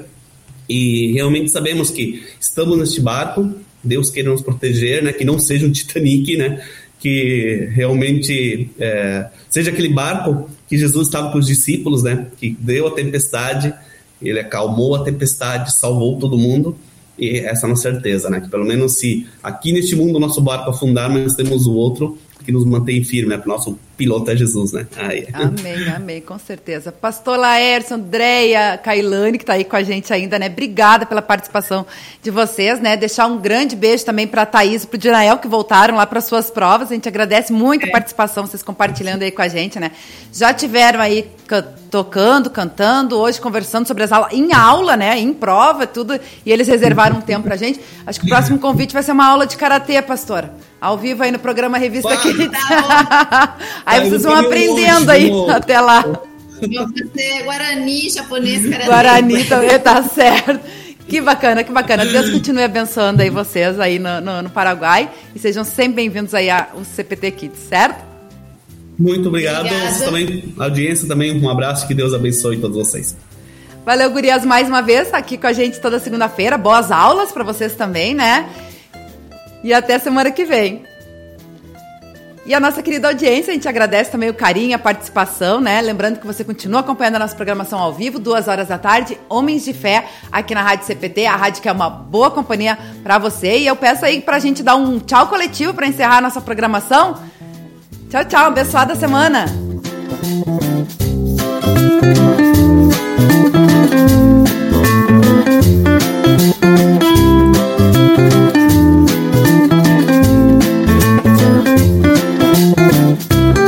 E 0.70 1.12
realmente 1.14 1.52
sabemos 1.52 1.90
que 1.90 2.24
estamos 2.40 2.78
neste 2.78 3.02
barco, 3.02 3.54
Deus 3.84 4.10
queira 4.10 4.30
nos 4.30 4.42
proteger, 4.42 5.04
né? 5.04 5.12
Que 5.12 5.26
não 5.26 5.40
seja 5.40 5.66
um 5.66 5.72
Titanic, 5.72 6.38
né? 6.38 6.64
Que 7.00 7.70
realmente 7.74 8.70
é, 8.80 9.28
seja 9.50 9.72
aquele 9.72 9.90
barco 9.90 10.50
que 10.72 10.78
Jesus 10.78 11.08
estava 11.08 11.34
com 11.34 11.38
os 11.38 11.48
discípulos, 11.48 12.02
né? 12.02 12.28
Que 12.38 12.56
deu 12.58 12.88
a 12.88 12.92
tempestade, 12.92 13.74
ele 14.22 14.40
acalmou 14.40 14.96
a 14.96 15.04
tempestade, 15.04 15.74
salvou 15.74 16.18
todo 16.18 16.38
mundo. 16.38 16.78
E 17.20 17.40
essa 17.40 17.66
é 17.66 17.68
a 17.68 17.70
nossa 17.72 17.82
certeza, 17.82 18.30
né? 18.30 18.40
Que 18.40 18.48
pelo 18.48 18.64
menos 18.64 18.98
se 18.98 19.28
aqui 19.44 19.74
neste 19.74 19.98
mundo 19.98 20.16
o 20.16 20.20
nosso 20.20 20.40
barco 20.40 20.70
afundar, 20.70 21.10
nós 21.10 21.36
temos 21.36 21.68
o 21.68 21.74
outro 21.74 22.18
que 22.44 22.52
nos 22.52 22.66
mantém 22.66 23.04
firme, 23.04 23.36
né? 23.36 23.42
Nosso 23.46 23.78
piloto 23.98 24.32
é 24.32 24.36
Jesus, 24.36 24.72
né? 24.72 24.88
Aí. 24.98 25.28
Amém, 25.32 25.90
amém, 25.96 26.22
com 26.22 26.38
certeza. 26.40 26.92
Pastor 26.92 27.38
Laércio, 27.38 27.96
Andréia, 27.96 28.78
Kailane, 28.78 29.38
que 29.38 29.44
está 29.44 29.54
aí 29.54 29.64
com 29.64 29.76
a 29.76 29.84
gente 29.84 30.12
ainda, 30.12 30.40
né? 30.40 30.48
Obrigada 30.48 31.06
pela 31.06 31.22
participação 31.22 31.86
de 32.22 32.32
vocês, 32.32 32.80
né? 32.80 32.98
Deixar 32.98 33.28
um 33.28 33.38
grande 33.38 33.76
beijo 33.76 34.04
também 34.04 34.28
para 34.28 34.42
a 34.42 34.46
Thaís 34.46 34.84
e 34.84 34.88
para 34.88 34.96
o 34.96 35.00
Dinael, 35.00 35.38
que 35.38 35.48
voltaram 35.48 35.96
lá 35.96 36.06
para 36.06 36.20
suas 36.20 36.50
provas. 36.50 36.92
A 36.92 36.96
gente 36.96 37.08
agradece 37.08 37.54
muito 37.54 37.86
é. 37.86 37.90
a 37.90 37.92
participação, 37.92 38.48
vocês 38.48 38.64
compartilhando 38.64 39.22
aí 39.22 39.32
com 39.32 39.42
a 39.42 39.48
gente, 39.48 39.80
né? 39.80 39.92
Já 40.34 40.54
tiveram 40.54 41.00
aí 41.00 41.28
tocando, 41.92 42.50
cantando, 42.50 43.18
hoje 43.18 43.40
conversando 43.40 43.86
sobre 43.86 44.04
as 44.04 44.12
aulas, 44.12 44.34
em 44.34 44.54
aula, 44.54 44.98
né? 44.98 45.20
Em 45.20 45.34
prova, 45.34 45.86
tudo. 45.86 46.20
E 46.46 46.52
eles 46.52 46.68
reservaram 46.68 47.18
um 47.18 47.22
tempo 47.22 47.44
para 47.44 47.54
a 47.54 47.58
gente. 47.58 47.80
Acho 48.08 48.20
que 48.20 48.26
o 48.26 48.30
próximo 48.30 48.58
convite 48.58 48.94
vai 48.94 49.04
ser 49.04 49.12
uma 49.12 49.28
aula 49.28 49.46
de 49.46 49.58
karatê, 49.58 50.02
pastora. 50.02 50.71
Ao 50.82 50.98
vivo 50.98 51.22
aí 51.22 51.32
no 51.32 51.38
programa 51.38 51.78
Revista 51.78 52.18
Kids. 52.18 52.50
Tá 52.50 53.56
aí 53.86 54.02
tá 54.02 54.06
vocês 54.08 54.24
vão 54.24 54.36
aprendendo 54.36 55.12
aí 55.12 55.32
até 55.48 55.80
lá. 55.80 56.02
Vou 56.02 56.88
fazer 56.90 57.44
Guarani, 57.44 58.10
japonês, 58.10 58.68
karatê. 58.68 58.86
Guarani 58.88 59.44
também 59.46 59.80
tá 59.80 60.02
certo. 60.02 60.60
Que 61.08 61.22
bacana, 61.22 61.64
que 61.64 61.72
bacana. 61.72 62.04
Deus 62.04 62.32
continue 62.32 62.64
abençoando 62.64 63.22
aí 63.22 63.30
vocês 63.30 63.80
aí 63.80 64.00
no, 64.00 64.20
no, 64.22 64.42
no 64.42 64.50
Paraguai 64.50 65.08
e 65.36 65.40
sejam 65.40 65.64
sempre 65.64 65.98
bem-vindos 65.98 66.34
aí 66.34 66.50
ao 66.50 66.84
CPT 66.84 67.30
Kids, 67.32 67.60
certo? 67.70 68.04
Muito 68.98 69.28
obrigado. 69.28 69.68
Também, 70.04 70.54
audiência 70.58 71.08
também, 71.08 71.40
um 71.40 71.50
abraço, 71.50 71.88
que 71.88 71.94
Deus 71.94 72.12
abençoe 72.12 72.58
todos 72.58 72.78
vocês. 72.78 73.16
Valeu, 73.86 74.10
Gurias, 74.10 74.44
mais 74.46 74.68
uma 74.68 74.82
vez, 74.82 75.14
aqui 75.14 75.38
com 75.38 75.48
a 75.48 75.54
gente 75.54 75.80
toda 75.80 76.00
segunda-feira. 76.00 76.58
Boas 76.58 76.92
aulas 76.92 77.32
para 77.32 77.44
vocês 77.44 77.76
também, 77.76 78.16
né? 78.16 78.50
E 79.64 79.74
até 79.74 80.00
semana 80.00 80.32
que 80.32 80.46
vem. 80.46 80.84
E 82.44 82.56
a 82.56 82.60
nossa 82.60 82.82
querida 82.82 83.08
audiência, 83.08 83.52
a 83.52 83.54
gente 83.54 83.68
agradece 83.68 84.10
também 84.10 84.28
o 84.28 84.34
carinho, 84.34 84.76
a 84.76 84.80
participação, 84.80 85.62
né? 85.62 85.80
Lembrando 85.80 86.20
que 86.20 86.26
você 86.26 86.44
continua 86.44 86.80
acompanhando 86.80 87.18
a 87.18 87.20
nossa 87.20 87.36
programação 87.36 87.78
ao 87.78 87.94
vivo, 87.94 88.18
duas 88.18 88.48
horas 88.48 88.68
da 88.68 88.80
tarde, 88.80 89.18
Homens 89.30 89.64
de 89.64 89.74
Fé, 89.74 90.08
aqui 90.32 90.56
na 90.56 90.64
Rádio 90.64 90.88
CPT, 90.88 91.28
a 91.28 91.36
rádio 91.36 91.62
que 91.62 91.70
é 91.70 91.72
uma 91.72 91.90
boa 91.90 92.32
companhia 92.32 92.78
para 93.04 93.20
você. 93.20 93.60
E 93.60 93.68
eu 93.68 93.76
peço 93.76 94.04
aí 94.04 94.22
pra 94.22 94.40
gente 94.40 94.64
dar 94.64 94.76
um 94.76 94.98
tchau 95.00 95.28
coletivo 95.28 95.74
para 95.74 95.86
encerrar 95.86 96.18
a 96.18 96.22
nossa 96.22 96.42
programação. 96.42 97.22
Tchau, 98.10 98.26
tchau, 98.26 98.48
abençoada 98.48 98.96
semana! 98.96 99.46